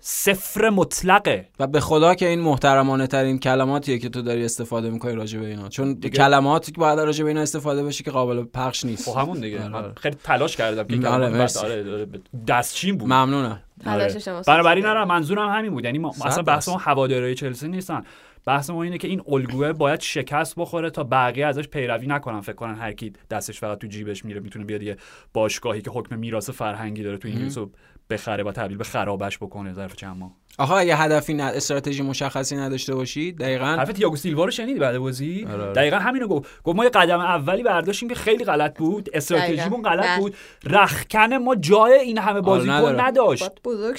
صفر 0.00 0.70
مطلقه. 0.70 1.48
و 1.58 1.66
به 1.66 1.80
خدا 1.80 2.14
که 2.14 2.28
این 2.28 2.40
محترمانه 2.40 3.06
ترین 3.06 3.38
کلماتیه 3.38 3.98
که 3.98 4.08
تو 4.08 4.22
داری 4.22 4.44
استفاده 4.44 4.90
می‌کنی 4.90 5.12
راجع 5.14 5.40
به 5.40 5.46
اینا. 5.46 5.68
چون 5.68 5.94
دیگه- 5.94 6.08
کلماتی 6.08 6.72
که 6.72 6.80
باید 6.80 7.00
راجع 7.00 7.24
به 7.24 7.28
اینا 7.30 7.40
استفاده 7.40 7.84
بشه 7.84 8.04
که 8.04 8.10
قابل 8.10 8.44
پخش 8.44 8.84
نیست. 8.84 9.10
خب 9.10 9.18
همون 9.18 9.40
دیگه. 9.40 9.58
آره. 9.62 9.68
من 9.68 9.92
خیلی 9.96 10.16
تلاش 10.24 10.56
کردم 10.56 11.00
که. 11.00 11.08
آره، 11.08 11.26
آره، 11.26 12.06
دستچین 12.48 12.96
بود. 12.98 13.12
ممنونم. 13.12 13.60
تلاش 13.84 14.28
آره. 14.28 14.42
بنابراین 14.46 14.86
نه 14.86 15.04
منظورم 15.04 15.48
همین 15.48 15.70
بود. 15.70 15.84
یعنی 15.84 15.98
ما 15.98 16.08
اصلا 16.24 16.42
بحث. 16.42 16.68
ما 16.68 16.76
هواداری 16.76 17.34
چلسی 17.34 17.68
نیستن. 17.68 18.02
بحث 18.46 18.70
ما 18.70 18.82
اینه 18.82 18.98
که 18.98 19.08
این 19.08 19.22
الگوه 19.28 19.72
باید 19.72 20.00
شکست 20.00 20.54
بخوره 20.56 20.90
تا 20.90 21.04
بقیه 21.04 21.46
ازش 21.46 21.68
پیروی 21.68 22.06
نکنن. 22.06 22.40
فکر 22.40 22.52
کنن 22.52 22.74
هر 22.74 22.92
کی 22.92 23.12
دستش 23.30 23.60
فقط 23.60 23.78
تو 23.78 23.86
جیبش 23.86 24.24
میره 24.24 24.40
می‌تونه 24.40 24.64
بیاد 24.64 24.82
یه 24.82 24.96
باشگاهی 25.32 25.82
که 25.82 25.90
حکم 25.90 26.18
میراث 26.18 26.50
فرهنگی 26.50 27.02
داره 27.02 27.18
تو 27.18 27.28
انگلیس 27.28 27.58
رو 27.58 27.70
بخره 28.10 28.44
و 28.44 28.52
تبدیل 28.52 28.76
به 28.76 28.84
خرابش 28.84 29.38
بکنه 29.38 29.72
ظرف 29.72 29.96
چند 29.96 30.16
ماه. 30.16 30.32
آقا 30.58 30.76
اگه 30.76 30.96
هدفی 30.96 31.34
نه 31.34 31.42
استراتژی 31.42 32.02
مشخصی 32.02 32.56
نداشته 32.56 32.94
باشی 32.94 33.32
دقیقاً 33.32 33.64
حرف 33.64 33.92
تییاگو 33.92 34.16
سیلوا 34.16 34.44
رو 34.44 34.50
شنیدی 34.50 34.78
بعد 34.78 34.98
بازی 34.98 35.46
آره، 35.50 35.62
آره. 35.62 35.72
دقیقا 35.72 35.96
همینو 35.96 36.26
گفت 36.26 36.62
گفت 36.62 36.76
ما 36.76 36.84
یه 36.84 36.90
قدم 36.90 37.20
اولی 37.20 37.62
برداشتیم 37.62 38.08
که 38.08 38.14
خیلی 38.14 38.44
غلط 38.44 38.78
بود 38.78 39.10
استراتژیمون. 39.12 39.82
غلط 39.82 40.06
نه. 40.06 40.18
بود 40.18 40.34
رخکن 40.64 41.34
ما 41.34 41.54
جای 41.54 41.92
این 41.92 42.18
همه 42.18 42.40
بازیکن 42.40 42.72
نداره. 42.72 43.04
نداشت 43.04 43.42
باید 43.42 43.62
بزرگ 43.64 43.98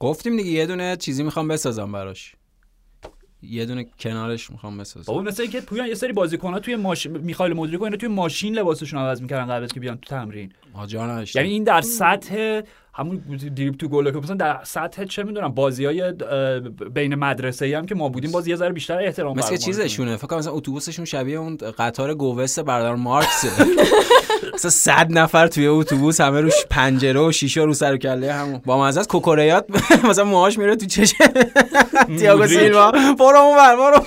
گفتیم 0.00 0.36
دیگه 0.36 0.50
یه 0.50 0.66
دونه 0.66 0.96
چیزی 0.96 1.22
می‌خوام 1.22 1.48
بسازم 1.48 1.92
براش 1.92 2.34
یه 3.42 3.66
دونه 3.66 3.86
کنارش 4.00 4.50
می‌خوام 4.50 4.78
بسازم 4.78 5.12
بابا 5.12 5.22
مثل 5.22 5.42
اینکه 5.42 5.60
پویان 5.60 5.86
یه 5.86 5.94
سری 5.94 6.12
بازیکن‌ها 6.12 6.60
توی 6.60 6.76
ماشین 6.76 7.18
میخائیل 7.18 7.54
مودریک 7.56 7.80
و 7.80 7.84
اینا 7.84 7.96
توی 7.96 8.08
ماشین 8.08 8.54
لباسشون 8.54 9.00
عوض 9.00 9.22
می‌کردن 9.22 9.54
قبل 9.54 9.64
از 9.64 9.72
که 9.72 9.80
بیان 9.80 9.96
تو 9.96 10.10
تمرین 10.10 10.52
نداشتم. 10.92 11.38
یعنی 11.40 11.52
این 11.52 11.64
در 11.64 11.80
سطح 11.80 12.60
همون 12.98 13.22
دیریب 13.54 13.76
تو 13.76 13.88
گل 13.88 14.10
که 14.10 14.18
مثلا 14.18 14.36
در 14.36 14.58
سطح 14.62 15.04
چه 15.04 15.22
می‌دونم 15.22 15.48
بازی 15.48 15.84
های 15.84 16.12
بین 16.94 17.14
مدرسه 17.14 17.66
ای 17.66 17.74
هم 17.74 17.86
که 17.86 17.94
ما 17.94 18.08
بودیم 18.08 18.30
باز 18.30 18.48
یه 18.48 18.56
ذره 18.56 18.72
بیشتر 18.72 18.98
احترام 18.98 19.38
مثل 19.38 19.56
چیزشونه؟ 19.56 20.16
فکر 20.16 20.26
کنم 20.26 20.38
مثلا 20.38 20.52
اتوبوسشون 20.52 21.04
شبیه 21.04 21.38
اون 21.38 21.56
قطار 21.56 22.14
گوست 22.14 22.60
برادر 22.60 22.94
مارکسه 22.94 23.48
مثلا 24.54 24.70
صد 24.70 25.06
نفر 25.10 25.46
توی 25.46 25.66
اتوبوس 25.66 26.20
همه 26.20 26.40
روش 26.40 26.54
پنجره 26.70 27.20
و 27.20 27.32
شیشه 27.32 27.60
رو 27.60 27.74
سر 27.74 27.94
و 27.94 27.96
کله 27.96 28.32
همون. 28.32 28.60
با 28.64 28.82
مزه 28.82 29.00
از 29.00 29.08
کوکوریات 29.08 29.64
مثلا 30.10 30.24
موهاش 30.24 30.58
میره 30.58 30.76
تو 30.76 30.86
چش 30.86 31.14
تییاگو. 32.18 32.46
سیلوا. 32.46 32.90
برو 33.18 33.38
اونور 33.38 33.76
برو 33.76 34.04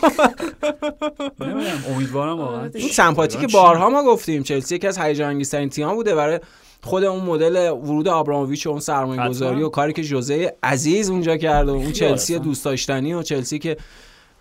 نمی‌دونم 1.39 1.83
امیدوارم 1.95 2.37
واقعا. 2.37 2.69
این 2.75 2.89
سمپاتی 2.89 3.37
که 3.37 3.47
بارها 3.47 3.89
ما 3.89 4.03
گفتیم 4.03 4.43
چلسی 4.43 4.75
یکی 4.75 4.87
از 4.87 4.97
هیجان 4.97 5.29
انگیزترین 5.29 5.69
تیم‌ها 5.69 5.95
بوده 5.95 6.15
برای 6.15 6.39
خود 6.83 7.03
اون 7.03 7.23
مدل 7.23 7.69
ورود 7.69 8.07
آبراموویچ 8.07 8.67
و 8.67 8.69
اون 8.69 8.79
سرمایه 8.79 9.29
گذاری 9.29 9.55
حتما. 9.55 9.67
و 9.67 9.71
کاری 9.71 9.93
که 9.93 10.03
ژوزه 10.03 10.55
عزیز 10.63 11.09
اونجا 11.09 11.37
کرد 11.37 11.69
و 11.69 11.73
اون 11.73 11.91
چلسی. 11.91 12.39
دوست 12.39 12.65
داشتنی 12.65 13.13
و 13.13 13.21
چلسی 13.21 13.59
که 13.59 13.77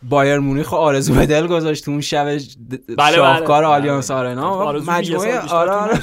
بایرن 0.02 0.38
مونیخ 0.38 0.74
آرزو 0.74 1.14
به 1.14 1.26
دل 1.26 1.46
گذاشت 1.46 1.84
تو 1.84 1.90
اون 1.90 2.00
شب 2.00 2.38
د- 2.38 2.42
بله، 2.98 3.16
شاهکار 3.16 3.62
بله. 3.62 3.72
آلیانس 3.72 4.10
آرنا 4.10 4.74
یه 4.74 4.90
مجموعه 4.90 5.40
آره 5.40 5.70
آره 5.70 5.94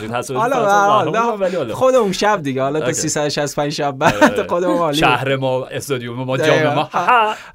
حالا. 0.55 1.75
خود 1.75 1.95
اون 1.95 2.11
شب 2.11 2.41
دیگه 2.41 2.61
حالا 2.61 2.79
تا 2.79 2.85
اوکی. 2.85 2.97
365 2.97 3.71
شب 3.73 3.91
بعد. 3.91 4.47
خود 4.49 4.63
اون 4.63 4.77
عالی. 4.77 4.97
شهر 4.97 5.35
ما 5.35 5.65
استادیوم 5.65 6.23
ما. 6.23 6.37
جام 6.37 6.73
ما 6.73 6.89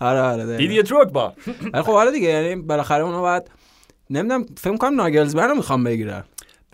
آره 0.00 0.20
آره. 0.20 0.56
دیدی 0.56 0.82
با 1.12 1.32
خب 1.74 1.92
حالا 1.92 2.10
دیگه 2.10 2.28
یعنی 2.28 2.56
بالاخره 2.62 3.04
اونا 3.04 3.20
باید 3.20 3.42
نمی‌دونم 4.10 4.46
فکر 4.56 4.76
کنم 4.76 4.94
ناگلزمن 5.00 5.48
رو 5.48 5.54
می‌خوام 5.54 5.84
بگیرن 5.84 6.24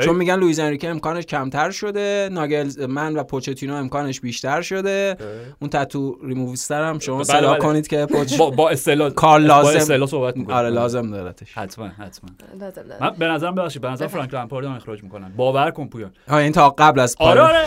چون 0.05 0.17
میگن 0.17 0.35
لوئیز 0.39 0.59
انریکه 0.59 0.89
امکانش 0.89 1.25
کمتر 1.27 1.71
شده 1.71 2.29
ناگلز 2.33 2.79
من 2.81 3.17
و 3.17 3.23
پوچتینو 3.25 3.75
امکانش 3.75 4.21
بیشتر 4.21 4.63
شده 4.63 5.17
اون 5.61 5.71
تتو 5.71 6.19
ریموویستر 6.25 6.83
هم 6.83 6.99
شما 6.99 7.17
بله، 7.17 7.25
صدا 7.25 7.51
بله. 7.51 7.59
کنید 7.59 7.89
که 7.89 8.07
پوچ 8.13 8.37
با 8.37 8.51
با 8.51 8.71
اصطلاح 8.71 9.11
کار 9.11 9.41
با 9.41 9.47
لازم. 9.47 9.77
اصطلاح 9.77 10.09
صحبت 10.09 10.37
می‌کنیم. 10.37 10.57
آره 10.57 10.71
لازم 10.71 11.11
دارتش 11.11 11.53
حتما 11.53 11.89
حتما 11.89 12.31
لازم. 12.61 12.83
من 13.01 13.11
به 13.19 13.27
نظرم 13.27 13.55
ببخشید 13.55 13.83
به 13.83 13.89
نظر. 13.89 14.07
فرانک 14.07 14.35
لمپارد 14.35 14.67
رو 14.67 14.73
اخراج 14.73 15.03
می‌کنن 15.03 15.33
باور 15.37 15.71
کن 15.71 15.87
پویان 15.89 16.11
آه 16.29 16.37
این 16.37 16.53
تا 16.53 16.71
قبل 16.71 17.01
از 17.01 17.17
آره. 17.19 17.41
آره 17.41 17.65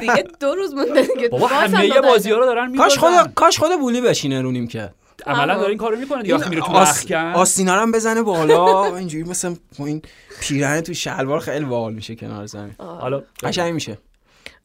دیگه 0.00 0.24
دو 0.40 0.54
روز 0.54 0.74
مونده 0.74 1.02
دیگه 1.02 1.28
بابا 1.28 1.46
همه. 1.46 2.00
بازی 2.00 2.30
ها 2.30 2.38
رو 2.38 2.44
دارن 2.46 2.76
کاش 2.76 2.98
خود 2.98 3.10
می‌بازن. 3.10 3.32
کاش 3.34 3.58
خود 3.58 3.70
بولی 3.80 4.00
بشینه 4.00 4.42
رو 4.42 4.50
نیمکت 4.52 4.90
عملا. 5.26 5.54
داره 5.54 5.68
این 5.68 5.78
کارو 5.78 5.96
می‌کنه 5.96 6.22
دیگه. 6.22 6.48
میره 6.48 6.62
تو 6.62 6.72
آس... 6.72 7.12
آستینا 7.12 7.74
رو 7.74 7.80
هم 7.80 7.92
بزنه 7.92 8.22
بالا. 8.22 8.96
اینجوری 8.96 9.24
مثلا 9.24 9.56
این 9.78 10.02
پیرهن 10.40 10.80
تو 10.80 10.94
شلوار 10.94 11.40
خیلی 11.40 11.64
باحال 11.64 11.94
میشه 11.94 12.14
کنار 12.14 12.46
زمین. 12.46 12.74
حالا 12.78 13.22
قشنگ 13.42 13.74
میشه. 13.74 13.98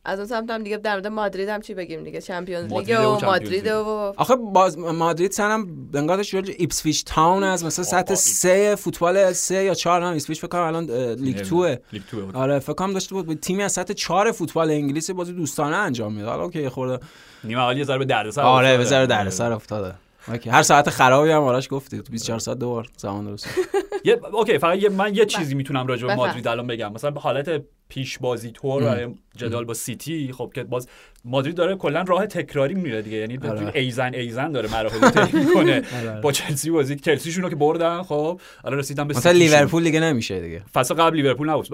از 0.05 0.19
اون 0.19 0.27
سمت 0.27 0.49
هم 0.49 0.63
دیگه 0.63 0.77
در 0.77 0.91
مورد 0.91 1.07
مادرید 1.07 1.49
هم 1.49 1.61
چی 1.61 1.73
بگیم 1.73 2.03
دیگه؟ 2.03 2.21
چمپیونز 2.21 2.73
لیگ 2.73 2.91
مادرید 2.93 3.23
و 3.23 3.25
مادرید. 3.25 3.67
و 3.67 4.13
آخه 4.17 4.35
باز 4.35 4.77
مادرید 4.77 5.31
سنم 5.31 5.67
انگارش 5.93 6.31
جلوی 6.31 6.55
ایپسویچ 6.57 7.05
تاون 7.05 7.43
از 7.43 7.65
مثلا 7.65 7.85
سطح. 7.85 8.15
سه 8.15 8.75
فوتبال 8.75 9.33
سه 9.33 9.63
یا 9.63 9.73
چهار 9.73 10.05
نه 10.05 10.07
ایپسویچ 10.07 10.39
فکر 10.39 10.47
کنم 10.47 10.61
الان 10.61 10.91
League 11.13 11.41
Two 11.41 11.77
ه. 11.93 11.95
League 11.95 12.01
Two 12.11 12.23
ه. 12.23 12.31
آره 12.33 12.59
فکر 12.59 12.73
کنم 12.73 12.93
داشته 12.93 13.15
بود. 13.15 13.39
تیمی 13.39 13.63
از 13.63 13.71
سطح 13.71 13.93
چهار 13.93 14.31
فوتبال 14.31 14.69
انگلیس 14.71 15.11
بازی 15.11 15.33
دوستانه 15.33 15.75
انجام 15.75 16.13
میده 16.13 16.27
حالا 16.27 16.49
که 16.49 16.59
یه 16.59 16.69
خورده. 16.69 17.05
نیمه 17.43 17.61
اولی 17.61 17.85
به 17.85 18.05
دردسر 18.05 18.41
آره. 18.41 18.77
یه 18.77 18.83
ذره 18.83 19.05
دردسر 19.05 19.51
افتاده. 19.51 19.93
okay. 20.29 20.49
هر 20.49 20.61
ساعت 20.61 20.89
خرابی 20.89 21.31
هم 21.31 21.41
آرش 21.41 21.67
گفتی 21.71 21.97
تو 22.01 22.11
24 22.11 22.39
ساعت 22.39 22.59
دو 22.59 22.69
بار 22.69 22.87
زمان 22.97 23.25
درست. 23.25 23.47
یه 24.05 24.19
okay 24.33 24.57
فقط 24.57 24.77
یه 24.77 24.89
من 24.89 25.15
یه 25.15 25.25
چیزی 25.25 25.55
می‌تونم 25.55 25.87
راجع 25.87 26.07
به. 26.07 26.15
مادرید 26.15 26.47
الان 26.47 26.67
بگم. 26.67 26.93
مثلا 26.93 27.11
یه 27.11 27.19
حالت 27.19 27.61
پیش 27.89 28.17
بازی 28.17 28.51
تور 28.51 28.83
برای 28.83 29.07
جدال 29.35 29.65
با 29.65 29.73
سیتی 29.73 30.31
خب 30.37 30.51
که 30.55 30.63
باز 30.63 30.87
مادرید 31.25 31.55
داره 31.55 31.75
کلا 31.75 32.01
راه 32.01 32.25
تکراری 32.25 32.73
میره 32.73 33.01
دیگه. 33.01 33.17
یعنی 33.17 33.37
آره. 33.37 33.59
تو 33.59 33.71
ایزن 33.73 34.13
ایزن 34.13 34.51
داره 34.51 34.71
مراحل 34.71 35.01
رو 35.01 35.09
طی 35.09 35.37
می‌کنه. 35.37 35.81
آره. 35.99 36.21
با 36.21 36.31
چلسی 36.31 36.69
بازی 36.71 36.95
چلسیشون 36.95 37.43
رو 37.43 37.49
که 37.49 37.55
بردن 37.55 38.01
خب 38.03 38.41
الان 38.63 38.79
رسیدن 38.79 39.07
به 39.07 39.17
مثلا. 39.17 39.31
لیورپول 39.31 39.83
دیگه 39.83 39.99
نمیشه 39.99 40.39
دیگه. 40.41 40.63
فصل 40.73 40.93
قبل 40.95 41.15
لیورپول 41.15 41.49
نبود. 41.49 41.67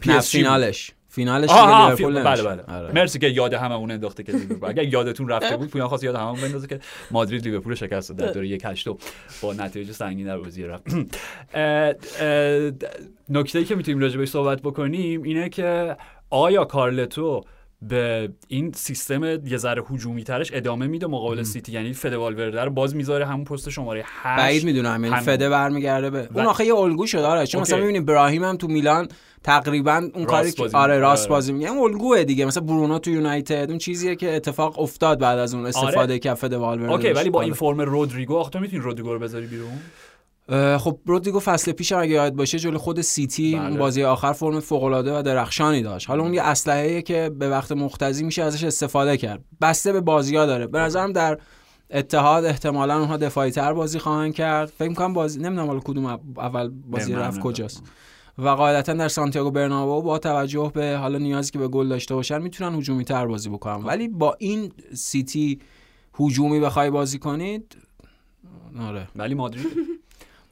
پی 0.00 0.12
اس. 0.12 0.30
فینالش. 0.30 0.90
فینالش 1.14 1.50
لیورپول 1.50 2.22
بله. 2.22 2.42
بله 2.42 2.62
آره. 2.62 2.92
مرسی 2.92 3.18
که 3.18 3.28
یاد 3.28 3.54
همه 3.54 3.74
اون 3.74 3.90
انداخته 3.90 4.22
که 4.22 4.32
لیورپول 4.32 4.68
اگه 4.68 4.92
یادتون 4.92 5.28
رفته 5.28 5.56
بود 5.56 5.70
پویان 5.70 5.88
خواست 5.88 6.04
یاد 6.04 6.16
همون 6.16 6.40
بندازه 6.40 6.66
که 6.66 6.80
مادرید 7.10 7.44
لیورپول 7.44 7.70
رو 7.70 7.76
شکست 7.76 8.08
داد 8.08 8.18
در 8.18 8.32
دور 8.32 8.48
یک 8.48 8.62
هشتم 8.64 8.96
با 9.42 9.52
نتایج 9.52 9.90
سنگین 9.90 10.26
در 10.26 10.38
بازی 10.38 10.64
رفت 10.64 10.86
نکته 13.28 13.58
ای 13.58 13.64
که 13.64 13.74
می‌تونیم 13.74 14.00
راجع 14.00 14.18
بهش 14.18 14.28
صحبت 14.28 14.62
بکنیم 14.62 15.22
اینه 15.22 15.48
که 15.48 15.96
آیا 16.30 16.64
کارلتو 16.64 17.44
به 17.88 18.28
این 18.48 18.72
سیستم 18.72 19.24
یه 19.24 19.56
ذره 19.56 19.82
هجومی 19.90 20.24
ترش 20.24 20.50
ادامه 20.52 20.86
میده 20.86 21.06
مقابل 21.06 21.42
سیتی 21.42 21.72
یعنی 21.72 21.92
فد 21.92 22.12
والورده 22.12 22.64
رو 22.64 22.70
باز 22.70 22.96
می‌ذاره 22.96 23.26
همون 23.26 23.44
پست 23.44 23.70
شماره 23.70 24.04
8 24.06 24.42
بعید 24.42 24.64
می‌دونم 24.64 25.04
یعنی. 25.04 25.16
فده 25.16 25.48
برمیگرده 25.48 26.10
به 26.10 26.28
اون 26.34 26.46
آخه 26.46 26.64
یه 26.64 26.74
الگو 26.74 27.06
شده 27.06 27.26
آره 27.26 27.46
چون 27.46 27.60
مثلا 27.60 27.76
okay. 27.76 27.86
می‌بینی 27.86 28.04
براهیم 28.04 28.44
هم 28.44 28.56
تو 28.56 28.68
میلان 28.68 29.08
تقریبا 29.42 30.10
اون 30.14 30.24
کاری 30.24 30.52
که 30.52 30.68
آره. 30.72 30.98
راست 30.98 31.22
آره. 31.22 31.30
بازی 31.30 31.52
میگه 31.52 31.70
اون 31.70 31.92
الگوه 31.92 32.24
دیگه 32.24 32.44
مثلا 32.44 32.62
برونو 32.62 32.98
تو 32.98 33.10
یونایتد 33.10 33.66
اون 33.68 33.78
چیزیه 33.78 34.16
که 34.16 34.36
اتفاق 34.36 34.80
افتاد 34.80 35.18
بعد 35.18 35.38
از 35.38 35.54
اون 35.54 35.66
استفاده 35.66 36.18
که 36.18 36.34
فده 36.34 36.56
والورده 36.56 36.92
okay. 36.92 37.08
ولی 37.08 37.30
با 37.30 37.38
آره. 37.38 37.44
این 37.44 37.54
فرم 37.54 37.80
رودریگو 37.80 38.36
آخه 38.36 38.50
تو 38.50 38.58
می‌تونی 38.58 38.82
رودریگو 38.82 39.12
رو 39.12 39.18
بذاری 39.18 39.46
بیرون 39.46 39.80
خب 40.78 40.98
رودریگو 41.06 41.40
فصل 41.40 41.72
پیش 41.72 41.92
اگه 41.92 42.12
یاد 42.12 42.34
باشه 42.34 42.58
جلوی 42.58 42.78
خود 42.78 43.00
سیتی 43.00 43.56
بله. 43.56 43.68
اون 43.68 43.78
بازی 43.78 44.02
آخر 44.02 44.32
فرم 44.32 44.60
فوق 44.60 44.82
العاده 44.84 45.18
و 45.18 45.22
درخشانی 45.22 45.82
داشت. 45.82 46.08
حالا 46.08 46.22
اون 46.22 46.34
یه 46.34 46.42
اسلحه‌ایه 46.42 47.02
که 47.02 47.30
به 47.38 47.48
وقت 47.48 47.72
مقتضی 47.72 48.24
میشه 48.24 48.42
ازش 48.42 48.64
استفاده 48.64 49.16
کرد. 49.16 49.44
بسته 49.60 49.92
به 49.92 50.00
بازی‌ها 50.00 50.46
داره. 50.46 50.66
به 50.66 50.78
نظرم 50.78 51.12
در 51.12 51.38
اتحاد 51.90 52.44
احتمالا 52.44 52.98
اونها 52.98 53.16
دفاعی 53.16 53.50
تر 53.50 53.72
بازی 53.72 53.98
خواهند 53.98 54.34
کرد. 54.34 54.68
فکر 54.68 54.88
می‌کنم 54.88 55.12
بازی 55.12 55.40
نمی‌دونم 55.40 55.66
حالا 55.66 55.80
کدوم 55.80 56.06
اول 56.36 56.68
بازی 56.68 57.12
رفت. 57.12 57.40
کجاست. 57.40 57.82
و 58.38 58.48
قاعدتا 58.48 58.92
در 58.92 59.08
سانتیاگو 59.08 59.50
برنابئو 59.50 60.02
با 60.02 60.18
توجه 60.18 60.70
به 60.74 60.96
حالا 61.00 61.18
نیازی 61.18 61.50
که 61.50 61.58
به 61.58 61.68
گل 61.68 61.88
داشته 61.88 62.14
باشن 62.14 62.42
می‌تونن 62.42 62.74
هجومی 62.74 63.04
تر 63.04 63.26
بازی 63.26 63.48
بکنن. 63.48 63.84
ولی 63.84 64.08
با 64.08 64.36
این 64.38 64.72
سیتی 64.94 65.60
هجومی 66.20 66.60
بخوای 66.60 66.90
بازی 66.90 67.18
کنید 67.18 67.76
آره. 68.80 69.08
ولی 69.16 69.34
مادرید. 69.34 69.66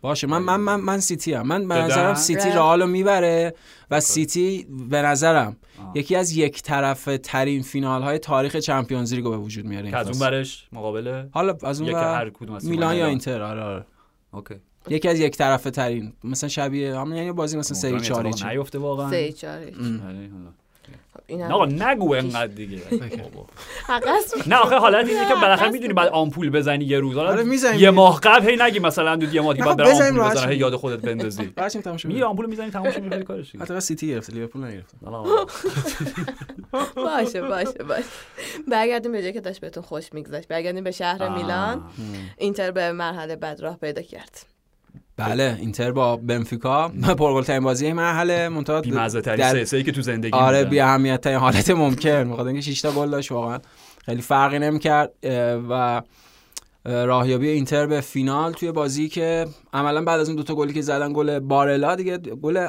باشه. 0.02 0.26
من 0.26 0.38
من 0.38 0.56
من, 0.60 0.80
من 0.80 1.00
سیتی 1.00 1.32
هم 1.32 1.46
من 1.46 1.68
به؟ 1.68 1.74
نظرم 1.74 2.14
سیتی 2.14 2.48
رفت. 2.48 2.56
رئال. 2.56 2.82
رو 2.82 2.88
می‌بره 2.88 3.54
و 3.90 4.00
سیتی 4.00 4.66
به 4.90 5.02
نظرم 5.02 5.56
آه. 5.78 5.92
یکی 5.94 6.16
از 6.16 6.36
یک 6.36 6.62
طرفه 6.62 7.18
ترین 7.18 7.62
فینال 7.62 8.02
های 8.02 8.18
تاریخ 8.18 8.56
چمپیونز 8.56 9.14
لیگ 9.14 9.24
رو 9.24 9.30
به 9.30 9.36
وجود 9.36 9.64
میاره 9.64 9.86
این 9.86 9.94
از 9.94 10.08
اون. 10.08 10.18
برش 10.18 10.68
مقابل 10.72 11.24
حالا 11.32 11.56
از 11.62 11.80
اون 11.80 11.94
از 11.94 12.68
میلان 12.68 12.96
یا. 12.96 13.06
اینتر. 13.06 13.42
آره 13.42 13.62
آره. 13.62 13.84
okay. 14.32 14.54
یکی 14.88 15.08
از 15.08 15.20
یک 15.20 15.36
طرفه 15.36 15.70
ترین 15.70 16.12
مثلا 16.24 16.48
شبیه 16.48 16.98
همون 16.98 17.16
یعنی 17.16 17.32
بازی 17.32 17.56
مثلا 17.58 17.76
سه 17.76 17.88
اتفاق 17.88 18.44
نیفته 18.46 18.78
واقعا. 18.78 19.10
سه 19.10 19.32
چهار 19.32 19.60
این 21.26 21.42
نه 21.42 21.54
آقا 21.54 21.66
نگو 21.66 22.14
انقدر 22.14 22.46
دیگه. 22.46 22.78
نه 24.46 24.56
آخه 24.56 24.76
حالت 24.76 25.08
اینه 25.08 25.28
که 25.28 25.34
بالاخره 25.34 25.70
می‌دونی 25.70 25.92
بعد 25.92 26.08
آمپول 26.08 26.50
بزنی 26.50 26.84
یه 26.84 26.98
روز. 26.98 27.16
آره، 27.16 27.28
حالا 27.28 27.42
می‌زنیم 27.42 27.80
یه. 27.80 27.90
ماه 27.90 28.20
قبل 28.20 28.50
هی 28.50 28.56
نگی 28.56 28.78
مثلا 28.78 29.16
دو 29.16 29.34
یه 29.34 29.40
ماه 29.40 29.54
دیگه 29.54 29.64
بعد 29.66 29.80
آمپول 29.80 30.36
شیم. 30.36 30.52
یاد 30.52 30.76
خودت 30.76 31.00
بندازی. 31.00 31.52
میری 32.04 32.22
آمپول 32.22 32.46
می‌زنی 32.46 32.70
تمام 32.70 32.90
شد 32.90 33.02
می‌بری 33.02 33.24
کارش. 33.24 33.56
حتی 33.56 33.80
سیتی 33.80 34.08
گرفت 34.08 34.30
لیورپول 34.30 34.64
نگرفت 34.64 34.94
باشه 36.96 37.42
باشه 37.42 37.84
باشه. 37.88 38.04
برگردیم 38.68 39.12
به 39.12 39.20
جایی 39.20 39.32
که 39.32 39.40
داشت 39.40 39.60
بهتون 39.60 39.82
خوش 39.82 40.12
میگذشت. 40.12 40.48
برگردیم 40.48 40.84
به 40.84 40.90
شهر. 40.90 41.28
میلان. 41.28 41.82
اینتر 42.38 42.70
به 42.70 42.92
مرحله 42.92 43.36
بعد 43.36 43.60
راه 43.60 43.76
پیدا 43.76 44.02
کرد. 44.02 44.51
بله 45.28 45.56
اینتر 45.60 45.92
با 45.92 46.16
بنفیکا 46.16 46.88
پرگل 46.88 47.42
ترین 47.42 47.60
بازی 47.64 47.92
مرحله 47.92 48.48
منتها 48.48 48.80
بی‌مزه 48.80 49.20
ترین 49.20 49.36
در- 49.52 49.64
سه 49.64 49.82
که 49.82 49.92
تو 49.92 50.02
زندگی 50.02 50.32
آره. 50.32 50.64
بی 50.64 50.80
اهمیت 50.80 51.20
ترین 51.20 51.38
حالت 51.38 51.70
ممکن. 51.70 52.30
بخاطر 52.30 52.46
اینکه 52.48 52.60
6 52.62 52.80
تا 52.80 52.90
گل 52.92 53.10
داشت 53.10 53.32
واقعا. 53.32 53.58
خیلی 54.04 54.22
فرقی 54.22 54.58
نمی‌کرد 54.58 55.12
و 55.70 56.02
اه، 56.86 57.04
راهیابی 57.04 57.48
اینتر 57.48 57.86
به 57.86 58.00
فینال 58.00 58.52
توی 58.52 58.72
بازی 58.72 59.08
که 59.08 59.46
عملا 59.72 60.04
بعد 60.04 60.20
از 60.20 60.28
اون 60.28 60.36
دوتا 60.36 60.54
گلی 60.54 60.72
که 60.72 60.80
زدن 60.82 61.12
گل 61.12 61.38
بارلا 61.38 61.94
دیگه 61.94 62.18
گل 62.18 62.66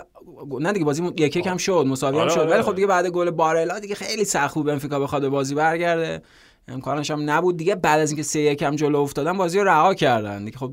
نه 0.59 0.71
دیگه 0.73 0.85
بازی 0.85 1.03
یک 1.17 1.35
یک 1.35 1.47
هم 1.47 1.57
شد 1.57 1.85
مساوی 1.87 2.15
هم 2.17 2.21
آره، 2.21 2.31
شد. 2.33 2.39
آره، 2.39 2.45
ولی 2.45 2.53
آره. 2.53 2.63
خب 2.63 2.75
دیگه 2.75 2.87
بعد 2.87 3.07
گل 3.07 3.29
بارلا 3.31 3.79
دیگه 3.79 3.95
خیلی 3.95 4.25
سخت 4.25 4.55
بود 4.55 4.65
بنفیکا 4.65 4.99
بخواد 4.99 5.21
به 5.21 5.29
بازی 5.29 5.55
برگرده. 5.55 6.21
امکانش 6.67 7.11
هم 7.11 7.29
نبود. 7.29 7.57
دیگه 7.57 7.75
بعد 7.75 7.99
از 7.99 8.09
اینکه 8.11 8.23
سه 8.23 8.39
یک 8.39 8.61
هم 8.61 8.75
جلو 8.75 8.99
افتادن 8.99 9.37
بازی 9.37 9.59
رو 9.59 9.65
رها 9.67 9.93
کردن. 9.93 10.45
دیگه 10.45 10.57
خب 10.57 10.71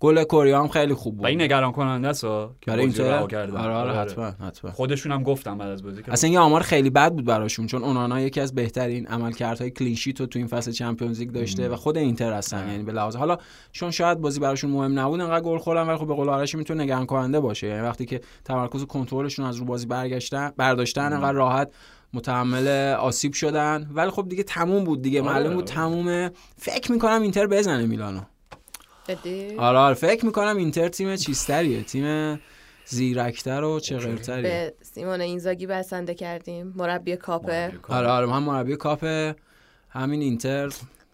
گل 0.00 0.24
کره 0.24 0.58
هم 0.58 0.68
خیلی 0.68 0.94
خوب 0.94 1.16
بود 1.16 1.26
این 1.26 1.42
نگران 1.42 1.72
کننده 1.72 2.08
است 2.08 2.20
که 2.20 2.48
برای 2.66 2.80
اینتر. 2.80 3.12
آره 3.12 3.56
آره 3.56 3.72
آره. 3.72 3.92
حتما 3.92 4.24
حتما. 4.46 4.70
خودشون 4.70 5.12
هم 5.12 5.22
گفتم 5.22 5.58
بعد 5.58 5.68
از 5.68 5.82
بازی 5.82 6.02
که 6.02 6.12
اصلا 6.12 6.30
یه 6.30 6.38
آمار 6.38 6.60
خیلی 6.60 6.90
بد 6.90 7.12
بود 7.12 7.24
براشون 7.24 7.66
چون 7.66 7.84
اونانا 7.84 8.20
یکی 8.20 8.40
از 8.40 8.54
بهترین 8.54 9.06
عملکردهای 9.06 9.70
clean 9.70 9.95
sheet 9.95 10.20
رو 10.20 10.26
تو 10.26 10.38
این 10.38 10.48
فصل 10.48 10.72
چمپیونز 10.72 11.18
لیگ 11.20 11.30
داشته 11.30 11.68
و 11.68 11.76
خود 11.76 11.96
اینتر 11.96 12.32
هستن 12.32 12.68
یعنی 12.68 12.82
به 12.82 12.92
لحاظ 12.92 13.16
حالا 13.16 13.38
چون 13.72 13.90
شاید 13.90 14.18
بازی 14.18 14.40
براشون 14.40 14.70
مهم 14.70 14.98
نبود 14.98 15.20
انقدر 15.20 15.44
گل 15.44 15.58
خوردن 15.58 15.82
ولی 15.82 15.96
خب 15.96 16.06
به 16.06 16.14
قول 16.14 16.28
آرش 16.28 16.54
می‌تونه 16.54 16.84
نگران 16.84 17.06
کننده 17.06 17.40
باشه. 17.40 17.66
یعنی 17.66 17.80
وقتی 17.80 18.06
که 18.06 18.20
تمرکز 18.44 18.84
کنترلشون 18.84 19.44
از 19.44 19.56
رو 19.56 19.64
بازی 19.64 19.86
برگشتن 19.86 20.52
برداشتن 20.56 21.12
انقدر 21.12 21.32
راحت 21.32 21.70
متحمل 22.14 22.68
آسیب 22.94 23.32
شدن. 23.32 23.90
ولی 23.94 24.10
خب 24.10 24.28
دیگه 24.28 24.42
تموم 24.42 24.84
بود 24.84 25.02
دیگه 25.02 25.22
آره، 25.22 25.30
معلوم 25.30 25.54
بود 25.54 25.64
آره. 25.64 25.74
تمومه. 25.74 26.30
فکر 26.56 26.92
می‌کنم 26.92 27.22
اینتر 27.22 27.46
بزنه 27.46 27.86
میلانو. 27.86 28.20
جدی 29.14 29.56
آره 29.56 29.78
آره 29.78 29.94
فکر 29.94 30.26
می‌کنم 30.26 30.56
اینتر 30.56 30.88
تیم 30.88 31.16
چیزتریه 31.16 31.82
تیم 31.82 32.40
زیرکتر 32.86 33.64
و 33.64 33.80
چغرتریه. 33.80 34.42
به 34.42 34.74
سیمون 34.82 35.20
اینزاگی 35.20 35.66
بسنده 35.66 36.14
کردیم. 36.14 36.72
مربی 36.76 37.16
کاپه. 37.16 37.72
آره 37.88 38.08
آره 38.08 38.32
هم 38.32 38.42
مربی 38.42 38.76
کاپ 38.76 39.04
همین 39.90 40.22
اینتر. 40.22 40.70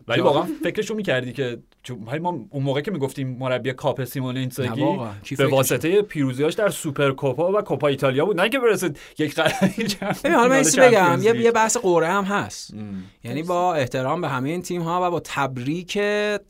ولی 0.08 0.20
واقعا 0.20 0.46
فکرشو 0.64 0.94
می‌کردی 0.94 1.32
که 1.32 1.58
چون 1.86 2.18
ما 2.18 2.46
اون 2.50 2.62
موقع 2.62 2.80
که 2.80 2.90
می‌گفتیم 2.90 3.36
مربی 3.40 3.72
کاپ 3.72 4.04
سیمون 4.04 4.36
اینزاگی 4.36 4.98
به 5.38 5.46
واسطه 5.46 6.02
پیروزیاش 6.02 6.54
در 6.54 6.68
سوپرکوپا 6.68 7.52
و 7.52 7.60
کوپا 7.62 7.86
ایتالیا 7.88 8.24
بود. 8.24 8.40
نه 8.40 8.48
که 8.48 8.58
برسه 8.58 8.92
یک 9.18 9.34
ببین 10.24 10.36
حالا 10.36 10.48
من 10.48 10.62
بگم؟ 10.78 11.18
یه 11.22 11.36
یه 11.40 11.52
بحث 11.52 11.76
قرعه 11.76 12.10
هم 12.10 12.24
هست. 12.24 12.74
یعنی 13.24 13.42
با 13.42 13.74
احترام 13.74 14.20
به 14.20 14.28
همه 14.28 14.48
این 14.48 14.62
تیم 14.62 14.82
ها 14.82 15.08
و 15.08 15.10
با 15.10 15.20
تبریک 15.24 15.98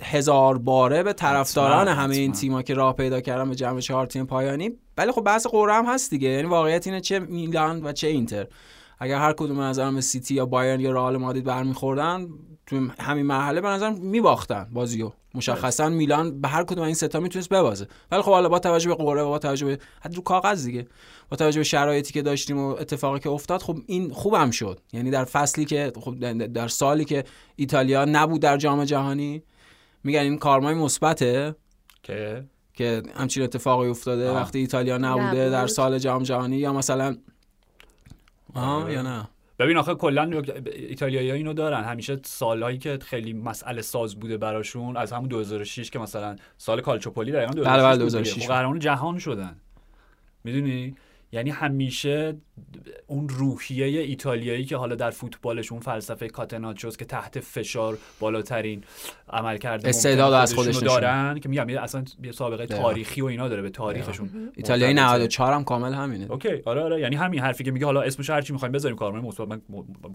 هزار 0.03 0.59
باره 0.59 1.03
به 1.03 1.13
طرفداران 1.13 1.89
همه 1.89 2.17
این. 2.17 2.33
تیم 2.33 2.53
ها 2.53 2.63
که 2.63 2.75
راه 2.75 2.97
پیدا 2.97 3.21
کردن 3.21 3.49
به 3.49 3.55
جمع 3.55 3.81
چهار 3.81 4.07
تیم 4.07 4.27
پایانی. 4.27 4.71
ولی 4.99 5.13
خب 5.13 5.21
بحث 5.21 5.47
قرعه 5.47 5.75
هم 5.75 5.85
هست 5.87 6.11
دیگه. 6.11 6.29
یعنی 6.29 6.49
واقعیت 6.49 6.87
اینه 6.87 7.01
چه 7.01 7.19
میلان 7.19 7.85
و 7.85 7.93
چه 7.93 8.07
اینتر. 8.07 8.47
اگر 8.99 9.19
هر 9.19 9.33
کدوم 9.33 9.57
به 9.57 9.63
نظرم 9.63 9.95
به 9.95 10.01
سیتی 10.01 10.35
یا 10.35 10.47
بایرن 10.47 10.81
یا 10.81 10.91
رئال 10.91 11.17
مادرید 11.17 11.45
برمیخوردن 11.45 12.29
تو 12.67 12.89
همین 12.99 13.27
مرحله 13.27 13.61
به 13.61 13.69
نظرم 13.69 13.99
میباختن 14.01 14.69
بازیو 14.73 15.13
مشخصا 15.35 15.89
میلان 15.89 16.41
به 16.41 16.49
هر 16.49 16.65
کدوم 16.65 16.83
از 16.83 16.87
این 16.87 16.95
سه 16.95 17.09
تا 17.09 17.21
می‌تونست 17.21 17.49
ببازه 17.49 17.87
ولی 18.11 18.23
خب 18.23 18.31
حالا 18.31 18.49
با 18.49 18.59
توجه 18.59 18.95
به 18.95 19.05
و 19.05 19.29
با 19.29 19.39
توجه 19.39 19.67
به 19.67 19.79
حتی 20.01 20.17
رو 20.17 20.23
کاغذ 20.23 20.65
دیگه 20.65 20.87
با 21.31 21.37
توجه 21.37 21.61
به 21.61 21.65
شرایطی 21.65 22.13
که 22.13 22.23
داشتیم 22.23 22.59
و 22.59 22.69
اتفاقی 22.69 23.21
که 23.21 23.31
افتاد 23.31 23.63
خب 23.63 23.79
این 23.87 24.11
خوبم 24.11 24.51
شد 24.51 24.81
یعنی 24.93 25.11
در 25.11 25.25
فصلی 25.25 25.65
که 25.65 25.93
خب 26.01 26.47
در 26.47 26.69
سالی 26.69 27.05
که 27.05 27.25
ایتالیا 27.57 28.05
نبود 28.05 28.41
در 28.41 28.57
جام 28.57 28.85
جهانی 28.85 29.43
میگن 30.05 30.21
این 30.21 30.39
کارمای 30.39 30.75
مثبته 30.75 31.55
که 32.03 32.45
که 32.75 33.03
همچین 33.15 33.43
اتفاقی 33.43 33.89
افتاده 33.89 34.31
آه. 34.31 34.37
وقتی 34.37 34.59
ایتالیا 34.59 34.99
نبوده 34.99 35.41
نبود. 35.41 35.53
در 35.53 35.67
سال 35.67 35.99
جام 35.99 36.23
جهانی 36.23 36.57
یا 36.57 36.73
مثلا 36.73 37.17
آه 38.57 38.83
آره. 38.83 38.93
یا 38.93 39.03
نه 39.03 39.29
ببین 39.59 39.77
آخه 39.77 39.95
کلا 39.95 40.43
ایتالیایی 40.75 41.31
اینو 41.31 41.53
دارن 41.53 41.85
همیشه 41.85 42.21
سالهایی 42.25 42.79
که 42.79 42.99
خیلی 43.03 43.33
مسئله 43.33 43.83
ساز 43.83 44.21
بوده 44.21 44.37
براشون 44.37 44.97
از 44.97 45.13
همون 45.13 45.29
2006 45.29 45.91
که 45.91 45.99
مثلا 45.99 46.37
سال 46.59 46.81
کالچوپولی 46.81 47.33
دقیقاً 47.33 47.53
2006 47.53 47.73
بله، 47.75 47.83
بله، 47.83 48.05
بود 48.05 48.07
دیگه. 48.07 48.23
2006 48.23 48.43
خب 48.47 48.53
قهرمان 48.53 48.79
جهان 48.79 49.19
شدن 49.19 49.57
می‌دونی 50.45 50.97
یعنی 51.33 51.51
همیشه 51.51 52.37
اون 53.07 53.29
روحیه 53.29 53.87
ایتالیایی 54.01 54.65
که 54.65 54.77
حالا 54.77 54.95
در 54.95 55.11
فوتبالش 55.11 55.73
اون 55.73 55.81
فلسفه 55.81 56.29
کاتناچوس 56.29 56.97
که 56.97 57.05
تحت 57.05 57.41
فشار 57.41 57.99
بالاترین 58.21 58.85
عمل 59.31 59.59
کرده 59.59 59.89
استعداد 59.89 60.33
از 60.33 60.55
خودش 60.55 60.77
دارن 60.77 61.39
که 61.39 61.49
میگم 61.49 61.79
اصلا 61.79 62.05
یه 62.23 62.33
سابقه 62.33 62.67
دقیقاً. 62.67 62.83
تاریخی 62.83 63.21
و 63.21 63.25
اینا 63.25 63.49
داره 63.49 63.63
به 63.63 63.71
تاریخشون. 63.71 64.53
ایتالیایی 64.57 64.95
مرتبطه. 64.95 65.15
94 65.15 65.53
هم 65.53 65.65
کامل 65.65 65.95
همینه. 65.95 66.33
اوکی 66.33 66.63
آره 66.65 66.83
آره. 66.83 67.01
یعنی 67.01 67.17
همین 67.17 67.41
حرفی 67.41 67.65
که 67.65 67.71
میگه 67.71 67.87
حالا 67.87 68.03
اسمش 68.03 68.31
هر 68.31 68.41
چی 68.41 68.53
می‌خوایم 68.53 68.73
بذاریم 68.73 68.97
کارمان 68.97 69.25
مثبت 69.25 69.49
من 69.49 69.61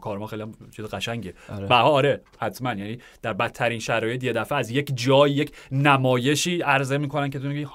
کارما 0.01 0.27
خیلی 0.27 0.43
چیز 0.75 0.85
قشنگه. 0.85 1.33
آره. 1.49 1.67
بها 1.67 1.89
آره 1.89 2.21
حتما. 2.39 2.73
یعنی 2.73 2.97
در 3.21 3.33
بدترین 3.33 3.79
شرایط 3.79 4.23
یه 4.23 4.33
دفعه 4.33 4.57
از 4.57 4.71
یک 4.71 4.91
جای 4.95 5.31
یک 5.31 5.51
نمایشی 5.71 6.61
عرضه 6.61 6.97
می‌کنن 6.97 7.29
که 7.29 7.39
تو 7.39 7.47
میگی 7.47 7.67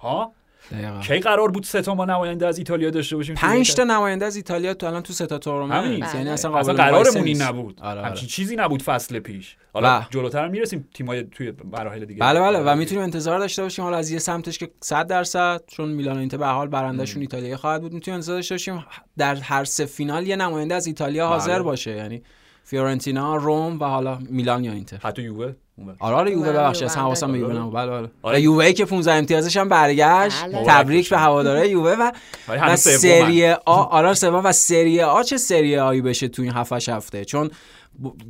ها؟ 0.00 0.32
دقیقاً. 0.72 1.00
کی 1.00 1.18
قرار 1.18 1.50
بود 1.50 1.64
سه 1.64 1.82
تا 1.82 1.94
ما 1.94 2.04
نماینده 2.04 2.46
از 2.46 2.58
ایتالیا 2.58 2.90
داشته 2.90 3.16
باشیم 3.16 3.34
پنج 3.34 3.74
تا 3.74 3.84
نماینده 3.84 4.24
از 4.26 4.36
ایتالیا 4.36 4.74
تو 4.74 4.86
الان 4.86 5.02
تو 5.02 5.12
سه 5.12 5.26
تا 5.26 5.38
تورنمنت 5.38 5.84
همین. 5.84 5.98
یعنی 5.98 6.24
بله. 6.24 6.30
اصلا 6.30 6.50
قابل 6.50 6.72
قرارمون 6.72 7.24
این. 7.24 7.42
نبود 7.42 7.80
آره، 7.80 8.00
آره. 8.00 8.08
همچین 8.08 8.28
چیزی 8.28 8.56
نبود 8.56 8.82
فصل 8.82 9.18
پیش 9.18 9.56
حالا 9.72 9.98
بله. 9.98 10.06
جلوتر 10.10 10.48
می‌رسیم 10.48 10.88
تیمای 10.94 11.22
توی 11.22 11.52
مراحل 11.72 12.04
دیگه 12.04 12.20
بله 12.20 12.40
بله 12.40 12.58
و 12.58 12.74
می‌تونیم 12.76 13.02
انتظار 13.04 13.38
داشته 13.38 13.62
باشیم 13.62 13.84
حالا 13.84 13.96
از 13.96 14.10
یه 14.10 14.18
سمتش 14.18 14.58
که 14.58 14.70
100 14.80 15.06
درصد 15.06 15.62
چون 15.66 15.88
میلان 15.88 16.16
و 16.16 16.18
اینتر 16.18 16.36
به 16.36 16.46
هر 16.46 16.52
حال 16.52 16.68
برندشون 16.68 17.22
ایتالیا 17.22 17.56
خواهد 17.56 17.82
بود 17.82 17.92
می‌تونیم 17.92 18.14
انتظار 18.16 18.36
داشته 18.36 18.54
باشیم 18.54 18.84
در 19.18 19.34
هر 19.36 19.64
سه 19.64 19.86
فینال 19.86 20.26
یه 20.26 20.36
نماینده 20.36 20.74
از 20.74 20.86
ایتالیا 20.86 21.26
حاضر 21.28 21.54
بله. 21.54 21.62
باشه 21.62 21.96
یعنی 21.96 22.22
فیورنتینا 22.64 23.36
روم 23.36 23.80
و 23.80 23.84
حالا 23.84 24.18
میلان 24.30 24.64
یا 24.64 24.72
اینتر 24.72 24.96
حتی 24.96 25.22
یووه. 25.22 25.52
آره 26.00 26.16
آره 26.16 26.30
یووه 26.30 26.52
ببخشید 26.52 26.84
اصلا 26.84 27.02
حواسم 27.02 27.32
به 27.32 27.38
داره. 27.38 27.54
یووه 27.54 27.62
نبود 27.62 27.74
بله 27.74 27.90
بله 27.90 28.10
آره. 28.22 28.38
و 28.38 28.40
یووه 28.40 28.72
که 28.72 28.84
15 28.84 29.12
امتیازش 29.12 29.56
هم 29.56 29.68
برگشت 29.68 30.44
بله. 30.44 30.64
تبریک 30.66 31.10
به 31.10 31.18
هواداره 31.18 31.68
یووه 31.68 31.92
و 31.92 32.10
ولی 32.48 32.60
و. 32.60 32.76
سری 32.76 33.50
آ 33.50 33.82
آره 33.82 34.14
سوم 34.14 34.44
و 34.44 34.52
سری 34.52 35.02
آ 35.02 35.22
چه 35.22 35.36
سری 35.36 35.78
آیی 35.78 36.00
بشه 36.00 36.28
تو 36.28 36.42
این 36.42 36.52
7 36.52 36.88
هفته 36.88 37.24
چون 37.24 37.50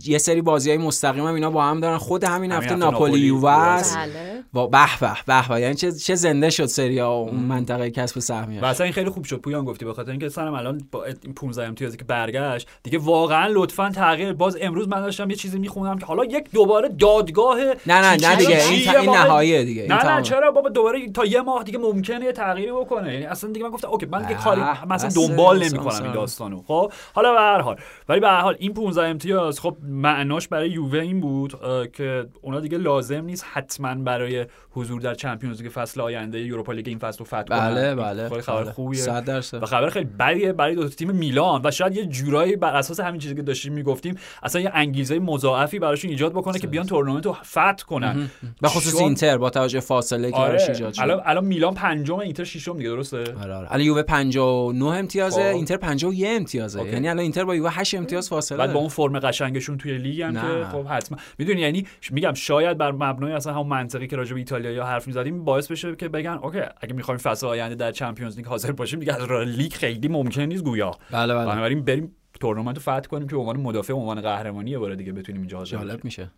یه 0.05 0.19
سری 0.19 0.43
بازی 0.43 0.71
های 0.71 0.79
مستقیم 0.79 1.27
هم 1.27 1.35
اینا 1.35 1.51
با 1.51 1.63
هم 1.65 1.81
دارن. 1.81 1.99
خود 1.99 2.25
همین 2.25 2.35
همین 2.37 2.53
هفته 2.53 2.65
هفته 2.75 2.77
ناپولی 2.77 3.47
است. 3.47 3.97
بله. 3.97 4.43
با 4.53 4.67
به 4.67 4.79
به 5.01 5.47
به 5.49 5.61
یعنی 5.61 5.75
چه 5.75 5.93
چه 5.93 6.15
زنده 6.15 6.51
شد 6.51 6.67
سری 6.67 7.01
آ 7.01 7.13
اون 7.13 7.35
منطقه 7.35 7.91
کسب 7.91 8.17
و 8.17 8.21
سهمیه 8.21 8.65
اصلا 8.65 8.85
این 8.85 8.93
خیلی 8.93 9.11
خوب 9.11 9.25
شد. 9.25 9.37
پویان 9.37 9.65
گفتی 9.65 9.85
به 9.85 9.93
خاطر 9.95 10.11
اینکه 10.11 10.29
سنم 10.29 10.55
الان 10.55 10.81
با 10.93 11.05
این 11.05 11.35
15 11.35 11.65
امتیازی 11.67 11.97
که 11.97 12.05
برگشت 12.05 12.69
دیگه 12.83 12.99
واقعا 12.99 13.47
لطفا 13.53 13.91
تغییر. 13.91 14.33
باز 14.33 14.57
امروز 14.61 14.89
من 14.89 15.01
داشتم 15.01 15.31
یه 15.31 15.37
چیزی 15.37 15.59
می‌خونم 15.59 15.99
که 15.99 16.07
حالا 16.07 16.25
یک 16.25 16.51
دوباره 16.53 16.89
دادگاه 16.89 17.59
نه 17.61 17.75
نه 17.87 18.17
نه 18.17 18.37
دیگه. 18.37 18.51
این, 18.51 18.79
چیه 18.79 18.93
تا- 18.93 18.99
این؟ 19.01 19.11
نهاییه 19.11 19.65
دیگه. 19.65 19.87
نه 19.89 20.15
نه. 20.17 20.23
چرا؟ 20.23 20.51
بابا 20.51 20.69
دوباره 20.69 21.09
تا 21.11 21.25
یه 21.25 21.41
ماه 21.41 21.63
دیگه 21.65 21.79
ممکنه 21.79 22.25
یه 22.25 22.33
تغییری 22.33 22.73
بکنه. 22.73 23.13
یعنی 23.13 23.25
اصلا 23.27 23.51
دیگه 23.51 23.65
من 23.65 23.71
گفتم 23.71 23.89
اوکی 23.89 24.07
من 24.07 24.23
دیگه 24.23 24.41
کاری 24.41 24.61
مثلا 24.89 25.11
دنبال. 25.27 25.65
نمی‌کنم 25.65 26.03
این 26.03 26.13
داستانو. 26.13 26.63
خب 26.67 26.93
حالا 27.15 27.33
به 27.33 27.41
هر 27.41 27.61
حال. 27.61 27.77
ولی 28.09 28.21
به 28.21 28.29
هر 28.29 28.41
حال 28.41 28.57
این 28.59 28.75
15 28.75 29.03
امتیاز 29.07 29.52
خب 29.61 29.77
معناش 29.83 30.49
برای 30.49 30.71
یووه 30.71 30.99
این 30.99 31.21
بود 31.21 31.55
که 31.93 32.27
اونا 32.43 32.61
دیگه 32.61 32.79
لازم 32.79 33.25
نیست 33.25 33.47
حتما 33.53 33.95
برای 33.95 34.47
حضور 34.71 35.01
در 35.01 35.15
چمپیونز 35.15 35.63
لیگ 35.63 35.71
فصل 35.71 36.01
آینده 36.01 36.41
یوروپا 36.41 36.73
لیگ 36.73 36.89
این 36.89 36.99
فصل 36.99 37.19
رو 37.19 37.25
فتح 37.25 37.43
کنن. 37.43 37.59
بله 37.59 37.95
بله 37.95 38.29
خبر 38.41 38.63
بله. 38.63 38.73
خوبیه. 38.73 39.01
100 39.01 39.25
درصد. 39.25 39.63
و 39.63 39.67
خبر 39.67 39.91
خیلی 39.91 40.05
بدیه 40.05 40.53
برای 40.53 40.75
دو 40.75 40.89
تیم 40.89 41.11
میلان. 41.11 41.61
و 41.65 41.71
شاید 41.71 41.97
یه 41.97 42.07
جورایی 42.07 42.57
بر 42.57 42.77
اساس 42.77 43.01
همین 43.01 43.21
چیزی 43.21 43.35
که 43.35 43.43
داشتیم 43.43 43.73
می‌گفتیم 43.73 44.17
اصلا 44.43 44.61
یه 44.61 44.71
انگیزه 44.75 45.19
مضاعفی 45.19 45.79
براشون 45.79 46.11
ایجاد 46.11 46.33
بکنه 46.33 46.59
که 46.59 46.67
بیان 46.67 46.87
تورنمنت 46.87 47.27
رو 47.27 47.33
فتح 47.33 47.85
کنن. 47.87 48.31
به 48.61 48.69
خصوص 48.69 49.01
اینتر 49.01 49.39
با 49.39 49.51
توجه 49.51 49.81
فاصله 49.81 50.31
که 50.31 50.37
آره. 50.37 50.63
ایجاد 50.69 50.93
شد. 50.93 51.03
الان 51.03 51.21
الان 51.25 51.45
میلان 51.45 51.75
پنجم 51.75 52.19
اینتر 52.19 52.45
ششم 52.45 52.77
دیگه 52.77 52.89
درسته؟ 52.89 53.19
آره 53.19 53.55
آره. 53.55 53.73
الان 53.73 53.87
یووه 53.87 54.03
59 54.03 54.85
امتیازه 54.85 55.43
خب. 55.51 55.57
اینتر 55.57 55.77
51 55.77 56.27
امتیازه. 56.29 56.85
یعنی 56.85 57.09
الان 57.09 57.23
اینتر 57.23 57.45
با 57.45 57.55
یووه 57.55 57.71
8 57.79 57.95
امتیاز 57.95 58.29
فاصله. 58.29 58.59
بعد 58.59 58.73
با. 58.73 58.81
اون 58.81 58.89
فرم 58.89 59.19
قشنگشون 59.43 59.79
توی 59.79 59.99
لیگ 59.99 60.23
هم 60.23 60.39
نه. 60.39 60.41
که 60.41 60.65
خب 60.65 60.87
حتما. 60.87 61.19
می‌دونی 61.39 61.61
یعنی 61.61 61.87
میگم 62.11 62.35
شاید 62.35 62.79
بر 62.79 62.93
مبنای 62.93 63.33
اصلا 63.33 63.53
همون 63.53 63.67
منطقی 63.67 64.07
که 64.07 64.17
راجع 64.17 64.33
به 64.33 64.39
ایتالیا 64.39 64.85
حرف 64.85 65.07
می‌زدیم 65.07 65.45
باعث 65.45 65.71
بشه 65.71 65.97
که 65.97 66.09
بگن 66.09 66.39
okay 66.43 66.61
اگه 66.81 66.95
می‌خوایم 66.95 67.19
فصل 67.19 67.47
آینده 67.47 67.75
در 67.75 67.93
چمپیونز 67.93 68.37
لیگ 68.37 68.47
حاضر 68.47 68.73
باشیم 68.73 69.01
دیگه 69.01 69.15
از 69.15 69.31
لیگ 69.31 69.73
خیلی 69.73 70.09
ممکن 70.09 70.43
نیست 70.43 70.65
گویا. 70.65 70.91
بله 71.11 71.35
بله. 71.35 71.47
بنابراین 71.47 71.85
بریم 71.85 72.17
تورنمنت 72.41 72.77
رو 72.77 72.83
فتح 72.83 73.09
کنیم 73.09 73.29
که 73.29 73.35
به 73.35 73.41
عنوان 73.41 73.61
مدافع 73.61 73.93
به 73.93 73.99
عنوان 73.99 74.21
قهرمانی 74.21 74.71
یه 74.71 74.79
بار 74.79 74.95
دیگه 74.95 75.13
بتونیم 75.13 75.41
اینجا 75.41 75.59
حاضر 75.59 75.77
جالب 75.77 76.05
میشه. 76.05 76.31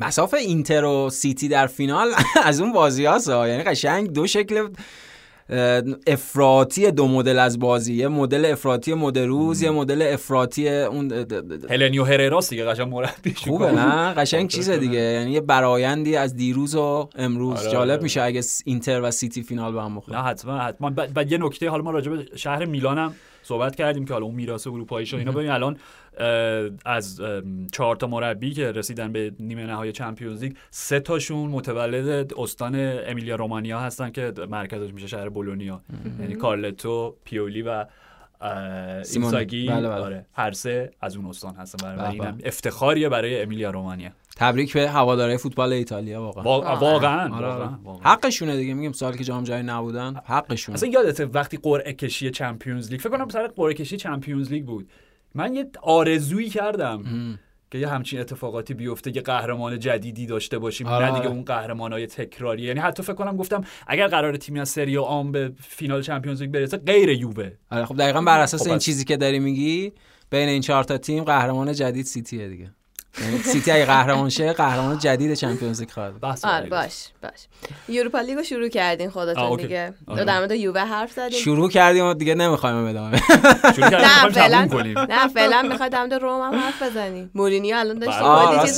مسافه 0.00 0.36
اینتر 0.36 0.84
و 0.84 1.10
سیتی 1.10 1.48
در 1.48 1.66
فینال 1.66 2.08
از 2.44 2.60
اون 2.60 2.72
بازی 2.72 3.04
هاست 3.04 3.28
یعنی 3.28 3.62
قشنگ 3.62 4.12
دو 4.12 4.26
شکل 4.26 4.68
افراطی 6.06 6.90
دو 6.90 7.08
مدل 7.08 7.38
از 7.38 7.58
بازی. 7.58 7.94
یه 7.94 8.08
مدل 8.08 8.44
افراطی 8.44 8.94
مد 8.94 9.21
روز 9.21 9.62
یه 9.62 9.70
مدل 9.70 10.02
افراطی 10.12 10.68
اون 10.68 11.26
هلنیو 11.70 12.04
هرراس 12.04 12.50
دیگه 12.50 12.64
قشنگ 12.64 12.88
مربیش 12.88 13.38
خوبه 13.38 13.70
نه؟ 13.70 14.14
قشنگ 14.14 14.48
چیزه 14.48 14.76
دیگه. 14.78 14.98
یعنی 14.98 15.30
یه 15.32 15.40
برایندی 15.40 16.16
از 16.16 16.36
دیروز 16.36 16.74
و 16.74 17.08
امروز. 17.16 17.60
آره، 17.60 17.72
جالب 17.72 17.90
آره. 17.90 18.02
میشه 18.02 18.22
اگه 18.22 18.40
اینتر 18.64 19.00
و 19.02 19.10
سیتی 19.10 19.42
فینال 19.42 19.72
با 19.72 19.82
هم 19.82 19.96
بخورن. 19.96 20.16
نه 20.16 20.24
حتما 20.24 20.58
حتما. 20.58 20.90
بعد 20.90 21.32
یه 21.32 21.38
نکته 21.38 21.70
حالا 21.70 21.82
ما 21.82 21.90
راجع 21.90 22.10
به 22.10 22.26
شهر 22.36 22.64
میلانم 22.64 23.14
صحبت 23.42 23.76
کردیم 23.76 24.04
که 24.04 24.12
حالا 24.12 24.26
اون 24.26 24.34
میراث 24.34 24.66
اروپایی 24.66 25.06
شو 25.06 25.16
اینا. 25.16 25.32
ببین 25.32 25.50
الان 25.50 25.76
از 26.84 27.20
چهار 27.72 27.96
تا 27.96 28.06
مربی 28.06 28.52
که 28.52 28.72
رسیدن 28.72 29.12
به 29.12 29.32
نیمه 29.40 29.66
نهایی 29.66 29.92
چمپیونز 29.92 30.42
لیگ 30.42 30.52
سه 30.70 31.00
تاشون 31.00 31.50
متولد 31.50 32.34
استان 32.38 32.74
امیلیا 33.06 33.36
رومانیا 33.36 33.80
هستن 33.80 34.10
که 34.10 34.32
مرکزش 34.50 34.92
میشه 34.94 35.06
شهر 35.06 35.28
بولونیا. 35.28 35.80
یعنی 36.20 36.34
کارلتو 36.34 37.16
پیولی 37.24 37.62
و. 37.62 37.86
اینزاگی 38.44 39.66
بله، 39.68 39.88
بله. 39.88 40.00
آره 40.00 40.26
هر 40.32 40.52
سه 40.52 40.90
از 41.00 41.16
اون 41.16 41.26
استان 41.26 41.54
هستن 41.54 41.96
برای 41.96 42.12
اینم 42.12 42.36
به. 42.36 42.48
افتخاریه 42.48 43.08
برای 43.08 43.42
امیلیا 43.42 43.70
رومانیا 43.70 44.10
تبریک 44.36 44.72
به 44.72 44.90
هواداره 44.90 45.36
فوتبال 45.36 45.72
ایتالیا 45.72 46.22
واقعا 46.22 46.42
وا- 46.44 46.46
واقعا. 46.46 46.76
واقعا 46.76 47.34
آره، 47.36 47.46
آره. 47.46 47.46
واقعا 47.64 47.78
واقعا. 47.84 48.12
حقشونه 48.12 48.56
دیگه 48.56 48.74
میگم 48.74 48.92
سال 48.92 49.16
که 49.16 49.24
جام 49.24 49.44
جهانی 49.44 49.62
نبودن 49.62 50.20
حقشونه 50.24 50.76
اصلا 50.78 50.88
یادته 50.88 51.24
وقتی 51.24 51.56
قرعه 51.62 51.92
کشی 51.92 52.30
چمپیونز 52.30 52.90
لیگ 52.90 53.00
فکر 53.00 53.08
کنم 53.10 53.28
سر 53.28 53.46
قرعه 53.46 53.74
کشی 53.74 53.96
چمپیونز 53.96 54.52
لیگ 54.52 54.64
بود 54.64 54.90
من 55.34 55.54
یه 55.54 55.66
آرزویی 55.82 56.48
کردم 56.48 57.38
که 57.70 57.78
یه 57.78 57.88
همچین 57.88 58.20
اتفاقاتی 58.20 58.74
بیفته 58.74 59.16
یه 59.16 59.22
قهرمان 59.22 59.78
جدیدی 59.78 60.26
داشته 60.26 60.58
باشیم 60.58 60.86
آره، 60.86 61.06
نه 61.06 61.12
دیگه 61.12 61.20
آره. 61.20 61.30
اون 61.30 61.44
قهرمانای 61.44 62.06
تکراری. 62.06 62.62
یعنی 62.62 62.80
حتی 62.80 63.02
فکر 63.02 63.14
کنم 63.14 63.36
گفتم 63.36 63.64
اگر 63.86 64.06
قرار 64.06 64.36
تیمی 64.36 64.60
از 64.60 64.68
سری 64.68 64.98
آم 64.98 65.32
به 65.32 65.52
فینال 65.60 66.02
چمپیونز 66.02 66.42
لیگ 66.42 66.50
برسه 66.50 66.76
غیر 66.76 67.08
یووه. 67.08 67.50
آره 67.70 67.84
خب 67.84 67.96
دقیقا 67.96 68.22
بر 68.22 68.40
اساس 68.40 68.62
خب 68.62 68.68
این 68.68 68.78
چیزی 68.78 69.04
که 69.04 69.16
داری 69.16 69.38
میگی 69.38 69.92
بین 70.30 70.48
این 70.48 70.60
چهار 70.60 70.84
تا 70.84 70.98
تیم 70.98 71.24
قهرمان 71.24 71.72
جدید 71.72 72.06
سیتیه 72.06 72.48
دیگه. 72.48 72.70
سیتی 73.44 73.70
اگه 73.70 73.86
قهرمان 73.86 74.28
شه 74.28 74.52
قهرمان 74.52 74.98
جدید 74.98 75.34
چمپیونز 75.34 75.80
لیگ 75.80 75.90
خواهد 75.90 76.24
آره 76.24 76.40
بعدی. 76.42 76.68
باش 76.68 77.08
باش. 77.22 77.46
یوروپا 77.88 78.20
لیگو 78.20 78.42
شروع 78.42 78.68
کردین 78.68 79.10
خودتون. 79.10 79.56
دیگه. 79.56 79.94
آره. 80.06 80.24
در 80.24 80.38
مورد 80.38 80.52
یووه 80.52 80.80
حرف 80.80 81.12
زدیم 81.12 81.38
شروع 81.38 81.70
کردیم 81.70 82.04
و 82.04 82.14
دیگه 82.14 82.34
نمی‌خوایم 82.34 82.76
ادامه 82.76 83.18
شروع 83.76 83.90
کردیم 83.90 84.08
نه 84.08 84.28
فعلا 84.30 84.66
تموم 84.66 84.68
کنیم. 84.68 84.98
نه 84.98 85.28
فعلا 85.28 85.62
می‌خواد 85.62 85.92
در 85.92 85.98
مورد 85.98 86.14
روم 86.14 86.52
هم 86.52 86.60
حرف 86.60 86.82
بزنیم 86.82 87.30
مورینیو 87.34 87.76
الان 87.76 87.98
داشت 87.98 88.18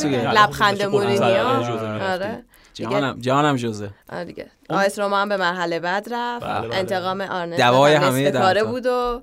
بله. 0.04 0.32
لبخند 0.32 0.82
مورینیو. 0.82 1.22
آره 1.22 2.44
جانم 2.74 3.18
جانم 3.20 3.56
جوزه 3.56 3.90
آره. 4.12 4.24
دیگه. 4.24 4.50
آ 4.70 4.84
اس 4.84 4.98
روما 4.98 5.16
هم 5.22 5.28
به 5.28 5.36
مرحله 5.36 5.80
بعد 5.80 6.08
رفت. 6.10 6.46
بله، 6.46 6.68
بله. 6.68 6.76
انتقام 6.76 7.20
آرنست 7.20 7.60
دوای 7.60 7.94
همه 7.94 8.30
کاره. 8.30 8.64
بود 8.64 8.86
و 8.86 9.22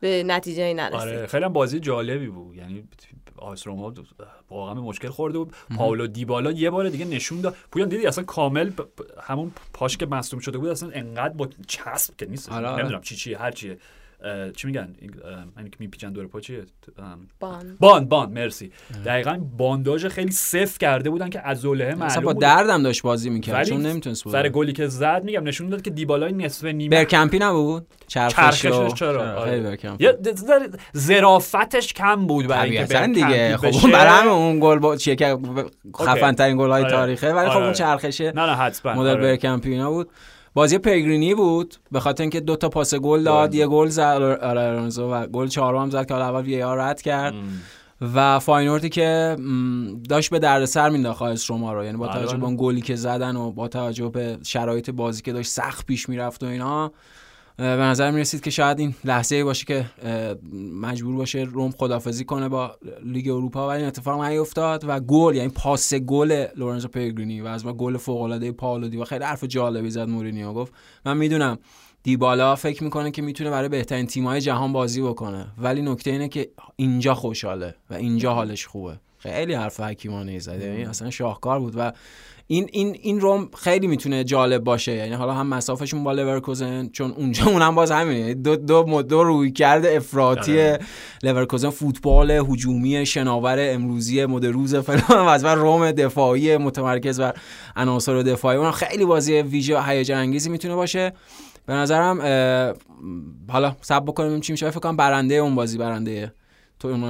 به 0.00 0.22
نتیجه 0.26 0.62
ای 0.62 0.74
نرسید. 0.74 1.00
آره 1.00 1.26
خیلی 1.26 1.44
هم 1.44 1.52
بازی 1.52 1.80
جالبی 1.80 2.26
بود. 2.28 2.56
یعنی 2.56 2.88
آ 3.40 3.53
اس 3.53 3.66
روما 3.66 3.94
واقعا 4.50 4.74
مشکل 4.74 5.08
خورده 5.08 5.38
بود. 5.38 5.54
پاولو 5.76 6.06
دیبالا 6.06 6.52
یه 6.52 6.70
بار 6.70 6.88
دیگه 6.88 7.04
نشون 7.04 7.40
داد. 7.40 7.56
پویان 7.72 7.88
دیدی 7.88 8.06
اصلا 8.06 8.24
کامل 8.24 8.70
همون 9.22 9.52
پاش 9.72 9.96
که 9.96 10.06
مصدوم 10.06 10.40
شده 10.40 10.58
بود 10.58 10.68
اصلا 10.68 10.90
انقدر 10.90 11.34
با 11.34 11.48
چسب 11.66 12.16
که 12.16 12.26
نیست. 12.26 12.52
آره، 12.52 12.68
آره. 12.68 12.80
نمی‌دونم 12.80 13.02
چی 13.02 13.16
چیه 13.16 13.38
هر 13.38 13.50
چیه. 13.50 13.78
چی 14.56 14.66
میگن 14.66 14.94
این 14.98 15.10
همین 15.56 15.70
که 15.70 15.76
میپیچن 15.78 16.12
دور 16.12 16.26
پا 16.26 16.40
چیه 16.40 16.62
ام، 16.98 17.28
باند 17.40 17.78
باند 17.78 18.08
باند 18.08 18.32
مرسی 18.32 18.70
دقیقا 19.04 19.40
بانداژ 19.58 20.06
خیلی 20.06 20.32
سفت 20.32 20.78
کرده 20.78 21.10
بودن 21.10 21.28
که 21.28 21.40
عضله 21.40 21.94
معلوم 21.94 22.24
با 22.24 22.32
بود. 22.32 22.42
دردم 22.42 22.82
داشت 22.82 23.02
بازی 23.02 23.30
می‌کرد 23.30 23.66
چون 23.66 23.86
نمی‌تونست 23.86 24.28
سر 24.28 24.48
گلی 24.48 24.72
که 24.72 24.86
زد 24.86 25.24
میگم 25.24 25.44
نشون 25.44 25.68
داد 25.68 25.82
که 25.82 25.90
دیبالای 25.90 26.32
نصف 26.32 26.64
نیمه 26.64 26.96
برکمپی 26.96 27.38
نبود 27.38 27.86
چرخشش 28.06 28.94
چرا 28.94 29.46
ظرافتش 30.96 31.92
کم 31.94 32.26
بود 32.26 32.46
برای 32.46 32.78
اینکه 32.78 33.06
دیگه 33.06 33.56
خب. 33.56 33.66
اون 33.82 33.92
برای 33.92 34.20
همه 34.20 34.30
اون 34.30 34.60
گل 34.60 34.78
با 34.78 34.96
چیه 34.96 35.16
که 35.16 35.38
خفن 35.96 36.32
ترین 36.32 36.56
گل 36.56 36.70
های. 36.70 36.84
تاریخه 36.84 37.32
ولی 37.32 37.50
خب. 37.50 37.56
اون 37.56 37.72
چرخشه 37.72 38.32
نه 38.32 38.46
نه 38.46 38.54
حتما 38.54 38.94
مدل. 38.94 39.16
برکمپی 39.16 39.70
اینا 39.70 39.90
بود 39.90 40.10
بازی 40.54 40.78
پلگرینی 40.78 41.34
بود 41.34 41.74
به 41.92 42.00
خاطر 42.00 42.22
اینکه 42.22 42.40
دو 42.40 42.56
تا 42.56 42.68
پاس 42.68 42.94
گل 42.94 43.22
داد 43.22 43.54
یه 43.54 43.66
گل 43.66 43.88
زد 43.88 44.02
آره 44.42 44.60
لورنزو 44.60 45.10
و 45.10 45.26
گل 45.26 45.46
چهارم 45.46 45.82
هم 45.82 45.90
زد 45.90 46.06
که 46.06 46.14
اول 46.14 46.42
VAR 46.42 46.78
رد 46.78 47.02
کرد. 47.02 47.34
و 48.14 48.38
فاینوردی 48.38 48.88
که 48.88 49.36
داشت 50.08 50.30
به 50.30 50.38
دردسر 50.38 50.88
مینداخت 50.88 51.44
روما 51.44 51.72
رو. 51.72 51.84
یعنی 51.84 51.96
با 51.96 52.06
بله، 52.06 52.14
توجه 52.14 52.30
بله. 52.30 52.40
به 52.40 52.46
اون 52.46 52.56
گلی 52.58 52.80
که 52.80 52.96
زدن 52.96 53.36
و 53.36 53.50
با 53.52 53.68
توجه 53.68 54.08
به 54.08 54.38
شرایط 54.42 54.90
بازی 54.90 55.22
که 55.22 55.32
داشت 55.32 55.50
سخت 55.50 55.86
پیش 55.86 56.08
می‌رفت 56.08 56.42
و 56.42 56.46
اینا 56.46 56.92
به 57.60 57.66
نظر 57.66 58.10
می 58.10 58.20
رسید 58.20 58.40
که 58.40 58.50
شاید 58.50 58.78
این 58.78 58.94
لحظه 59.04 59.44
باشه 59.44 59.64
که 59.64 59.86
مجبور 60.72 61.16
باشه 61.16 61.38
روم 61.38 61.70
خداحافظی 61.70 62.24
کنه 62.24 62.48
با 62.48 62.76
لیگ 63.04 63.28
اروپا 63.28 63.68
ولی 63.68 63.78
این 63.78 63.86
اتفاق 63.86 64.22
نیفتاد 64.24 64.84
و 64.88 65.00
گل 65.00 65.34
یعنی 65.36 65.48
پاس 65.48 65.94
گل 65.94 66.46
لورنزو 66.56 66.88
پلگرینی 66.88 67.40
و 67.40 67.46
از 67.46 67.66
ما 67.66 67.72
گل 67.72 67.96
فوق 67.96 68.20
العاده 68.20 68.52
پائولو 68.52 68.88
دیبالا 68.88 69.04
خیلی 69.04 69.24
حرف 69.24 69.44
جالبی 69.44 69.90
زد 69.90 70.08
مورینیو 70.08 70.52
گفت. 70.52 70.72
من 71.04 71.16
می‌دونم 71.16 71.58
دیبالا 72.02 72.56
فکر 72.56 72.84
می‌کنه 72.84 73.10
که 73.10 73.22
می‌تونه 73.22 73.50
برای 73.50 73.68
بهترین 73.68 74.06
تیم‌های 74.06 74.40
جهان 74.40 74.72
بازی 74.72 75.02
بکنه 75.02 75.46
ولی 75.58 75.82
نکته 75.82 76.10
اینه 76.10 76.28
که 76.28 76.50
اینجا 76.76 77.14
خوشحاله 77.14 77.74
و 77.90 77.94
اینجا 77.94 78.34
حالش 78.34 78.66
خوبه. 78.66 79.00
خیلی 79.18 79.54
حرف 79.54 79.80
حکیمانه 79.80 80.32
ای 80.32 80.40
زده 80.40 80.66
یعنی 80.66 80.84
اصلا 80.84 81.10
شاهکار 81.10 81.60
بود 81.60 81.74
و 81.76 81.92
این 82.52 82.68
این 82.72 82.96
این 83.02 83.20
روم 83.20 83.48
خیلی 83.58 83.86
می‌تونه 83.86 84.24
جالب 84.24 84.64
باشه. 84.64 84.92
یعنی 84.92 85.14
حالا 85.14 85.32
هم 85.32 85.46
مسافشون 85.46 86.04
با 86.04 86.12
لورکوزن 86.12 86.88
چون 86.88 87.10
اونجا 87.10 87.46
اونم 87.46 87.74
باز 87.74 87.90
همینه. 87.90 88.20
یعنی 88.20 88.34
دو 88.34 88.56
دو 88.56 89.02
دو 89.02 89.24
روی 89.24 89.52
کرده 89.52 89.96
افراطی 89.96 90.52
آره. 90.52 90.78
لورکوزن 91.22 91.70
فوتبال 91.70 92.30
هجومی 92.30 93.06
شناور 93.06 93.56
امروزی 93.58 94.26
مد 94.26 94.46
روز 94.46 94.74
فلان 94.74 95.28
از 95.28 95.44
بر 95.44 95.54
روم 95.54 95.92
دفاعی 95.92 96.56
متمرکز 96.56 97.20
بر 97.20 97.34
عناصر 97.76 98.22
دفاعی. 98.22 98.58
اونم 98.58 98.70
خیلی 98.70 99.04
بازی 99.04 99.32
ویژه 99.32 99.82
هیجان 99.82 100.18
انگیزی 100.18 100.50
می‌تونه 100.50 100.74
باشه. 100.74 101.12
به 101.66 101.72
نظرم 101.72 102.20
حالا 103.48 103.76
صبر 103.80 104.02
بکنیم 104.04 104.40
چی 104.40 104.52
میشه. 104.52 104.70
فکر 104.70 104.80
کنم 104.80 104.96
برنده 104.96 105.34
اون 105.34 105.54
بازی 105.54 105.78
برنده 105.78 106.32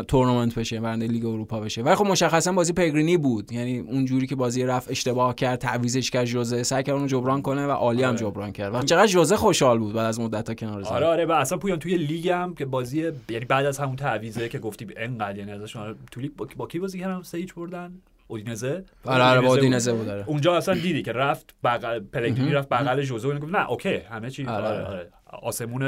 تورنمنت 0.08 0.54
بشه 0.54 0.80
برنده 0.80 1.06
لیگ 1.06 1.26
اروپا 1.26 1.60
بشه. 1.60 1.82
ولی 1.82 1.94
خب 1.94 2.06
مشخصا 2.06 2.52
بازی 2.52 2.72
پلگرینی 2.72 3.16
بود. 3.16 3.52
یعنی 3.52 3.78
اون 3.78 4.04
جوری 4.04 4.26
که 4.26 4.36
بازی 4.36 4.64
رفت 4.64 4.90
اشتباه 4.90 5.34
کرد 5.34 5.58
تعویزش 5.58 6.10
کرد 6.10 6.24
جوزه 6.24 6.62
سعی 6.62 6.82
کرد 6.82 6.94
اونو 6.94 7.06
جبران 7.06 7.42
کنه 7.42 7.66
و 7.66 7.70
عالی 7.70 8.02
هم 8.02 8.08
آره. 8.08 8.18
جبران 8.18 8.52
کرد. 8.52 8.74
و 8.74 8.82
چقدر 8.82 9.06
جوزه 9.06 9.36
خوشحال 9.36 9.78
بود 9.78 9.92
بعد 9.92 10.06
از 10.06 10.20
مدت 10.20 10.48
ها 10.48 10.54
کنار 10.54 10.82
زد 10.82 10.92
آره 10.92 11.06
آره. 11.06 11.26
و 11.26 11.32
اصلا 11.32 11.58
پویان 11.58 11.78
توی 11.78 11.96
لیگ 11.96 12.28
هم 12.28 12.54
که 12.54 12.64
بازی 12.64 13.12
یعنی 13.28 13.44
بعد 13.44 13.66
از 13.66 13.78
همون 13.78 13.96
تعویضه 13.96 14.48
که 14.48 14.58
گفتی 14.58 14.86
انقدر 14.96 15.38
یعنی 15.38 15.52
ازش 15.52 15.76
آره، 15.76 15.94
تو 16.10 16.20
لیگ 16.20 16.30
با, 16.36 16.48
با 16.56 16.66
کی 16.66 16.78
بازی 16.78 16.98
کردن؟ 17.00 17.22
سه 17.22 17.38
هیچ 17.38 17.54
بردن؟ 17.54 17.92
اودینزه؟ 18.28 18.84
آره 19.04 19.24
آره. 19.24 19.48
اودینزه 19.48 19.92
بود. 19.92 20.08
اونجا 20.08 20.56
اصلا 20.56 20.74
دیدی 20.74 21.02
که 21.02 21.12
رفت 21.12 21.54
بغل 21.64 22.00
پلگرینی 22.00 22.52
رفت 22.52 22.68
بغل 22.68 23.02
جوزه. 23.02 23.38
گفت 23.38 23.54
نه 23.54 23.70
okay 23.70 23.96
همه 23.96 24.30
چی. 24.30 24.46
آره، 24.46 24.66
آره 24.66 24.76
آره. 24.76 24.86
آره. 24.86 25.10
آسمون 25.42 25.82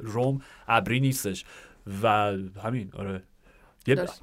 روم 0.00 0.40
ابری 0.68 1.00
نیستش. 1.00 1.44
و 2.02 2.06
همین 2.64 2.90
آره. 2.98 3.22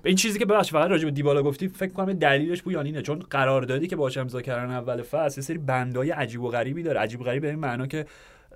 این 0.05 0.15
چیزی 0.15 0.39
که 0.39 0.45
ببخشید 0.45 0.73
فقط 0.73 0.89
راجع 0.89 1.05
به 1.05 1.11
دیبالا 1.11 1.43
گفتی 1.43 1.67
فکر 1.67 1.93
کنم 1.93 2.13
دلیلش 2.13 2.63
پویان 2.63 2.85
اینه 2.85 3.01
چون 3.01 3.19
قراردادی 3.19 3.87
که 3.87 3.95
باهاش 3.95 4.17
امضا 4.17 4.41
کردن 4.41 4.71
اول 4.71 5.01
فصل 5.01 5.39
یه 5.41 5.45
سری 5.45 5.57
بندای 5.57 6.11
عجیب 6.11 6.41
و 6.41 6.49
غریبی 6.49 6.83
داره 6.83 6.99
عجیب 6.99 7.21
و 7.21 7.23
غریب 7.23 7.41
به 7.41 7.49
این 7.49 7.59
معنا 7.59 7.87
که 7.87 8.05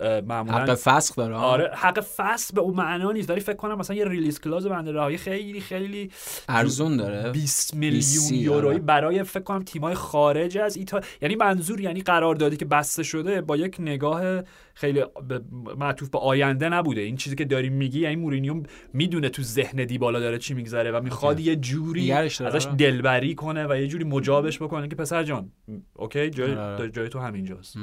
معمولا 0.02 0.58
حق 0.58 0.74
فسخ 0.74 1.16
داره. 1.16 1.36
آره 1.36 1.72
حق 1.76 2.00
فصل 2.00 2.56
به 2.56 2.62
اون 2.62 2.74
معنا 2.74 3.12
نیست 3.12 3.30
ولی 3.30 3.40
فکر 3.40 3.56
کنم 3.56 3.78
مثلا 3.78 3.96
یه 3.96 4.06
ریلیز 4.06 4.40
کلاز 4.40 4.66
بنده 4.66 4.92
رهایی 4.92 5.18
خیلی 5.18 5.62
خیلی 5.62 6.12
ارزون 6.50 6.98
داره 6.98 7.32
20 7.32 7.76
20 7.76 8.32
میلیون. 8.32 8.44
یورویی 8.44 8.80
برای 8.80 9.24
فکر 9.24 9.44
کنم 9.44 9.64
تیمای 9.64 9.94
خارج 9.94 10.58
از 10.58 10.78
ایتالیا 10.78 11.08
یعنی 11.22 11.36
منظور 11.36 11.82
یعنی 11.82 12.02
قراردادی 12.02 12.58
که 12.58 12.66
بسته 12.66 13.04
شده 13.04 13.42
با 13.42 13.58
یک 13.58 13.76
نگاه 13.80 14.42
خیلی 14.78 15.02
ب- 15.04 15.34
معطوف 15.78 16.10
به 16.10 16.20
آینده 16.20 16.70
نبوده. 16.70 17.02
این 17.02 17.16
چیزی 17.18 17.36
که 17.36 17.46
داری 17.46 17.70
میگی 17.70 18.00
یعنی 18.00 18.16
مورینیو 18.16 18.64
می‌دونه 18.94 19.30
تو 19.30 19.44
ذهن 19.44 19.86
دیبالا 19.86 20.20
داره 20.20 20.38
چی 20.38 20.54
میگذره 20.54 20.92
و 20.92 21.02
می‌خواد 21.02 21.40
یه 21.40 21.56
جوری 21.56 22.12
ازش 22.12 22.42
آره. 22.42 22.76
دلبری 22.76 23.36
کنه 23.36 23.68
و 23.68 23.78
یه 23.78 23.88
جوری 23.88 24.04
مجابش 24.04 24.62
بکنه 24.62 24.88
که 24.88 24.96
پسر 24.96 25.24
جان 25.24 25.52
okay؟ 25.94 26.30
جای, 26.30 26.52
آره، 26.52 26.62
آره. 26.62 26.90
جای 26.90 27.10
تو 27.10 27.20
همینجاست. 27.20 27.78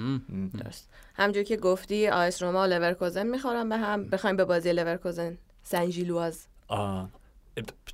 همجور 1.14 1.42
که 1.42 1.56
گفتی 1.56 2.08
آ 2.08 2.25
اس 2.25 2.42
روما 2.42 2.62
و 2.62 2.66
لورکوزن 2.66 3.26
می‌خورن 3.26 3.68
به 3.68 3.76
هم. 3.76 4.08
بخوایم 4.08 4.36
به 4.36 4.44
بازی 4.44 4.72
لورکوزن 4.72 5.38
سن 5.62 5.83
ژیلواز. 5.83 6.46
آه. 6.68 7.10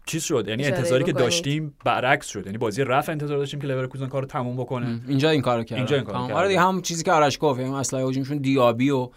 چیز 0.06 0.22
شد؟ 0.24 0.44
یعنی 0.48 0.64
انتظاری 0.64 1.04
که. 1.04 1.12
داشتیم 1.12 1.74
برعکس 1.84 2.26
شد. 2.26 2.46
یعنی 2.46 2.58
بازی 2.58 2.84
رفت 2.84 3.08
انتظار 3.08 3.38
داشتیم 3.38 3.60
که 3.60 3.66
لورکوزن 3.66 4.06
کارو 4.06 4.26
تموم 4.26 4.56
بکنه. 4.56 5.00
اینجا 5.08 5.30
این 5.30 5.42
کارو 5.42 5.62
کرد 5.64 5.78
اینجا 5.78 5.96
این 5.96 6.04
کارو 6.04 6.18
آره 6.18 6.28
کردن. 6.34 6.48
دیگه 6.48 6.60
هم 6.60 6.82
چیزی 6.82 7.04
که 7.04 7.12
آرش 7.12 7.38
گفت 7.40 7.60
یعنی 7.60 7.74
اصلا 7.74 8.08
هجومشون 8.08 8.38
دیابی 8.38 8.90
و 8.90 9.08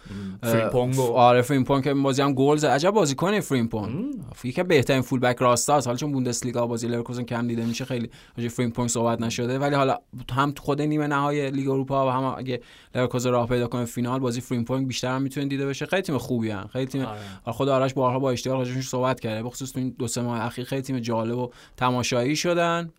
فریمپونگ 0.42 0.98
و- 0.98 1.12
آره 1.12 1.42
فریمپونگ 1.42 1.84
که 1.84 1.94
بازی 1.94 2.22
هم 2.22 2.34
گل 2.34 2.56
زد. 2.56 2.66
عجب 2.66 2.90
بازیکن 2.90 3.40
فریمپونگ 3.40 4.04
یکی 4.44 4.62
بهترین 4.62 5.02
full 5.02 5.20
back 5.20 5.36
راستا 5.36 5.76
است 5.76 5.86
حالا 5.86 5.96
چون 5.96 6.12
بوندسلیگا 6.12 6.66
بازی 6.66 6.88
لورکوزن 6.88 7.22
کم 7.22 7.46
دیده 7.48 7.64
میشه 7.64 7.84
خیلی 7.84 8.10
راجع 8.38 8.48
فریمپونگ 8.48 8.88
صحبت 8.88 9.20
نشده. 9.20 9.58
ولی 9.58 9.74
حالا 9.74 9.96
هم 10.32 10.50
تو 10.52 10.62
خود 10.62 10.82
نیمه 10.82 11.06
نهایی 11.06 11.50
لیگ 11.50 11.68
اروپا 11.68 12.06
و 12.06 12.10
هم 12.10 12.24
اگه 12.38 12.60
لورکوزن 12.94 13.30
راه 13.30 13.48
پیدا 13.48 13.66
کنه 13.66 13.84
فینال 13.84 14.20
بازی 14.20 14.40
فریمپونگ 14.40 14.86
بیشتر 14.86 15.08
هم 15.14 15.22
می‌تونه 15.22 15.46
دیده 15.46 15.66
بشه. 15.66 15.86
خیلی 15.86 16.02
تیم 16.02 16.18
خوبی 16.18 16.50
ان 16.50 16.66
خیلی 16.66 16.86
تیم 16.86 17.02
آره. 17.04 17.18
حالا 17.44 17.56
خود 17.56 17.68
آرش 17.68 17.94
بارها 17.94 18.18
با 18.18 18.30
اشتیاق 18.30 18.58
راجعش 18.58 18.88
صحبت 18.88 19.20
کرده. 19.20 19.42
بخصوص 19.42 19.72
تو 19.72 19.78
این 19.80 19.94
دو 19.98 20.08
سه 20.08 20.22
ماه 20.32 20.44
اخیر 20.44 20.64
خیلی 20.64 20.82
تیم 20.82 20.98
جالب 20.98 21.38
و 21.38 21.50
تماشایی 21.76 22.36
شدن 22.36 22.90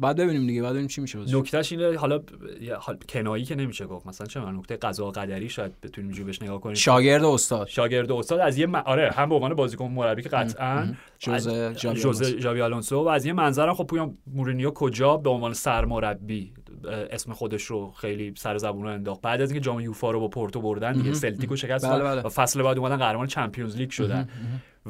بعد 0.00 0.16
ببینیم 0.16 0.46
دیگه 0.46 0.62
بعد 0.62 0.70
ببینیم 0.70 0.88
چی 0.88 1.00
میشه. 1.00 1.18
نکتهش 1.18 1.72
اینه 1.72 1.96
حالا 1.96 2.20
حال 2.78 2.98
کنایی 3.08 3.44
که 3.44 3.54
نمیشه 3.54 3.86
گفت. 3.86 4.06
مثلا 4.06 4.26
چه 4.26 4.40
من 4.40 4.56
نکته 4.56 4.76
قضا 4.76 5.10
قدری 5.10 5.48
شاید 5.48 5.80
بتونیم 5.80 6.08
اینجوری 6.08 6.26
بهش 6.26 6.42
نگاه 6.42 6.60
کنیم. 6.60 6.74
شاگرد 6.74 7.24
استاد. 7.24 7.66
شاگرد 7.66 8.12
استاد. 8.12 8.40
از 8.40 8.58
یه 8.58 8.66
م... 8.66 8.74
آره 8.74 9.10
هم 9.10 9.28
به 9.28 9.34
عنوان 9.34 9.54
بازیکن 9.54 9.84
مربی 9.84 10.22
که 10.22 10.28
قطعا 10.28 10.94
جوزه 11.18 12.34
شابی 12.38 12.62
آلونسو. 12.62 13.04
و 13.04 13.08
از 13.08 13.26
یه 13.26 13.32
منظرم 13.32 13.74
خب 13.74 13.84
پویان 13.86 14.18
مورینیو 14.26 14.70
کجا 14.70 15.16
به 15.16 15.30
عنوان 15.30 15.52
سرمربی 15.52 16.52
اسم 17.10 17.32
خودش 17.32 17.62
رو 17.62 17.90
خیلی 17.90 18.34
سر 18.36 18.58
زبون 18.58 18.82
رو 18.82 18.88
انداخت. 18.88 19.20
بعد 19.20 19.40
از 19.40 19.50
اینکه 19.50 19.64
جام 19.64 19.80
یوفا 19.80 20.10
رو 20.10 20.20
با 20.20 20.28
پورتو 20.28 20.60
بردن 20.60 20.92
دیگه 20.92 21.14
سلتیکو 21.14 21.56
شکست 21.56 21.86
بله، 21.86 22.04
بله. 22.04 22.22
و 22.22 22.28
فصل 22.28 22.62
بعد 22.62 22.78
اومدن 22.78 22.96
قهرمان 22.96 23.26
چمپیونز 23.26 23.76
لیگ 23.76 23.90
شدن. 23.90 24.28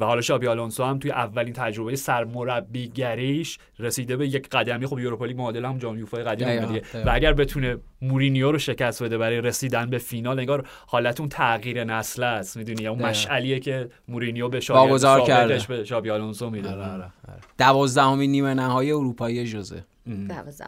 و 0.01 0.05
حالا 0.05 0.21
شابی 0.21 0.47
آلونسو 0.47 0.83
هم 0.83 0.99
توی 0.99 1.11
اولین 1.11 1.53
تجربه 1.53 1.95
سرمربیگریش 1.95 3.59
رسیده 3.79 4.17
به 4.17 4.27
یک 4.27 4.49
قدمی. 4.49 4.87
خب 4.87 4.99
یوروپا 4.99 5.25
لیگ 5.25 5.37
معادل 5.37 5.65
هم 5.65 5.77
جام 5.77 5.99
یوفا 5.99 6.35
دیگه 6.35 6.47
دقیقاً. 6.49 6.79
و 7.05 7.11
اگر 7.13 7.33
بتونه 7.33 7.77
مورینیو 8.01 8.51
رو 8.51 8.57
شکست 8.57 9.03
بده 9.03 9.17
برای 9.17 9.41
رسیدن 9.41 9.89
به 9.89 9.97
فینال 9.97 10.39
انگار 10.39 10.65
حالت 10.87 11.19
اون 11.19 11.29
تغییر 11.29 11.83
نسل 11.83 12.23
است. 12.23 12.57
می‌دونی؟ 12.57 12.87
اون. 12.87 13.05
مشعلیه 13.05 13.59
که 13.59 13.89
مورینیو 14.07 14.49
به 14.49 14.59
شاگرد 14.59 14.89
واگذار 14.89 15.17
سابقش 15.17 15.27
کرده. 15.27 15.77
به 15.77 15.83
شابی 15.83 16.09
آلونسو 16.09 16.49
میده. 16.49 16.75
دوازدهمین 17.57 18.31
نیمه 18.31 18.53
نهایی 18.53 18.91
اروپایی 18.91 19.45
جوزه. 19.45 19.83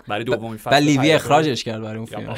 برای 0.08 0.24
دومین 0.24 0.58
فصل 0.58 0.76
و 0.76 0.80
لوی 0.80 1.12
اخراجش 1.12 1.64
کرد 1.64 1.82
برای 1.82 1.98
اون 1.98 2.08
بابا. 2.12 2.38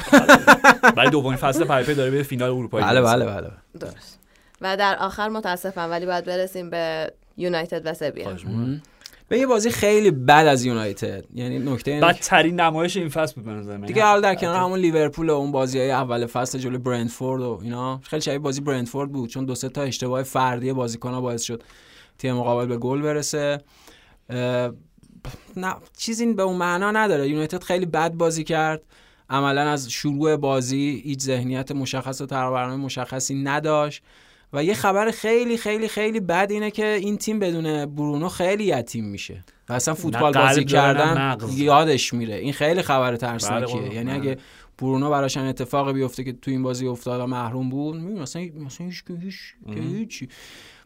برای 0.96 1.10
دومین 1.10 1.36
فصل 1.36 1.64
پیاپی 1.64 1.94
داره 1.94 2.10
به 2.10 2.22
فینال 2.22 2.50
اروپایی 2.50 2.84
بله 2.84 3.00
می‌رسه. 3.00 3.16
بله 3.16 3.24
بله. 3.24 3.50
درست. 3.80 4.15
و 4.60 4.76
در 4.76 4.96
آخر 5.00 5.28
متاسفم 5.28 5.90
ولی 5.90 6.06
باید 6.06 6.24
برسیم 6.24 6.70
به 6.70 7.12
یونایتد 7.36 7.82
و 7.84 7.94
می‌کنم. 8.14 8.82
به 9.28 9.38
یه 9.38 9.46
بازی 9.46 9.70
خیلی 9.70 10.10
بد 10.10 10.30
از 10.30 10.64
یونایتد. 10.64 11.24
یعنی 11.34 11.58
نکته 11.58 12.00
بدترین 12.00 12.60
نمایش 12.60 12.96
این 12.96 13.08
فصل 13.08 13.34
بود 13.34 13.44
به 13.44 13.50
نظر 13.50 13.76
من. 13.76 13.86
دیگه 13.86 14.04
حالا 14.04 14.20
در 14.20 14.34
کنار 14.34 14.56
همون 14.56 14.78
لیورپول 14.78 15.30
و 15.30 15.34
اون 15.34 15.52
بازی 15.52 15.78
های 15.78 15.90
اول 15.90 16.26
فصل 16.26 16.58
جلوی 16.58 16.78
برنتفورد 16.78 17.42
و 17.42 17.60
اینا 17.62 18.00
خیلی 18.02 18.22
شبیه 18.22 18.38
بازی 18.38 18.60
برنتفورد 18.60 19.12
بود 19.12 19.30
چون 19.30 19.44
دو 19.44 19.54
سه 19.54 19.68
تا 19.68 19.82
اشتباه 19.82 20.22
فردی 20.22 20.72
بازیکن‌ها 20.72 21.20
باعث 21.20 21.42
شد 21.42 21.62
تیم 22.18 22.34
مقابل 22.34 22.66
به 22.66 22.76
گل 22.76 23.02
برسه. 23.02 23.60
اه، 24.30 24.70
نه 25.56 25.74
چیزی 25.96 26.32
به 26.32 26.42
اون 26.42 26.56
معنا 26.56 26.90
نداره. 26.90 27.28
یونایتد 27.28 27.62
خیلی 27.62 27.86
بد 27.86 28.12
بازی 28.12 28.44
کرد. 28.44 28.82
عملا 29.30 29.62
از 29.62 29.90
شروع 29.90 30.36
بازی 30.36 31.02
هیچ 31.04 31.20
ذهنیت 31.20 31.72
مشخص 31.72 32.20
و 32.20 32.26
برنامه 32.26 32.76
مشخصی 32.76 33.34
نداشت. 33.34 34.02
و 34.52 34.64
یه 34.64 34.74
خبر 34.74 35.10
خیلی 35.10 35.56
خیلی 35.56 35.88
خیلی 35.88 36.20
بد 36.20 36.46
اینه 36.50 36.70
که 36.70 36.86
این 36.86 37.16
تیم 37.16 37.38
بدون 37.38 37.86
برونو 37.86 38.28
خیلی 38.28 38.64
یتیم 38.64 39.04
میشه 39.04 39.44
و 39.68 39.72
اصلا 39.72 39.94
فوتبال 39.94 40.32
بازی 40.32 40.64
کردن 40.64 41.36
یادش 41.50 42.14
میره. 42.14 42.34
این 42.34 42.52
خیلی 42.52 42.82
خبر 42.82 43.16
ترسناکیه. 43.16 43.80
بله 43.80 43.94
یعنی 43.94 44.12
اگه 44.12 44.36
برونو 44.78 45.10
براش 45.10 45.36
اتفاقی 45.36 45.92
بیفته 45.92 46.24
که 46.24 46.32
تو 46.32 46.50
این 46.50 46.62
بازی 46.62 46.86
افتاد 46.86 47.20
و 47.20 47.26
محروم 47.26 47.70
بود 47.70 47.96
مثلا 47.96 48.48
مثلا 48.66 48.86
هیچ 48.86 49.04
هیچ 49.74 50.28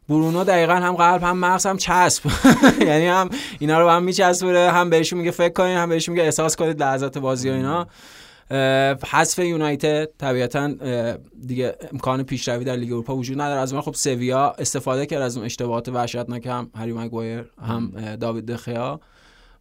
برونو 0.08 0.44
دقیقا 0.44 0.74
هم 0.74 0.94
قلب 0.94 1.22
هم 1.22 1.38
مغز 1.38 1.66
هم 1.66 1.76
چسب. 1.76 2.30
یعنی 2.88 3.06
هم 3.06 3.30
اینا 3.58 3.80
رو 3.80 3.88
هم 3.88 4.02
میچسبه 4.02 4.72
هم 4.72 4.90
بهشون 4.90 5.18
میگه 5.18 5.30
فکر 5.30 5.52
کنین 5.52 5.76
هم 5.76 5.88
بهشون 5.88 6.12
میگه 6.12 6.24
احساس 6.24 6.56
کنید 6.56 6.82
لحظات 6.82 7.18
بازی 7.18 7.50
و 7.50 7.52
اینا. 7.52 7.88
حذف 9.10 9.38
یونایتد 9.38 10.08
طبیعتا 10.18 10.72
دیگه 11.46 11.76
امکان 11.92 12.22
پیشروی 12.22 12.64
در 12.64 12.76
لیگ 12.76 12.92
اروپا 12.92 13.16
وجود 13.16 13.40
نداره. 13.40 13.60
از 13.60 13.74
من 13.74 13.80
خب 13.80 13.94
سویا 13.94 14.50
استفاده 14.58 15.06
کرد 15.06 15.22
از 15.22 15.36
اون 15.36 15.46
اشتباهات 15.46 15.88
وحشتناک 15.88 16.46
هم 16.46 16.70
هری 16.76 16.92
مگوایر 16.92 17.44
هم 17.62 18.16
داوید 18.20 18.46
دخیا. 18.46 19.00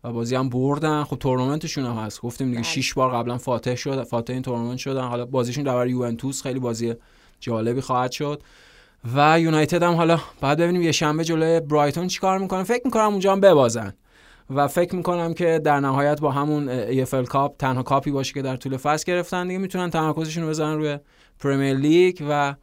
و 0.04 0.12
بازی 0.12 0.36
هم 0.36 0.50
بردن. 0.50 1.04
خب 1.04 1.16
تورنمنتشون 1.16 1.86
هم 1.86 1.96
هست. 1.96 2.22
گفتیم 2.22 2.52
دیگه 2.52 2.64
6 2.64 2.94
بله. 2.94 2.96
بار 2.96 3.18
قبلا 3.18 3.38
فاتح 3.38 3.76
شد. 3.76 4.04
فاتح 4.04 4.34
این 4.34 4.42
تورنمنت 4.42 4.78
شدن. 4.78 5.08
حالا 5.08 5.26
بازیشون 5.26 5.64
در 5.64 5.88
یوونتوس 5.88 6.42
خیلی 6.42 6.60
بازی 6.60 6.94
جالبی 7.40 7.82
خواهد 7.82 8.12
شد. 8.12 8.44
و 9.16 9.40
یونایتد 9.40 9.84
هم 9.84 9.94
حالا 9.94 10.20
بعد 10.42 10.58
ببینیم 10.58 10.82
یه 10.82 10.92
شنبه 10.92 11.24
جلوی 11.24 11.60
برایتون 11.60 12.08
چیکار 12.08 12.38
می‌کنن 12.38 12.64
فکر 12.64 12.82
می‌کنم 12.86 13.12
اونجا 13.12 13.32
هم 13.32 13.40
ببازن. 13.40 13.94
و 14.50 14.68
فکر 14.68 14.96
می‌کنم 14.96 15.34
که 15.34 15.62
در 15.64 15.80
نهایت 15.80 16.20
با 16.20 16.32
همون 16.32 16.70
EFL 16.70 17.26
Cup 17.26 17.58
تنها 17.58 17.84
کاپی 17.84 18.12
باشه 18.12 18.34
که 18.34 18.42
در 18.42 18.56
طول 18.56 18.78
فصل 18.78 19.04
گرفتن 19.08 19.48
دیگه 19.48 19.60
می‌تونن 19.60 19.90
تمرکزشون 19.90 20.44
رو 20.44 20.50
بزنن 20.50 20.78
روی 20.78 20.98
پرمیر 21.40 21.74
لیگ 21.74 22.24
و 22.30 22.56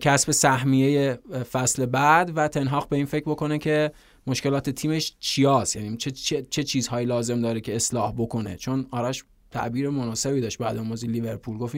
کسب 0.00 0.32
سهمیه 0.32 1.18
فصل 1.52 1.86
بعد 1.86 2.32
و 2.36 2.48
تنهاق 2.48 2.88
به 2.88 2.96
این 2.96 3.06
فکر 3.06 3.24
بکنه 3.24 3.58
که 3.58 3.92
مشکلات 4.26 4.70
تیمش 4.70 5.16
چیاست؟ 5.20 5.76
یعنی 5.76 5.96
چه, 5.96 6.10
چه, 6.10 6.42
چه 6.42 6.62
چیزهایی 6.62 7.06
لازم 7.06 7.40
داره 7.40 7.60
که 7.60 7.76
اصلاح 7.76 8.12
بکنه؟ 8.12 8.56
چون 8.56 8.86
آرش 8.90 9.24
تعبیر 9.50 9.90
مناسبی 9.90 10.40
داشت 10.40 10.58
بعد 10.58 10.88
بازی 10.88 11.06
لیورپول. 11.06 11.58
گفت 11.58 11.76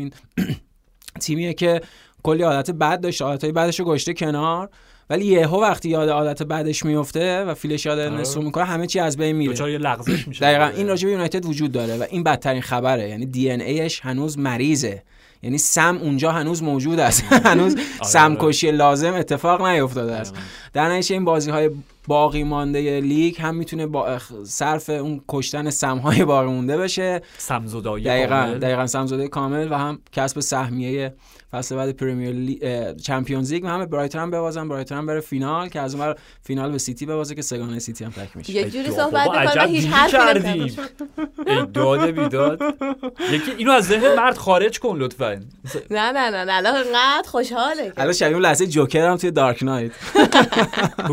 تیمیه 1.20 1.54
که 1.54 1.80
کلی 2.22 2.42
عادت 2.42 2.70
بد 2.70 3.00
داشته 3.00 3.24
عادتهای 3.24 3.52
بعدش 3.52 3.80
رو 3.80 3.86
گشته 3.86 4.14
کنار. 4.14 4.68
ولی 5.10 5.24
یهو 5.24 5.62
وقتی 5.62 5.88
یاد 5.88 6.08
عادت 6.08 6.42
بعدش 6.42 6.84
میفته 6.84 7.44
و 7.44 7.54
فیلش 7.54 7.86
یاد 7.86 7.98
آره. 7.98 8.20
نصف 8.20 8.36
می‌کنه 8.36 8.64
همه 8.64 8.86
چی 8.86 9.00
از 9.00 9.16
بین 9.16 9.36
میره. 9.36 9.72
یه 9.72 9.78
لغزش 9.78 10.28
میشه. 10.28 10.44
دقیقاً 10.44 10.76
این 10.76 10.88
راجع 10.88 11.06
به 11.06 11.12
یونایتد 11.12 11.46
وجود 11.46 11.72
داره 11.72 11.96
و 11.96 12.04
این 12.10 12.22
بدترین 12.22 12.62
خبره. 12.62 13.08
یعنی 13.08 13.26
دی 13.26 13.50
ان 13.50 13.60
ایش 13.60 14.00
هنوز 14.00 14.38
مریضه. 14.38 15.02
یعنی 15.42 15.58
سم 15.58 15.98
اونجا 16.02 16.32
هنوز 16.32 16.62
موجود 16.62 17.00
است 17.00 17.24
هنوز 17.44 17.74
آره، 17.74 17.84
سم 18.02 18.32
آره. 18.32 18.36
کشی 18.40 18.70
لازم 18.70 19.14
اتفاق 19.14 19.66
نیفتاده 19.66 20.14
است 20.14 20.34
در 20.72 20.88
نتیجه 20.88 21.14
این 21.14 21.24
بازی 21.24 21.50
های 21.50 21.70
باقی 22.06 22.44
مانده 22.44 23.00
لیگ 23.00 23.40
هم 23.40 23.54
می‌تونه 23.54 23.86
با 23.86 24.18
صرف 24.44 24.90
اون 24.90 25.20
کشتن 25.28 25.70
سم 25.70 25.98
های 25.98 26.24
باقی 26.24 26.48
مونده 26.48 26.76
بشه 26.76 27.22
سمزدایی 27.38 28.04
دقیقاً 28.04 28.34
کامل. 28.34 28.58
دقیقاً 28.58 28.86
سمزدایی 28.86 29.28
کامل 29.28 29.72
و 29.72 29.74
هم 29.74 29.98
کسب 30.12 30.40
سهمیه 30.40 31.14
فصل 31.52 31.76
بعد 31.76 31.96
پرمیر 31.96 32.30
لی... 32.30 32.60
چمپیونز 32.94 33.52
لیگ. 33.52 33.66
همه 33.66 33.86
برایتون 33.86 34.20
هم 34.20 34.30
ببازن 34.30 34.68
برایتون 34.68 34.98
هم 34.98 35.06
بره 35.06 35.20
فینال 35.20 35.68
که 35.68 35.80
از 35.80 35.94
اون 35.94 36.14
فینال 36.42 36.72
به 36.72 36.78
سیتی 36.78 37.06
ببازه 37.06 37.34
که 37.34 37.42
سگانه 37.42 37.78
سیتی 37.78 38.04
هم 38.04 38.10
تک 38.10 38.36
میشه. 38.36 38.52
یه 38.52 38.70
جوری 38.70 38.90
صحبت 38.90 39.30
می‌کنه 39.30 39.66
هیچ 39.66 39.86
حرفی 39.86 40.78
ای 41.46 41.66
داد 41.74 42.10
بیداد. 42.10 42.62
یکی 43.30 43.50
اینو 43.58 43.70
از 43.70 43.86
ذهن 43.86 44.14
مرد 44.14 44.36
خارج 44.36 44.78
کن 44.78 44.96
لطفا. 44.98 45.40
نه 45.90 46.12
نه 46.12 46.44
نه 46.44 46.52
الان 46.52 46.76
انقدر 46.76 47.28
خوشحاله 47.28 47.92
الان 47.96 48.12
شبیه 48.12 48.38
لحظه 48.38 48.66
جوکر 48.66 49.08
هم 49.10 49.16
توی 49.16 49.30
دارک 49.30 49.62
نایت. 49.62 49.92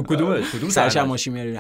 کدومه 0.08 0.42
کدوم 0.42 0.70
سرش 0.70 0.98
هم 0.98 1.08
ماشین 1.08 1.34
میاری؟ 1.34 1.54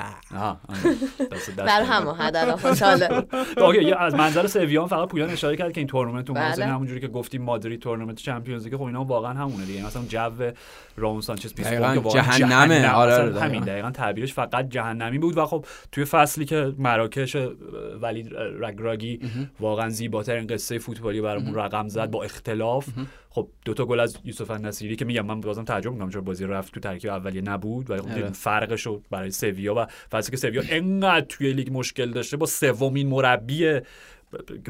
در 1.57 1.81
همه 1.83 2.13
حد 2.13 2.35
الان 2.35 2.57
خوشحاله. 2.57 3.09
اوکی 3.65 3.93
از 3.93 4.15
منظر 4.15 4.47
سویان 4.47 4.87
فقط 4.87 5.07
پویان 5.07 5.29
اشاره 5.29 5.57
کرد 5.57 5.73
که 5.73 5.81
این 5.81 5.87
تورنمنت 5.87 6.29
اون 6.29 6.39
بله. 6.39 6.65
همونجوری 6.65 6.99
که 6.99 7.07
گفتیم 7.07 7.41
مادرید 7.41 7.79
تورنمنت 7.79 8.17
چمپیونز 8.17 8.64
لیگ 8.65 8.75
خب 8.75 8.83
اینا 8.83 9.03
واقعا 9.03 9.33
همونه 9.33 9.65
دیگه. 9.65 9.85
مثلا 9.85 10.03
جو 10.09 10.51
رامون 10.97 11.21
سانچز 11.21 11.53
پیسپورت 11.53 12.03
که 12.03 12.09
جهنمه. 12.09 12.89
آره 12.89 13.39
همین 13.39 13.63
دقیقا. 13.63 13.91
تعبیرش 13.91 14.33
فقط 14.33 14.69
جهنمی 14.69 15.19
بود 15.19 15.37
و 15.37 15.45
خب 15.45 15.65
توی 15.91 16.05
فصلی 16.05 16.45
که 16.45 16.73
مراکش 16.77 17.37
ولی 18.01 18.29
رگراگی 18.59 19.19
واقعا 19.59 19.89
زیباترین 19.89 20.47
قصه 20.47 20.77
فوتبالی 20.77 21.21
برامون 21.21 21.55
رقم 21.55 21.87
زد 21.87 22.11
با 22.11 22.23
اختلاف. 22.23 22.87
خب 23.29 23.47
دو 23.65 23.73
تا 23.73 23.85
گل 23.85 23.99
از 23.99 24.17
یوسف 24.23 24.51
نصیری 24.51 24.95
که 24.95 25.05
میگم 25.05 25.25
من 25.25 25.41
بازم 25.41 25.63
تعجب 25.63 25.91
می‌کنم 25.91 26.09
چون 26.09 26.23
بازی 26.23 26.45
رفت 26.45 26.73
تو 26.73 26.79
ترکیب 26.79 27.11
اولیه 27.11 27.41
نبود. 27.41 27.91
و 27.91 27.97
خب 27.97 28.11
آره. 28.11 28.31
فرقش 28.31 28.85
رو 28.85 29.01
برای 29.11 29.31
سویا 29.31 29.75
و 29.75 29.85
فصلی 30.11 30.31
که 30.31 30.37
سویا 30.37 30.63
انقدر 30.69 31.25
توی 31.29 31.53
لیگ 31.53 31.77
مشکل 31.77 32.11
داشته 32.11 32.37
با 32.37 32.45
سومین 32.45 33.07
مربی 33.07 33.79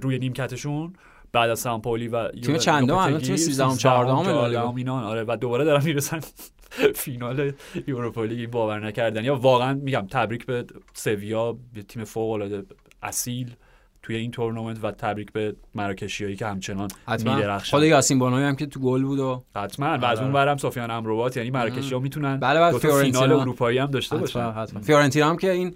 روی 0.01 0.19
نیمکتشون 0.19 0.93
بعد 1.35 1.49
از 1.49 1.59
سامپولی 1.59 2.07
و 2.07 2.27
تیم 2.27 2.57
چندم 2.57 2.95
الان 2.95 3.21
تیم 3.21 3.35
13 3.35 3.77
14 3.77 4.75
اینا 4.75 5.07
آره 5.07 5.23
و 5.23 5.37
دوباره 5.41 5.65
دارن 5.65 5.83
می‌رسن 5.83 6.19
فینال 6.95 7.51
یوروپا 7.87 8.23
لیگ 8.23 8.49
باورنکردنی. 8.49 9.23
یا 9.23 9.35
واقعا 9.35 9.73
میگم 9.73 10.07
تبریک 10.11 10.45
به 10.45 10.65
سویا 10.93 11.57
به 11.73 11.83
تیم 11.83 12.03
فوق 12.03 12.31
العاده 12.31 12.63
اصیل 13.03 13.55
توی 14.03 14.15
این 14.15 14.31
تورنمنت 14.31 14.77
و 14.83 14.91
تبریک 14.91 15.31
به 15.31 15.55
مراکشیایی 15.75 16.35
که 16.35 16.45
همچنان 16.45 16.89
میدرخشن 17.07 17.77
خود 17.77 17.83
یاسین 17.83 18.19
بونو 18.19 18.43
هم 18.43 18.55
که 18.55 18.65
تو 18.65 18.79
گل 18.79 19.03
بود 19.03 19.19
و 19.19 19.43
حتما. 19.55 19.97
و 19.97 20.05
از 20.05 20.19
اون 20.19 20.31
ورم 20.31 20.57
سفیان 20.57 20.91
امرابط 20.91 21.37
یعنی 21.37 21.51
مراکشی 21.51 21.93
ها 21.93 21.99
می‌تونن 21.99 22.39
بله 22.39 22.79
تا 22.79 23.01
فینال 23.01 23.31
اروپایی 23.31 23.77
هم 23.77 23.91
داشته 23.91 24.17
باشن. 24.17 24.65
فیورنتینا 24.65 25.29
هم 25.29 25.37
که 25.37 25.51
این 25.51 25.75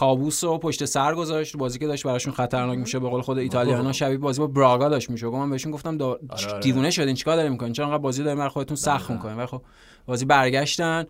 کابوس 0.00 0.44
رو 0.44 0.58
پشت 0.58 0.84
سر 0.84 1.14
گذاشت 1.14 1.56
بازی 1.56 1.78
که 1.78 1.86
داشت 1.86 2.04
براشون 2.06 2.32
خطرناک 2.32 2.78
میشه 2.78 2.98
به 2.98 3.08
قول 3.08 3.20
خود 3.20 3.38
ایتالیاییا 3.38 3.92
شبیه 3.92 4.18
بازی 4.18 4.40
با 4.40 4.46
براگا 4.46 4.88
داشت 4.88 5.10
میشه 5.10 5.26
من 5.26 5.50
بهشون 5.50 5.72
گفتم 5.72 5.96
دا... 5.96 6.08
آره، 6.08 6.20
آره. 6.50 6.60
دیوونه 6.60 6.90
شدین 6.90 7.14
چیکار 7.14 7.36
دارین 7.36 7.52
می‌کنین؟ 7.52 7.72
چرا 7.72 7.98
بازی 7.98 8.22
دارین 8.22 8.38
برای 8.38 8.50
خودتون 8.50 8.76
سخت 8.76 9.10
می‌کنین؟ 9.10 9.36
ولی 9.36 9.46
خب 9.46 9.62
بازی 10.06 10.24
برگشتن. 10.24 11.06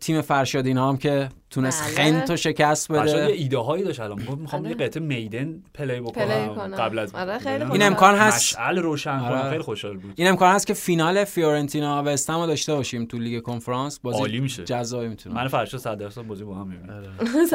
تیم 0.00 0.20
فرشاد 0.20 0.66
اینا 0.66 0.88
هم 0.88 0.96
که 0.96 1.28
تونست 1.50 1.82
بله. 1.82 2.10
گنت 2.10 2.30
و 2.30 2.36
شکست 2.36 2.92
بده. 2.92 3.00
فرشاد 3.00 3.28
یه 3.28 3.34
ایده 3.34 3.58
هایی 3.58 3.84
داشت 3.84 4.00
الان. 4.00 4.22
می‌خوام 4.40 4.64
یه 4.64 4.74
قطعه 4.74 5.02
میدن 5.02 5.62
play 5.74 6.00
بکنم 6.00 6.74
قبل 6.78 6.98
از 6.98 7.14
آره 7.14 7.38
خیلی 7.38 7.64
این 7.64 7.82
امکان 7.82 8.14
هست. 8.14 8.36
مشعل 8.36 8.78
روشن 8.78 9.18
آره. 9.18 9.50
خیلی 9.50 9.62
خوشحال 9.62 9.96
بود. 9.96 10.12
این 10.16 10.28
امکان 10.28 10.54
هست 10.54 10.66
که 10.66 10.74
فینال 10.74 11.24
فیورنتینا 11.24 12.02
وستهمو 12.02 12.46
داشته 12.46 12.74
باشیم 12.74 13.04
تو 13.04 13.18
لیگ 13.18 13.42
کنفرانس. 13.42 14.00
بازی 14.00 14.18
عالی 14.18 14.40
میشه. 14.40 14.64
جذابی 14.64 15.08
می‌تونه. 15.08 15.34
من 15.34 15.48
فرشاد 15.48 15.80
100 15.80 15.98
درصد 15.98 16.22
بازی 16.22 16.44
با 16.44 16.54
هم 16.54 16.68
می‌بینم. 16.68 17.02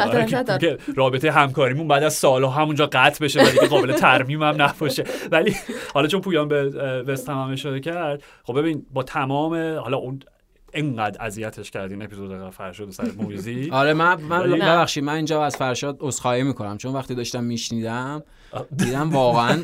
آره. 0.01 0.77
رابطه 0.95 1.31
همکاریمون 1.31 1.87
بعد 1.87 2.03
از 2.03 2.13
سالها 2.13 2.49
همونجا 2.49 2.89
قطع 2.91 3.25
بشه 3.25 3.41
ولی 3.41 3.67
قابل 3.67 3.93
ترمیم 3.93 4.43
هم 4.43 4.61
نباشه. 4.61 5.03
ولی 5.31 5.55
حالا 5.93 6.07
چون 6.07 6.21
پویان 6.21 6.47
به 6.47 6.63
وستهم 7.07 7.43
هم 7.43 7.51
اشاره 7.51 7.79
کرد 7.79 8.23
خب 8.43 8.59
ببین 8.59 8.85
با 8.93 9.03
تمام 9.03 9.53
حالا 9.77 9.97
اون 9.97 10.19
انقدر 10.73 11.23
اذیتش 11.23 11.71
کردین 11.71 12.01
اپیزود 12.01 12.49
فرشاد 12.49 12.89
سر 12.89 13.11
مویزی 13.17 13.69
آره 13.71 13.93
من 13.93 14.21
من 14.21 14.51
ببخشید 14.51 15.03
من 15.03 15.13
اینجا 15.13 15.45
از 15.45 15.55
فرشاد 15.55 15.97
عذرخواهی 15.99 16.43
می‌کنم. 16.43 16.77
چون 16.77 16.93
وقتی 16.93 17.15
داشتم 17.15 17.43
میشنیدم 17.43 18.23
دیدم 18.75 19.09
واقعا 19.09 19.63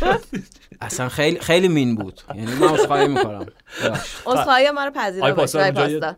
اصلا 0.80 1.08
خیلی 1.08 1.40
خیلی 1.40 1.68
مین 1.68 1.94
بود. 1.94 2.20
یعنی 2.34 2.54
من 2.54 2.68
عذرخواهی 2.68 3.08
می‌کنم. 3.08 3.46
عذرخواهی 4.26 4.70
ما 4.70 4.84
رو 4.84 4.90
پذیرا 4.90 6.14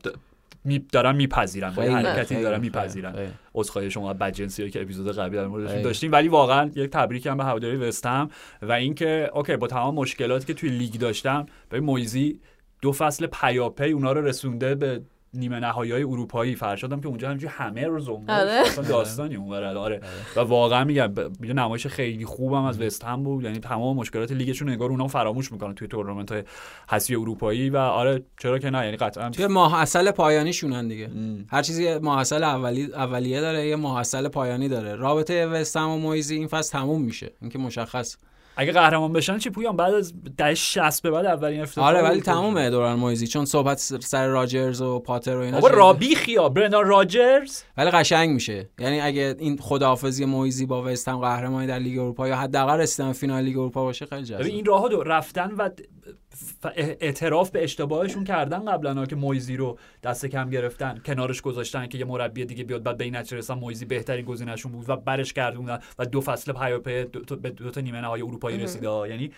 می 0.65 0.79
دارم 0.79 1.17
میپذیرم 1.17 1.75
با 1.75 1.83
حرکتی 1.83 2.43
دارم 2.43 2.61
میپذیرم 2.61 3.33
عذرخواهی 3.55 3.91
شما 3.91 4.13
بدجنسی 4.13 4.71
که 4.71 4.83
اپیزود 4.83 5.17
قبلی 5.17 5.37
در 5.37 5.47
موردش 5.47 5.85
داشتیم. 5.85 6.13
ولی 6.13 6.29
واقعا 6.29 6.71
یک 6.75 6.91
تبریک 6.91 7.27
هم 7.27 7.37
به 7.37 7.45
هواداری 7.45 7.77
وستهم. 7.77 8.31
و 8.63 8.73
اینکه 8.73 9.31
اوکی 9.35 9.57
با 9.57 9.67
تمام 9.67 9.95
مشکلاتی 9.95 10.47
که 10.47 10.55
توی 10.55 10.69
لیگ 10.69 10.95
داشتم 10.95 11.47
به 11.69 11.81
مویزی 11.81 12.41
دو 12.83 12.93
فصل 12.93 13.27
پیاپی 13.27 13.91
اونا 13.91 14.13
رو 14.13 14.27
رسونده 14.27 14.75
به 14.75 15.03
نیمه 15.35 15.61
نهایی 15.61 15.93
های 15.93 16.03
اروپایی. 16.03 16.55
فرشادم 16.55 17.01
که 17.01 17.09
اونجا 17.09 17.29
همینجوری 17.29 17.53
همه 17.57 17.87
رو 17.87 18.01
زنگ 18.01 18.31
آره. 18.31 18.63
داستانی 18.89 19.37
اون 19.37 19.55
آره. 19.55 19.79
آره. 19.79 20.01
و 20.37 20.41
واقعا 20.41 20.85
میگم 20.85 21.13
یه 21.45 21.53
نمایش 21.53 21.87
خیلی 21.87 22.25
خوبم 22.25 22.65
از 22.65 22.81
وست 22.81 23.05
هم 23.05 23.23
بود. 23.23 23.45
یعنی 23.45 23.59
تمام 23.59 23.97
مشکلات 23.97 24.33
لیگشون 24.33 24.69
انگار 24.69 24.91
اونها 24.91 25.07
فراموش 25.07 25.53
می‌کنن 25.53 25.75
توی 25.75 25.89
تورنمنت 25.89 26.33
های 26.33 26.43
حسی 26.91 27.15
اروپایی 27.15 27.71
و 27.71 27.77
آره 27.77 28.23
چرا 28.39 28.59
که 28.59 28.71
نه؟ 28.71 28.85
یعنی 28.85 28.97
قطعا 28.97 29.31
توی 29.31 29.47
ماه 29.47 29.81
اصل 29.81 30.11
پایانیشونن 30.11 30.89
دیگه. 30.89 31.11
هر 31.51 31.63
چیزی 31.63 31.99
ماه 31.99 32.19
اصل 32.19 32.45
اولی 32.45 32.85
اولیه 32.85 33.41
داره 33.41 33.67
یه 33.67 33.77
ماه 33.77 33.99
اصل 33.99 34.29
پایانی 34.29 34.69
داره. 34.69 34.95
رابطه 34.95 35.47
وست 35.47 35.77
و 35.77 35.97
مویزی 35.97 36.37
این 36.37 36.47
فصل 36.47 36.79
تموم 36.79 37.03
میشه. 37.03 37.33
اینکه 37.41 37.59
مشخص 37.59 38.17
اگه 38.57 38.73
قهرمان 38.73 39.13
بشن 39.13 39.39
چی 39.39 39.51
پویان 39.51 39.77
بعد 39.77 39.95
از 39.95 40.13
دهه 40.37 40.55
60 40.55 41.03
به 41.03 41.11
بعد 41.11 41.27
اولین 41.27 41.61
افتتاح 41.61 41.85
آره 41.85 42.03
ولی. 42.03 42.21
تمومه 42.21 42.71
دوران 42.71 42.99
مویزی 42.99 43.27
چون 43.27 43.45
صحبت 43.45 43.79
سر 43.79 44.27
راجرز 44.27 44.81
و 44.81 44.99
پاتر 44.99 45.37
و 45.37 45.41
اینا 45.41 45.61
بابا. 45.61 45.75
رابی 45.75 46.15
خیا 46.15 46.49
برندان 46.49 46.87
راجرز 46.87 47.63
ولی 47.77 47.91
قشنگ 47.91 48.31
میشه 48.31 48.69
یعنی 48.79 49.01
اگه 49.01 49.37
این 49.39 49.59
خداحافظی 49.59 50.25
مویزی 50.25 50.67
با 50.67 50.83
وستهم 50.83 51.19
قهرمانی 51.19 51.67
در 51.67 51.79
لیگ 51.79 51.99
اروپا 51.99 52.29
یا 52.29 52.37
حداقل 52.37 52.79
رسیدن 52.81 53.13
فینال 53.13 53.45
لیگ 53.45 53.59
اروپا 53.59 53.83
باشه 53.85 54.07
خیلی 54.07 54.35
ببین 54.35 54.55
این 54.55 54.65
راه 54.65 54.89
دو 54.89 55.03
رفتن 55.03 55.51
و 55.59 55.69
اعتراف 56.77 57.51
به 57.51 57.65
اشتباهشون 57.65 58.25
کردن 58.25 58.65
قبلا 58.65 58.95
ها 58.95 59.07
که 59.07 59.17
مویزی 59.17 59.57
رو 59.57 59.79
دست 60.03 60.27
کم 60.27 60.51
گرفتن 60.51 60.99
کنارش 60.99 61.43
گذاشتن 61.43 61.87
که 61.87 61.99
یه 61.99 62.05
مربی 62.05 62.45
دیگه 62.45 62.65
بیاد. 62.65 62.83
بعد 62.83 62.97
به 62.97 63.05
این 63.05 63.17
نتیجه 63.17 63.37
رسیدن 63.37 63.59
مویزی 63.59 63.85
بهترین 63.85 64.25
گزینهشون 64.25 64.73
بود 64.73 64.91
و 64.91 64.97
برش 64.97 65.33
گردوندن 65.33 65.79
و 65.99 66.07
دو 66.07 66.21
فصل 66.21 66.53
پیاپی 66.53 67.05
به 67.43 67.51
دو 67.51 67.71
تا 67.71 67.81
نیمه 67.81 68.01
نهایی 68.01 68.23
اروپایی 68.23 68.59
رسیده. 68.59 68.89
ها. 68.89 69.09
یعنی 69.09 69.33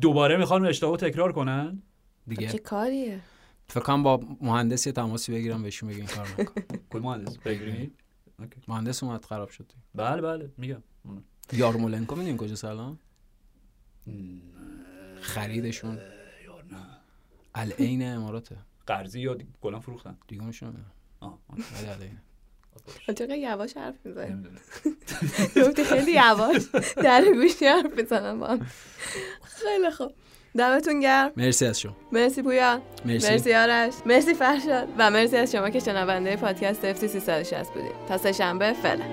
دوباره 0.00 0.36
می‌خوان 0.36 0.66
اشتباه 0.66 0.96
تکرار 0.96 1.32
کنن؟ 1.32 1.82
دیگه. 2.26 2.48
چه 2.48 2.58
کاریه؟ 2.58 3.20
فکر 3.68 4.02
با 4.02 4.20
مهندس 4.40 4.86
یه 4.86 4.92
تماسی 4.92 5.32
بگیرم 5.32 5.62
بهشون 5.62 5.88
بگین 5.88 6.06
کار 6.06 6.28
نکن. 6.38 6.62
کل 6.90 6.98
مهندس 6.98 7.38
بگیری؟ 7.38 7.92
اوکی. 8.38 8.60
مهندس 8.68 9.02
اومد 9.02 9.24
خراب 9.24 9.48
شد 9.48 9.72
بله 9.94 10.22
بله 10.22 10.50
میگم. 10.58 10.82
یارمولنکو 11.52 12.14
می‌دونین 12.14 12.36
کجا 12.36 12.54
سلام 12.54 12.98
خریدشون. 15.22 15.98
العین 17.54 18.06
اماراته. 18.06 18.56
قرضی 18.86 19.20
یا 19.20 19.36
کلا 19.62 19.80
فروختن؟ 19.80 20.16
دیگه 20.28 20.42
میشون 20.44 20.74
آه، 21.20 21.38
العین 21.94 22.18
چقدر 23.18 23.36
یواش 23.36 23.76
حرف 23.76 23.94
می‌زنی؟ 24.04 24.32
نمی‌دونم. 24.32 24.56
گفتی 25.68 25.84
خیلی 25.84 26.12
یواش 26.12 26.62
در 26.96 27.24
گوشی 27.34 27.66
حرف 27.66 27.96
می‌زنم 27.96 28.40
با. 28.40 28.58
خیلی 29.44 29.90
خوب. 29.90 30.12
دمتون 30.56 31.00
گرم. 31.00 31.32
مرسی 31.36 31.66
از 31.66 31.80
شما. 31.80 31.96
مرسی 32.12 32.42
پویا 32.42 32.82
مرسی, 33.04 33.30
مرسی 33.32 33.54
آرش. 33.54 33.92
مرسی 34.06 34.34
فرشاد. 34.34 34.88
و 34.98 35.10
مرسی 35.10 35.36
از 35.36 35.52
شما 35.52 35.70
که 35.70 35.80
شنونده 35.80 36.36
پادکست 36.36 36.84
اف 36.84 37.06
360 37.06 37.72
بودید. 37.74 37.92
تا 38.08 38.18
سه 38.18 38.32
شنبه 38.32 38.72
فعلا. 38.72 39.04